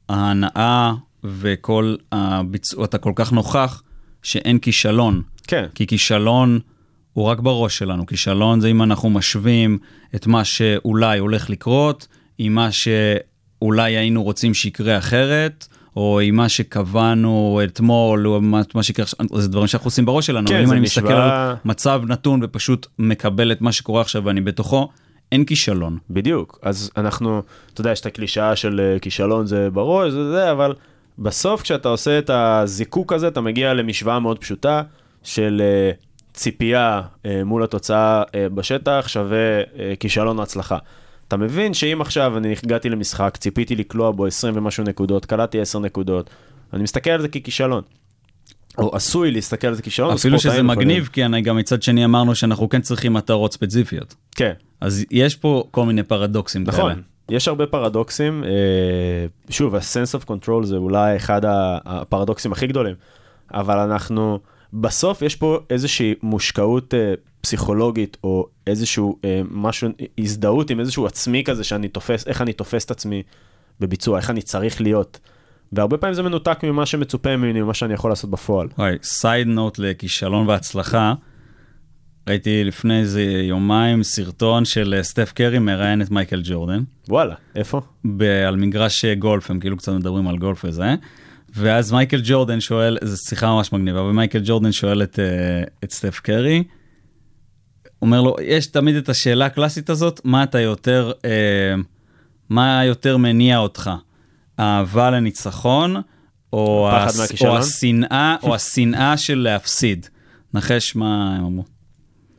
שההנאה 0.09 0.93
וכל 1.23 1.95
הביצוע, 2.11 2.85
אתה 2.85 2.97
כל 2.97 3.11
כך 3.15 3.31
נוכח 3.33 3.83
שאין 4.23 4.59
כישלון. 4.59 5.21
כן, 5.47 5.65
כי 5.75 5.87
כישלון 5.87 6.59
הוא 7.13 7.25
רק 7.25 7.39
בראש 7.39 7.77
שלנו. 7.77 8.05
כישלון 8.05 8.61
זה 8.61 8.67
אם 8.67 8.83
אנחנו 8.83 9.09
משווים 9.09 9.77
את 10.15 10.27
מה 10.27 10.43
שאולי 10.45 11.19
הולך 11.19 11.49
לקרות 11.49 12.07
עם 12.37 12.53
מה 12.55 12.69
שאולי 12.71 13.97
היינו 13.97 14.23
רוצים 14.23 14.53
שיקרה 14.53 14.97
אחרת. 14.97 15.67
או 15.95 16.19
עם 16.19 16.35
מה 16.35 16.49
שקבענו 16.49 17.61
אתמול, 17.63 18.27
או 18.27 18.41
מה, 18.41 18.61
מה 18.75 18.83
שיקרה 18.83 19.03
עכשיו, 19.03 19.25
זה 19.35 19.49
דברים 19.49 19.67
שאנחנו 19.67 19.87
עושים 19.87 20.05
בראש 20.05 20.27
שלנו, 20.27 20.47
כן, 20.47 20.55
אבל 20.55 20.63
אם 20.63 20.71
אני 20.71 20.79
מסתכל 20.79 21.01
משוואה- 21.03 21.49
על 21.49 21.55
מצב 21.65 22.01
נתון 22.07 22.39
ופשוט 22.43 22.87
מקבל 22.99 23.51
את 23.51 23.61
מה 23.61 23.71
שקורה 23.71 24.01
עכשיו 24.01 24.23
ואני 24.25 24.41
בתוכו, 24.41 24.89
אין 25.31 25.45
כישלון. 25.45 25.97
בדיוק. 26.09 26.59
אז 26.61 26.91
אנחנו, 26.97 27.41
אתה 27.73 27.81
יודע, 27.81 27.91
יש 27.91 27.99
את 28.01 28.05
הקלישאה 28.05 28.55
של 28.55 28.79
אה, 28.93 28.99
כישלון 28.99 29.45
זה 29.47 29.69
בראש, 29.73 30.11
זה 30.11 30.31
זה, 30.31 30.51
אבל 30.51 30.73
בסוף 31.19 31.61
כשאתה 31.61 31.89
עושה 31.89 32.19
את 32.19 32.29
הזיקוק 32.29 33.13
הזה, 33.13 33.27
אתה 33.27 33.41
מגיע 33.41 33.73
למשוואה 33.73 34.19
מאוד 34.19 34.39
פשוטה 34.39 34.81
של 35.23 35.61
אה, 35.65 35.91
ציפייה 36.33 37.01
אה, 37.25 37.41
מול 37.45 37.63
התוצאה 37.63 38.23
אה, 38.35 38.49
בשטח 38.49 39.05
שווה 39.07 39.37
אה, 39.79 39.93
כישלון 39.99 40.37
או 40.37 40.43
הצלחה. 40.43 40.77
אתה 41.27 41.37
מבין 41.37 41.73
שאם 41.73 42.01
עכשיו 42.01 42.37
אני 42.37 42.55
הגעתי 42.63 42.89
למשחק, 42.89 43.37
ציפיתי 43.37 43.75
לקלוע 43.75 44.11
בו 44.11 44.25
20 44.25 44.57
ומשהו 44.57 44.83
נקודות, 44.83 45.25
קלעתי 45.25 45.61
10 45.61 45.79
נקודות, 45.79 46.29
אני 46.73 46.83
מסתכל 46.83 47.09
על 47.09 47.21
זה 47.21 47.27
ככישלון. 47.27 47.81
או 48.77 48.95
עשוי 48.95 49.31
להסתכל 49.31 49.67
על 49.67 49.73
זה 49.73 49.81
ככישלון. 49.81 50.13
אפילו 50.13 50.39
שזה 50.39 50.49
יכולים- 50.49 50.67
מגניב, 50.67 51.09
כי 51.13 51.25
אני 51.25 51.41
גם 51.41 51.57
מצד 51.57 51.81
שני 51.83 52.05
אמרנו 52.05 52.35
שאנחנו 52.35 52.69
כן 52.69 52.81
צריכים 52.81 53.13
מטרות 53.13 53.53
ספציפיות. 53.53 54.15
כן. 54.35 54.53
אז 54.81 55.05
יש 55.11 55.35
פה 55.35 55.63
כל 55.71 55.85
מיני 55.85 56.03
פרדוקסים 56.03 56.65
כאלה. 56.65 56.77
נכון, 56.77 57.01
יש 57.29 57.47
הרבה 57.47 57.65
פרדוקסים, 57.65 58.43
אה, 58.43 58.49
שוב, 59.49 59.75
ה-sense 59.75 60.19
of 60.21 60.29
control 60.31 60.63
זה 60.65 60.75
אולי 60.75 61.15
אחד 61.15 61.41
הפרדוקסים 61.85 62.51
הכי 62.51 62.67
גדולים, 62.67 62.95
אבל 63.53 63.77
אנחנו, 63.77 64.39
בסוף 64.73 65.21
יש 65.21 65.35
פה 65.35 65.59
איזושהי 65.69 66.13
מושקעות 66.21 66.93
אה, 66.93 67.13
פסיכולוגית, 67.41 68.17
או 68.23 68.47
איזשהו 68.67 69.17
אה, 69.25 69.41
משהו, 69.51 69.89
הזדהות 70.17 70.69
עם 70.69 70.79
איזשהו 70.79 71.05
עצמי 71.05 71.43
כזה 71.43 71.63
שאני 71.63 71.87
תופס, 71.87 72.27
איך 72.27 72.41
אני 72.41 72.53
תופס 72.53 72.85
את 72.85 72.91
עצמי 72.91 73.23
בביצוע, 73.79 74.17
איך 74.17 74.29
אני 74.29 74.41
צריך 74.41 74.81
להיות. 74.81 75.19
והרבה 75.71 75.97
פעמים 75.97 76.13
זה 76.13 76.23
מנותק 76.23 76.59
ממה 76.63 76.85
שמצופה 76.85 77.37
ממני, 77.37 77.61
ממה 77.61 77.73
שאני 77.73 77.93
יכול 77.93 78.11
לעשות 78.11 78.29
בפועל. 78.29 78.67
וואי, 78.77 78.95
סייד 79.03 79.47
נוט 79.47 79.79
לכישלון 79.79 80.47
והצלחה. 80.47 81.13
ראיתי 82.27 82.63
לפני 82.63 82.99
איזה 82.99 83.21
יומיים 83.23 84.03
סרטון 84.03 84.65
של 84.65 84.93
אה, 84.97 85.03
סטף 85.03 85.31
קרי 85.35 85.59
מראיין 85.59 86.01
את 86.01 86.11
מייקל 86.11 86.41
ג'ורדן, 86.43 86.83
וואלה, 87.07 87.35
איפה? 87.55 87.81
ב- 88.05 88.23
על 88.47 88.55
מגרש 88.55 89.05
אה, 89.05 89.15
גולף, 89.15 89.51
הם 89.51 89.59
כאילו 89.59 89.77
קצת 89.77 89.91
מדברים 89.91 90.27
על 90.27 90.37
גולף 90.37 90.65
וזה. 90.65 90.95
ואז 91.55 91.91
מייקל 91.91 92.21
ג'ורדן 92.23 92.59
שואל, 92.59 92.97
זו 93.03 93.17
שיחה 93.17 93.47
ממש 93.47 93.73
מגניבה, 93.73 93.99
אבל 94.01 94.11
מייקל 94.11 94.41
ג'ורדן 94.43 94.71
שואל 94.71 95.03
את, 95.03 95.19
אה, 95.19 95.63
את 95.83 95.91
סטף 95.91 96.19
קרי, 96.19 96.63
אומר 98.01 98.21
לו, 98.21 98.35
יש 98.41 98.67
תמיד 98.67 98.95
את 98.95 99.09
השאלה 99.09 99.45
הקלאסית 99.45 99.89
הזאת, 99.89 100.21
מה 100.23 100.43
אתה 100.43 100.59
יותר, 100.59 101.11
אה, 101.25 101.75
מה 102.49 102.85
יותר 102.85 103.17
מניע 103.17 103.57
אותך? 103.57 103.91
אהבה 104.59 105.09
לניצחון, 105.09 105.95
או, 106.53 106.89
הס-? 106.91 107.41
או 107.41 107.57
השנאה, 107.57 108.35
או 108.43 108.55
השנאה 108.55 109.17
של 109.17 109.37
להפסיד. 109.37 110.07
נחש 110.53 110.95
מה 110.95 111.35
הם 111.35 111.45
אמרו. 111.45 111.63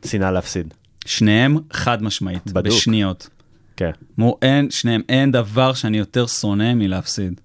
שנאה 0.05 0.31
להפסיד. 0.31 0.73
שניהם 1.05 1.57
חד 1.73 2.03
משמעית, 2.03 2.51
בדוק. 2.51 2.73
בשניות. 2.73 3.29
כן. 3.77 3.91
אמרו, 4.19 4.37
אין, 4.41 4.71
שניהם, 4.71 5.01
אין 5.09 5.31
דבר 5.31 5.73
שאני 5.73 5.97
יותר 5.97 6.27
שונא 6.27 6.73
מלהפסיד. 6.73 7.41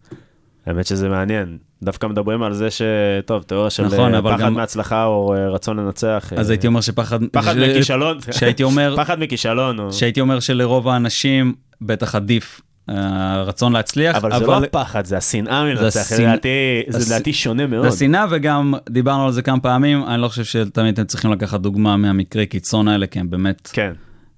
האמת 0.70 0.86
שזה 0.86 1.08
מעניין. 1.08 1.58
דווקא 1.82 2.06
מדברים 2.06 2.42
על 2.42 2.54
זה 2.54 2.68
שטוב, 2.70 3.42
תיאוריה 3.42 3.70
של 3.70 3.84
נכון, 3.84 4.14
אה, 4.14 4.18
אבל 4.18 4.32
פחד 4.34 4.40
גם- 4.42 4.54
מהצלחה 4.54 5.04
או 5.04 5.34
אה, 5.34 5.48
רצון 5.48 5.76
לנצח. 5.76 6.32
אז 6.36 6.50
אה, 6.50 6.54
הייתי 6.54 6.66
אומר 6.66 6.80
שפחד... 6.80 7.18
פחד 7.32 7.54
ש- 7.54 7.56
מכישלון. 7.56 8.18
שהייתי 8.30 8.62
אומר, 8.62 8.94
פחד 9.02 9.20
מכישלון. 9.20 9.78
או- 9.78 9.92
שהייתי 9.92 10.20
אומר 10.20 10.40
שלרוב 10.40 10.88
האנשים 10.88 11.52
בטח 11.82 12.14
עדיף 12.14 12.60
הרצון 12.88 13.72
להצליח, 13.72 14.16
אבל 14.16 14.38
זה 14.38 14.46
לא 14.46 14.58
הפחד, 14.64 15.04
זה 15.04 15.16
השנאה 15.16 15.64
מלנצח. 15.64 16.12
לדעתי- 16.18 16.48
זה 16.88 17.14
לדעתי 17.14 17.32
שונה 17.32 17.66
מאוד. 17.66 17.88
זה 17.88 17.98
שנאה 17.98 18.26
וגם 18.30 18.74
דיברנו 18.90 19.26
על 19.26 19.32
זה 19.32 19.42
כמה 19.42 19.60
פעמים, 19.60 20.04
אני 20.04 20.22
לא 20.22 20.28
חושב 20.28 20.44
שתמיד 20.44 20.92
אתם 20.94 21.04
צריכים 21.04 21.32
לקחת 21.32 21.60
דוגמה 21.60 21.96
מהמקרי 21.96 22.46
קיצון 22.46 22.88
האלה, 22.88 23.06
כי 23.06 23.20
הם 23.20 23.30
באמת, 23.30 23.70
כן. 23.72 23.92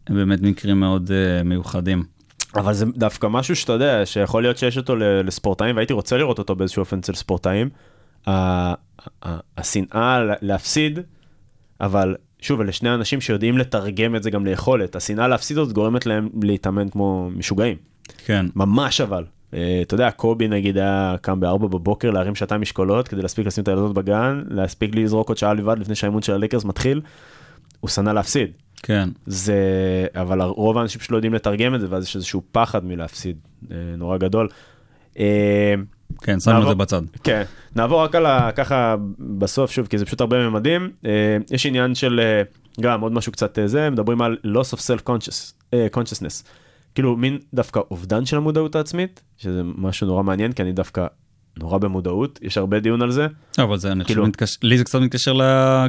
הם 0.07 0.17
באמת 0.17 0.43
מקרים 0.43 0.81
מאוד 0.81 1.11
uh, 1.11 1.45
מיוחדים. 1.45 2.03
אבל 2.57 2.75
זה 2.75 2.87
דווקא 2.97 3.27
משהו 3.27 3.57
שאתה 3.57 3.73
יודע, 3.73 4.07
שיכול 4.07 4.43
להיות 4.43 4.59
שיש 4.59 4.77
אותו 4.77 4.97
לספורטאים, 4.97 5.77
והייתי 5.77 5.93
רוצה 5.93 6.17
לראות 6.17 6.39
אותו 6.39 6.55
באיזשהו 6.55 6.81
אופן 6.81 6.99
אצל 6.99 7.15
ספורטאים. 7.15 7.69
השנאה 9.57 10.21
להפסיד, 10.43 10.99
אבל 11.81 12.17
שוב, 12.41 12.61
אלה 12.61 12.73
שני 12.73 12.95
אנשים 12.95 13.21
שיודעים 13.21 13.59
לתרגם 13.59 14.17
את 14.17 14.23
זה 14.23 14.31
גם 14.31 14.47
ליכולת. 14.47 14.97
השנאה 14.97 15.29
להפסיד 15.29 15.59
הזאת 15.59 15.73
גורמת 15.73 16.07
להם 16.07 16.29
להתאמן 16.43 16.89
כמו 16.89 17.31
משוגעים. 17.35 17.77
כן, 18.25 18.47
ממש 18.57 19.01
אבל. 19.01 19.25
אה, 19.55 19.79
אתה 19.83 19.95
יודע, 19.95 20.11
קובי 20.11 20.49
נגיד 20.49 20.79
היה 20.79 21.17
קם 21.21 21.41
ב-4 21.41 21.59
בבוקר 21.59 22.11
להרים 22.11 22.35
שעתיים 22.35 22.61
משקולות 22.61 23.09
כדי 23.09 23.23
להספיק 23.23 23.47
לשים 23.47 23.63
את 23.63 23.69
הילדות 23.69 23.95
בגן, 23.95 24.43
להספיק 24.49 24.95
לזרוק 24.95 25.29
עוד 25.29 25.39
שעה 25.39 25.55
לבד 25.55 25.79
לפני 25.79 25.95
שהאימון 25.95 26.23
של 26.23 26.33
הלקרס 26.33 26.65
מתחיל. 26.65 27.01
הוא 27.81 27.89
שנא 27.89 28.11
להפסיד. 28.11 28.51
כן. 28.83 29.09
זה, 29.27 29.57
אבל 30.15 30.43
רוב 30.43 30.79
האנשים 30.79 30.99
פשוט 30.99 31.11
לא 31.11 31.17
יודעים 31.17 31.35
לתרגם 31.35 31.75
את 31.75 31.81
זה, 31.81 31.87
ואז 31.91 32.05
יש 32.05 32.17
איזשהו 32.17 32.43
פחד 32.53 32.85
מלהפסיד 32.85 33.37
אה, 33.71 33.77
נורא 33.97 34.17
גדול. 34.17 34.49
אה, 35.19 35.75
כן, 36.21 36.41
שמנו 36.41 36.63
את 36.63 36.69
זה 36.69 36.75
בצד. 36.75 37.03
כן, 37.25 37.43
נעבור 37.77 38.03
רק 38.03 38.15
על 38.15 38.27
ה... 38.27 38.53
ככה 38.53 38.97
בסוף 39.39 39.71
שוב, 39.71 39.87
כי 39.87 39.99
זה 39.99 40.07
פשוט 40.07 40.21
הרבה 40.21 40.49
ממדים. 40.49 40.91
אה, 41.07 41.37
יש 41.51 41.67
עניין 41.67 41.95
של 41.95 42.21
אה, 42.21 42.43
גם 42.81 43.01
עוד 43.01 43.13
משהו 43.13 43.33
קצת 43.33 43.59
אה, 43.59 43.67
זה, 43.67 43.91
מדברים 43.91 44.23
על 44.23 44.37
loss 44.45 44.75
of 44.75 44.79
self 44.79 45.09
conscious, 45.09 45.53
אה. 45.75 45.87
כאילו 46.95 47.17
מין 47.17 47.39
דווקא 47.55 47.81
אובדן 47.91 48.27
של 48.27 48.37
המודעות 48.37 48.77
העצמית, 48.77 49.23
שזה 49.37 49.63
משהו 49.65 50.07
נורא 50.07 50.23
מעניין, 50.23 50.53
כי 50.53 50.63
אני 50.63 50.73
דווקא 50.73 51.07
נורא 51.59 51.79
במודעות, 51.79 52.39
יש 52.43 52.59
הרבה 52.59 52.81
דיון 52.81 53.03
על 53.03 53.11
זה. 53.11 53.27
אבל 53.59 53.77
זה, 53.79 53.93
אני 53.93 54.05
כאילו- 54.05 54.27
מתקשר, 54.27 54.59
לי 54.63 54.79
זה 54.79 54.85
קצת 54.85 55.01
מתקשר 55.01 55.33
ל... 55.33 55.43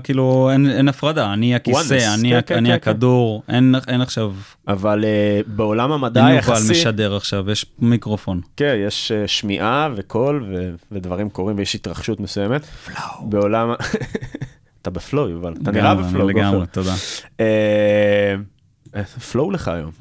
כאילו, 0.03 0.49
אין, 0.53 0.69
אין 0.69 0.87
הפרדה, 0.87 1.33
אני 1.33 1.55
הכיסא, 1.55 1.79
Oneness, 1.97 2.19
אני, 2.19 2.29
כן, 2.29 2.35
ה- 2.37 2.41
כן, 2.41 2.55
אני 2.57 2.69
כן, 2.69 2.75
הכדור, 2.75 3.43
אין, 3.49 3.75
אין 3.87 4.01
עכשיו, 4.01 4.33
אבל 4.67 5.05
אה, 5.05 5.41
בעולם 5.47 5.91
המדע 5.91 6.19
אין 6.27 6.35
היחסי, 6.35 6.71
משדר 6.71 7.15
עכשיו, 7.15 7.51
יש 7.51 7.65
מיקרופון. 7.79 8.41
כן, 8.57 8.75
יש 8.87 9.11
אה, 9.11 9.27
שמיעה 9.27 9.89
וקול 9.95 10.45
ו- 10.53 10.71
ודברים 10.91 11.29
קורים 11.29 11.57
ויש 11.57 11.75
התרחשות 11.75 12.19
מסוימת. 12.19 12.65
פלואו. 12.65 13.29
בעולם... 13.29 13.73
אתה 14.81 14.89
בפלואו, 14.89 15.29
יובל. 15.29 15.53
אתה 15.63 15.71
נראה 15.71 15.95
בפלואו. 15.95 16.27
לגמרי. 16.29 16.67
תודה. 16.71 16.93
אה, 17.39 18.35
פלואו 19.31 19.51
לך 19.51 19.67
היום. 19.67 19.91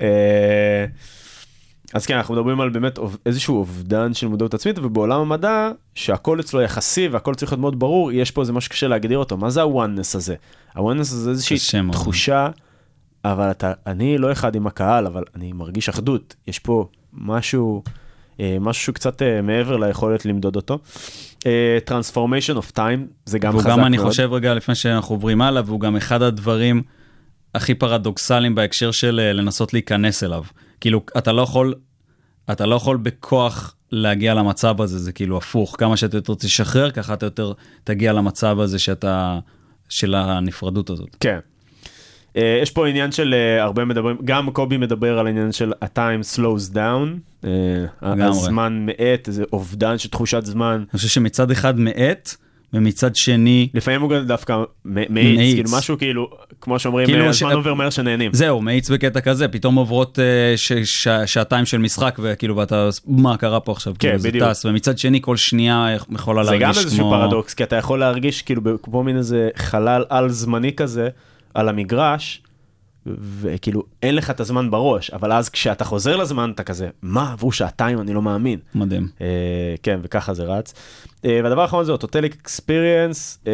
אז 1.94 2.06
כן, 2.06 2.16
אנחנו 2.16 2.34
מדברים 2.34 2.60
על 2.60 2.70
באמת 2.70 2.98
איזשהו 3.26 3.56
אובדן 3.56 4.14
של 4.14 4.26
מודעות 4.26 4.54
עצמית, 4.54 4.78
ובעולם 4.78 5.20
המדע, 5.20 5.70
שהכל 5.94 6.40
אצלו 6.40 6.60
יחסי 6.60 7.08
והכל 7.08 7.34
צריך 7.34 7.52
להיות 7.52 7.60
מאוד 7.60 7.78
ברור, 7.78 8.12
יש 8.12 8.30
פה 8.30 8.40
איזה 8.40 8.52
משהו 8.52 8.70
קשה 8.70 8.88
להגדיר 8.88 9.18
אותו. 9.18 9.36
מה 9.36 9.50
זה 9.50 9.62
הוואנס 9.62 10.16
הזה? 10.16 10.34
הוואנס 10.74 11.12
הזה 11.12 11.24
זה 11.24 11.30
איזושהי 11.30 11.80
מאוד. 11.80 11.96
תחושה, 11.96 12.48
אבל 13.24 13.50
אתה, 13.50 13.72
אני 13.86 14.18
לא 14.18 14.32
אחד 14.32 14.54
עם 14.54 14.66
הקהל, 14.66 15.06
אבל 15.06 15.24
אני 15.36 15.52
מרגיש 15.52 15.88
אחדות. 15.88 16.34
יש 16.46 16.58
פה 16.58 16.86
משהו, 17.12 17.82
אה, 18.40 18.56
משהו 18.60 18.82
שהוא 18.82 18.94
קצת 18.94 19.22
אה, 19.22 19.42
מעבר 19.42 19.76
ליכולת 19.76 20.26
למדוד 20.26 20.56
אותו. 20.56 20.78
אה, 21.46 21.78
Transformation 21.88 22.56
of 22.56 22.76
time, 22.76 23.00
זה 23.24 23.38
גם 23.38 23.58
חזק 23.58 23.70
גם, 23.70 23.84
אני 23.84 23.96
מאוד. 23.96 24.08
חושב 24.08 24.32
רגע 24.32 24.54
לפני 24.54 24.74
שאנחנו 24.74 25.14
עוברים 25.14 25.42
הלאה, 25.42 25.62
והוא 25.66 25.80
גם 25.80 25.96
אחד 25.96 26.22
הדברים 26.22 26.82
הכי 27.54 27.74
פרדוקסליים 27.74 28.54
בהקשר 28.54 28.90
של 28.90 29.20
אה, 29.20 29.32
לנסות 29.32 29.72
להיכנס 29.72 30.24
אליו. 30.24 30.42
כאילו, 30.82 31.02
אתה 31.18 31.32
לא 31.32 31.42
יכול, 31.42 31.74
אתה 32.52 32.66
לא 32.66 32.74
יכול 32.74 32.96
בכוח 32.96 33.74
להגיע 33.92 34.34
למצב 34.34 34.80
הזה, 34.80 34.98
זה 34.98 35.12
כאילו 35.12 35.36
הפוך, 35.36 35.76
כמה 35.78 35.96
שאתה 35.96 36.16
יותר 36.16 36.34
תשחרר, 36.34 36.90
ככה 36.90 37.14
אתה 37.14 37.26
יותר 37.26 37.52
תגיע 37.84 38.12
למצב 38.12 38.60
הזה 38.60 38.78
שאתה, 38.78 39.38
של 39.88 40.14
הנפרדות 40.14 40.90
הזאת. 40.90 41.16
כן. 41.20 41.38
Uh, 42.32 42.40
יש 42.62 42.70
פה 42.70 42.88
עניין 42.88 43.12
של 43.12 43.34
uh, 43.34 43.62
הרבה 43.62 43.84
מדברים, 43.84 44.16
גם 44.24 44.50
קובי 44.50 44.76
מדבר 44.76 45.18
על 45.18 45.26
העניין 45.26 45.52
של 45.52 45.72
ה-time 45.82 46.36
slows 46.36 46.74
down, 46.74 47.42
uh. 47.42 47.46
הזמן 48.02 48.86
מאט, 48.86 49.28
איזה 49.28 49.44
אובדן 49.52 49.98
של 49.98 50.08
תחושת 50.08 50.44
זמן. 50.44 50.84
אני 50.90 50.98
חושב 50.98 51.08
שמצד 51.08 51.50
אחד 51.50 51.78
מאט, 51.78 52.36
ומצד 52.74 53.16
שני, 53.16 53.68
לפעמים 53.74 54.00
הוא 54.00 54.10
גם 54.10 54.26
דווקא 54.26 54.56
מאיץ, 54.84 55.08
מאיץ. 55.10 55.54
כאילו 55.54 55.70
משהו 55.78 55.98
כאילו, 55.98 56.30
כמו 56.60 56.78
שאומרים, 56.78 57.06
כאילו 57.06 57.34
ש- 57.34 57.42
הזמן 57.42 57.54
עובר 57.56 57.74
מהר 57.74 57.90
שנהנים. 57.90 58.30
זהו, 58.34 58.60
מאיץ 58.62 58.90
בקטע 58.90 59.20
כזה, 59.20 59.48
פתאום 59.48 59.74
עוברות 59.74 60.18
אה, 60.18 60.24
ש- 60.56 60.72
ש- 60.72 61.08
שעתיים 61.26 61.64
של 61.66 61.78
משחק, 61.78 62.18
וכאילו, 62.22 62.56
ואתה, 62.56 62.88
מה 63.06 63.36
קרה 63.36 63.60
פה 63.60 63.72
עכשיו? 63.72 63.92
כן, 63.98 64.08
כאילו, 64.08 64.18
זה 64.18 64.28
בדיוק. 64.28 64.44
טס, 64.48 64.64
ומצד 64.64 64.98
שני, 64.98 65.20
כל 65.22 65.36
שנייה 65.36 65.86
יכולה 66.14 66.44
זה 66.44 66.50
להרגיש 66.50 66.66
גם 66.66 66.72
כמו... 66.74 66.82
איזשהו 66.84 67.10
פרדוקס, 67.10 67.54
כי 67.54 67.62
אתה 67.62 67.76
יכול 67.76 67.98
להרגיש 67.98 68.42
כאילו 68.42 68.62
כמו 68.82 69.02
מין 69.02 69.16
איזה 69.16 69.48
חלל 69.56 70.04
על 70.08 70.30
זמני 70.30 70.72
כזה 70.72 71.08
על 71.54 71.68
המגרש, 71.68 72.42
וכאילו 73.06 73.82
אין 74.02 74.14
לך 74.14 74.30
את 74.30 74.40
הזמן 74.40 74.70
בראש, 74.70 75.10
אבל 75.10 75.32
אז 75.32 75.48
כשאתה 75.48 75.84
חוזר 75.84 76.16
לזמן 76.16 76.50
אתה 76.54 76.62
כזה, 76.62 76.88
מה 77.02 77.32
עברו 77.32 77.52
שעתיים 77.52 78.00
אני 78.00 78.14
לא 78.14 78.22
מאמין. 78.22 78.58
מדהים. 78.74 79.08
אה, 79.20 79.74
כן, 79.82 80.00
וככה 80.02 80.34
זה 80.34 80.44
רץ. 80.44 80.74
אה, 81.24 81.40
והדבר 81.44 81.62
האחרון 81.62 81.84
זה 81.84 81.92
אוטוטליק 81.92 82.34
אקספיריאנס, 82.34 83.44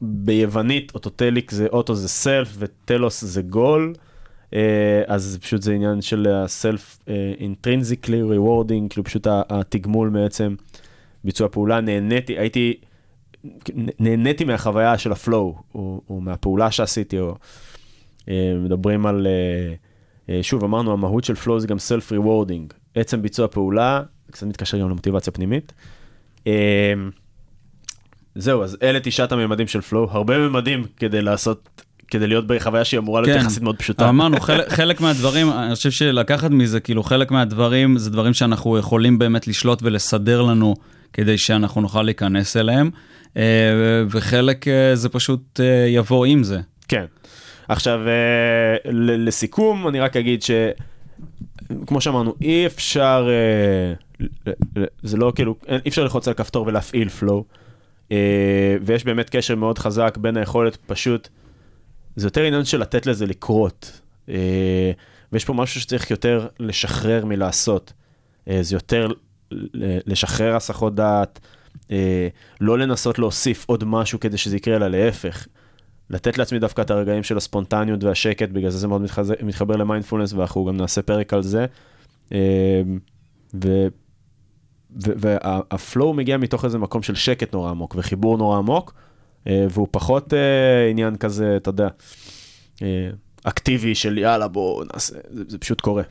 ביוונית 0.00 0.94
אוטוטליק 0.94 1.50
זה 1.50 1.66
אוטו 1.66 1.94
זה 1.94 2.08
סלף 2.08 2.56
וטלוס 2.58 3.24
זה 3.24 3.42
גול, 3.42 3.94
אה, 4.54 5.02
אז 5.06 5.38
פשוט 5.42 5.62
זה 5.62 5.72
עניין 5.72 6.02
של 6.02 6.26
הסלף 6.28 6.98
intrinsically 7.40 8.22
rewarding, 8.22 8.90
כאילו 8.90 9.04
פשוט 9.04 9.26
התגמול 9.30 10.08
מעצם 10.08 10.54
ביצוע 11.24 11.48
פעולה, 11.48 11.80
נהניתי, 11.80 12.38
הייתי, 12.38 12.74
נהניתי 14.00 14.44
מהחוויה 14.44 14.98
של 14.98 15.12
ה 15.12 15.19
flow, 15.19 15.54
או, 15.74 16.00
או 16.10 16.20
מהפעולה 16.20 16.70
שעשיתי, 16.70 17.18
או 17.18 17.34
מדברים 18.64 19.06
על, 19.06 19.26
אה, 19.26 19.74
אה, 20.34 20.42
שוב 20.42 20.64
אמרנו 20.64 20.92
המהות 20.92 21.24
של 21.24 21.34
flow 21.34 21.60
זה 21.60 21.66
גם 21.66 21.78
self 21.78 22.12
rewarding, 22.12 22.72
עצם 22.94 23.22
ביצוע 23.22 23.48
פעולה, 23.48 24.02
קצת 24.30 24.46
מתקשר 24.46 24.78
גם 24.78 24.88
למוטיבציה 24.88 25.32
פנימית. 25.32 25.72
אה, 26.46 26.52
זהו, 28.34 28.62
אז 28.62 28.76
אלה 28.82 28.98
תשעת 29.02 29.32
הממדים 29.32 29.66
של 29.66 29.80
flow, 29.80 30.10
הרבה 30.10 30.38
ממדים 30.38 30.84
כדי 30.96 31.22
לעשות, 31.22 31.82
כדי 32.08 32.26
להיות 32.26 32.46
בחוויה 32.46 32.84
שהיא 32.84 32.98
אמורה 32.98 33.20
להיות 33.20 33.38
כן. 33.38 33.44
יחסית 33.44 33.62
מאוד 33.62 33.76
פשוטה. 33.76 34.08
אמרנו, 34.08 34.40
חלק, 34.40 34.68
חלק 34.68 35.00
מהדברים, 35.00 35.50
אני 35.50 35.74
חושב 35.74 35.90
שלקחת 35.90 36.50
מזה, 36.50 36.80
כאילו, 36.80 37.02
חלק 37.02 37.30
מהדברים, 37.30 37.98
זה 37.98 38.10
דברים 38.10 38.34
שאנחנו 38.34 38.78
יכולים 38.78 39.18
באמת 39.18 39.48
לשלוט 39.48 39.82
ולסדר 39.82 40.42
לנו, 40.42 40.74
כדי 41.12 41.38
שאנחנו 41.38 41.80
נוכל 41.80 42.02
להיכנס 42.02 42.56
אליהם, 42.56 42.90
אה, 43.36 43.42
וחלק 44.10 44.68
אה, 44.68 44.96
זה 44.96 45.08
פשוט 45.08 45.60
אה, 45.60 45.86
יבוא 45.88 46.26
עם 46.26 46.44
זה. 46.44 46.60
כן. 46.88 47.04
עכשיו, 47.72 48.00
אה, 48.08 48.90
לסיכום, 48.92 49.88
אני 49.88 50.00
רק 50.00 50.16
אגיד 50.16 50.42
ש... 50.42 50.50
כמו 51.86 52.00
שאמרנו, 52.00 52.34
אי 52.40 52.66
אפשר, 52.66 53.28
אה, 53.30 54.54
זה 55.02 55.16
לא 55.16 55.32
כאילו, 55.34 55.54
אי 55.68 55.88
אפשר 55.88 56.02
ללחוץ 56.02 56.28
על 56.28 56.34
כפתור 56.34 56.66
ולהפעיל 56.66 57.08
פלואו, 57.08 57.44
ויש 58.82 59.04
באמת 59.04 59.30
קשר 59.30 59.54
מאוד 59.54 59.78
חזק 59.78 60.16
בין 60.16 60.36
היכולת 60.36 60.76
פשוט, 60.86 61.28
זה 62.16 62.26
יותר 62.26 62.42
עניין 62.44 62.64
של 62.64 62.80
לתת 62.80 63.06
לזה 63.06 63.26
לקרות, 63.26 64.00
אה, 64.28 64.92
ויש 65.32 65.44
פה 65.44 65.52
משהו 65.52 65.80
שצריך 65.80 66.10
יותר 66.10 66.48
לשחרר 66.60 67.24
מלעשות, 67.24 67.92
אה, 68.48 68.58
זה 68.62 68.76
יותר 68.76 69.08
לשחרר 70.06 70.56
הסחות 70.56 70.94
דעת, 70.94 71.40
אה, 71.90 72.28
לא 72.60 72.78
לנסות 72.78 73.18
להוסיף 73.18 73.64
עוד 73.68 73.84
משהו 73.84 74.20
כדי 74.20 74.38
שזה 74.38 74.56
יקרה, 74.56 74.76
אלא 74.76 74.88
להפך. 74.88 75.46
לתת 76.10 76.38
לעצמי 76.38 76.58
דווקא 76.58 76.82
את 76.82 76.90
הרגעים 76.90 77.22
של 77.22 77.36
הספונטניות 77.36 78.04
והשקט, 78.04 78.48
בגלל 78.48 78.70
זה 78.70 78.78
זה 78.78 78.88
מאוד 78.88 79.00
מתחז... 79.00 79.32
מתחבר 79.42 79.76
למיינדפולנס, 79.76 80.32
ואנחנו 80.32 80.64
גם 80.64 80.76
נעשה 80.76 81.02
פרק 81.02 81.34
על 81.34 81.42
זה. 81.42 81.66
אה, 82.32 82.82
ו... 83.64 83.86
והפלואו 84.96 86.14
מגיע 86.14 86.36
מתוך 86.36 86.64
איזה 86.64 86.78
מקום 86.78 87.02
של 87.02 87.14
שקט 87.14 87.54
נורא 87.54 87.70
עמוק 87.70 87.94
וחיבור 87.98 88.38
נורא 88.38 88.58
עמוק, 88.58 88.94
אה, 89.46 89.66
והוא 89.70 89.88
פחות 89.90 90.34
אה, 90.34 90.90
עניין 90.90 91.16
כזה, 91.16 91.56
אתה 91.56 91.68
יודע, 91.68 91.88
אה, 92.82 93.10
אקטיבי 93.44 93.94
של 93.94 94.18
יאללה 94.18 94.48
בוא 94.48 94.84
נעשה, 94.92 95.14
זה, 95.30 95.44
זה 95.48 95.58
פשוט 95.58 95.80
קורה. 95.80 96.02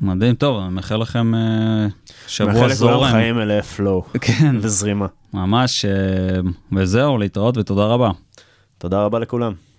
מדהים, 0.00 0.34
טוב, 0.34 0.62
אני 0.62 0.74
מאחל 0.74 0.96
לכם 0.96 1.32
שבוע 2.26 2.52
מאחל 2.52 2.66
לכולם 2.66 2.74
זורם. 2.74 3.10
חיים 3.10 3.34
מלאי 3.34 3.62
פלואו 3.62 4.04
כן, 4.20 4.56
וזרימה. 4.60 5.06
ממש, 5.34 5.84
וזהו, 6.72 7.18
להתראות 7.18 7.56
ותודה 7.56 7.86
רבה. 7.86 8.10
תודה 8.82 9.04
רבה 9.04 9.18
לכולם. 9.18 9.71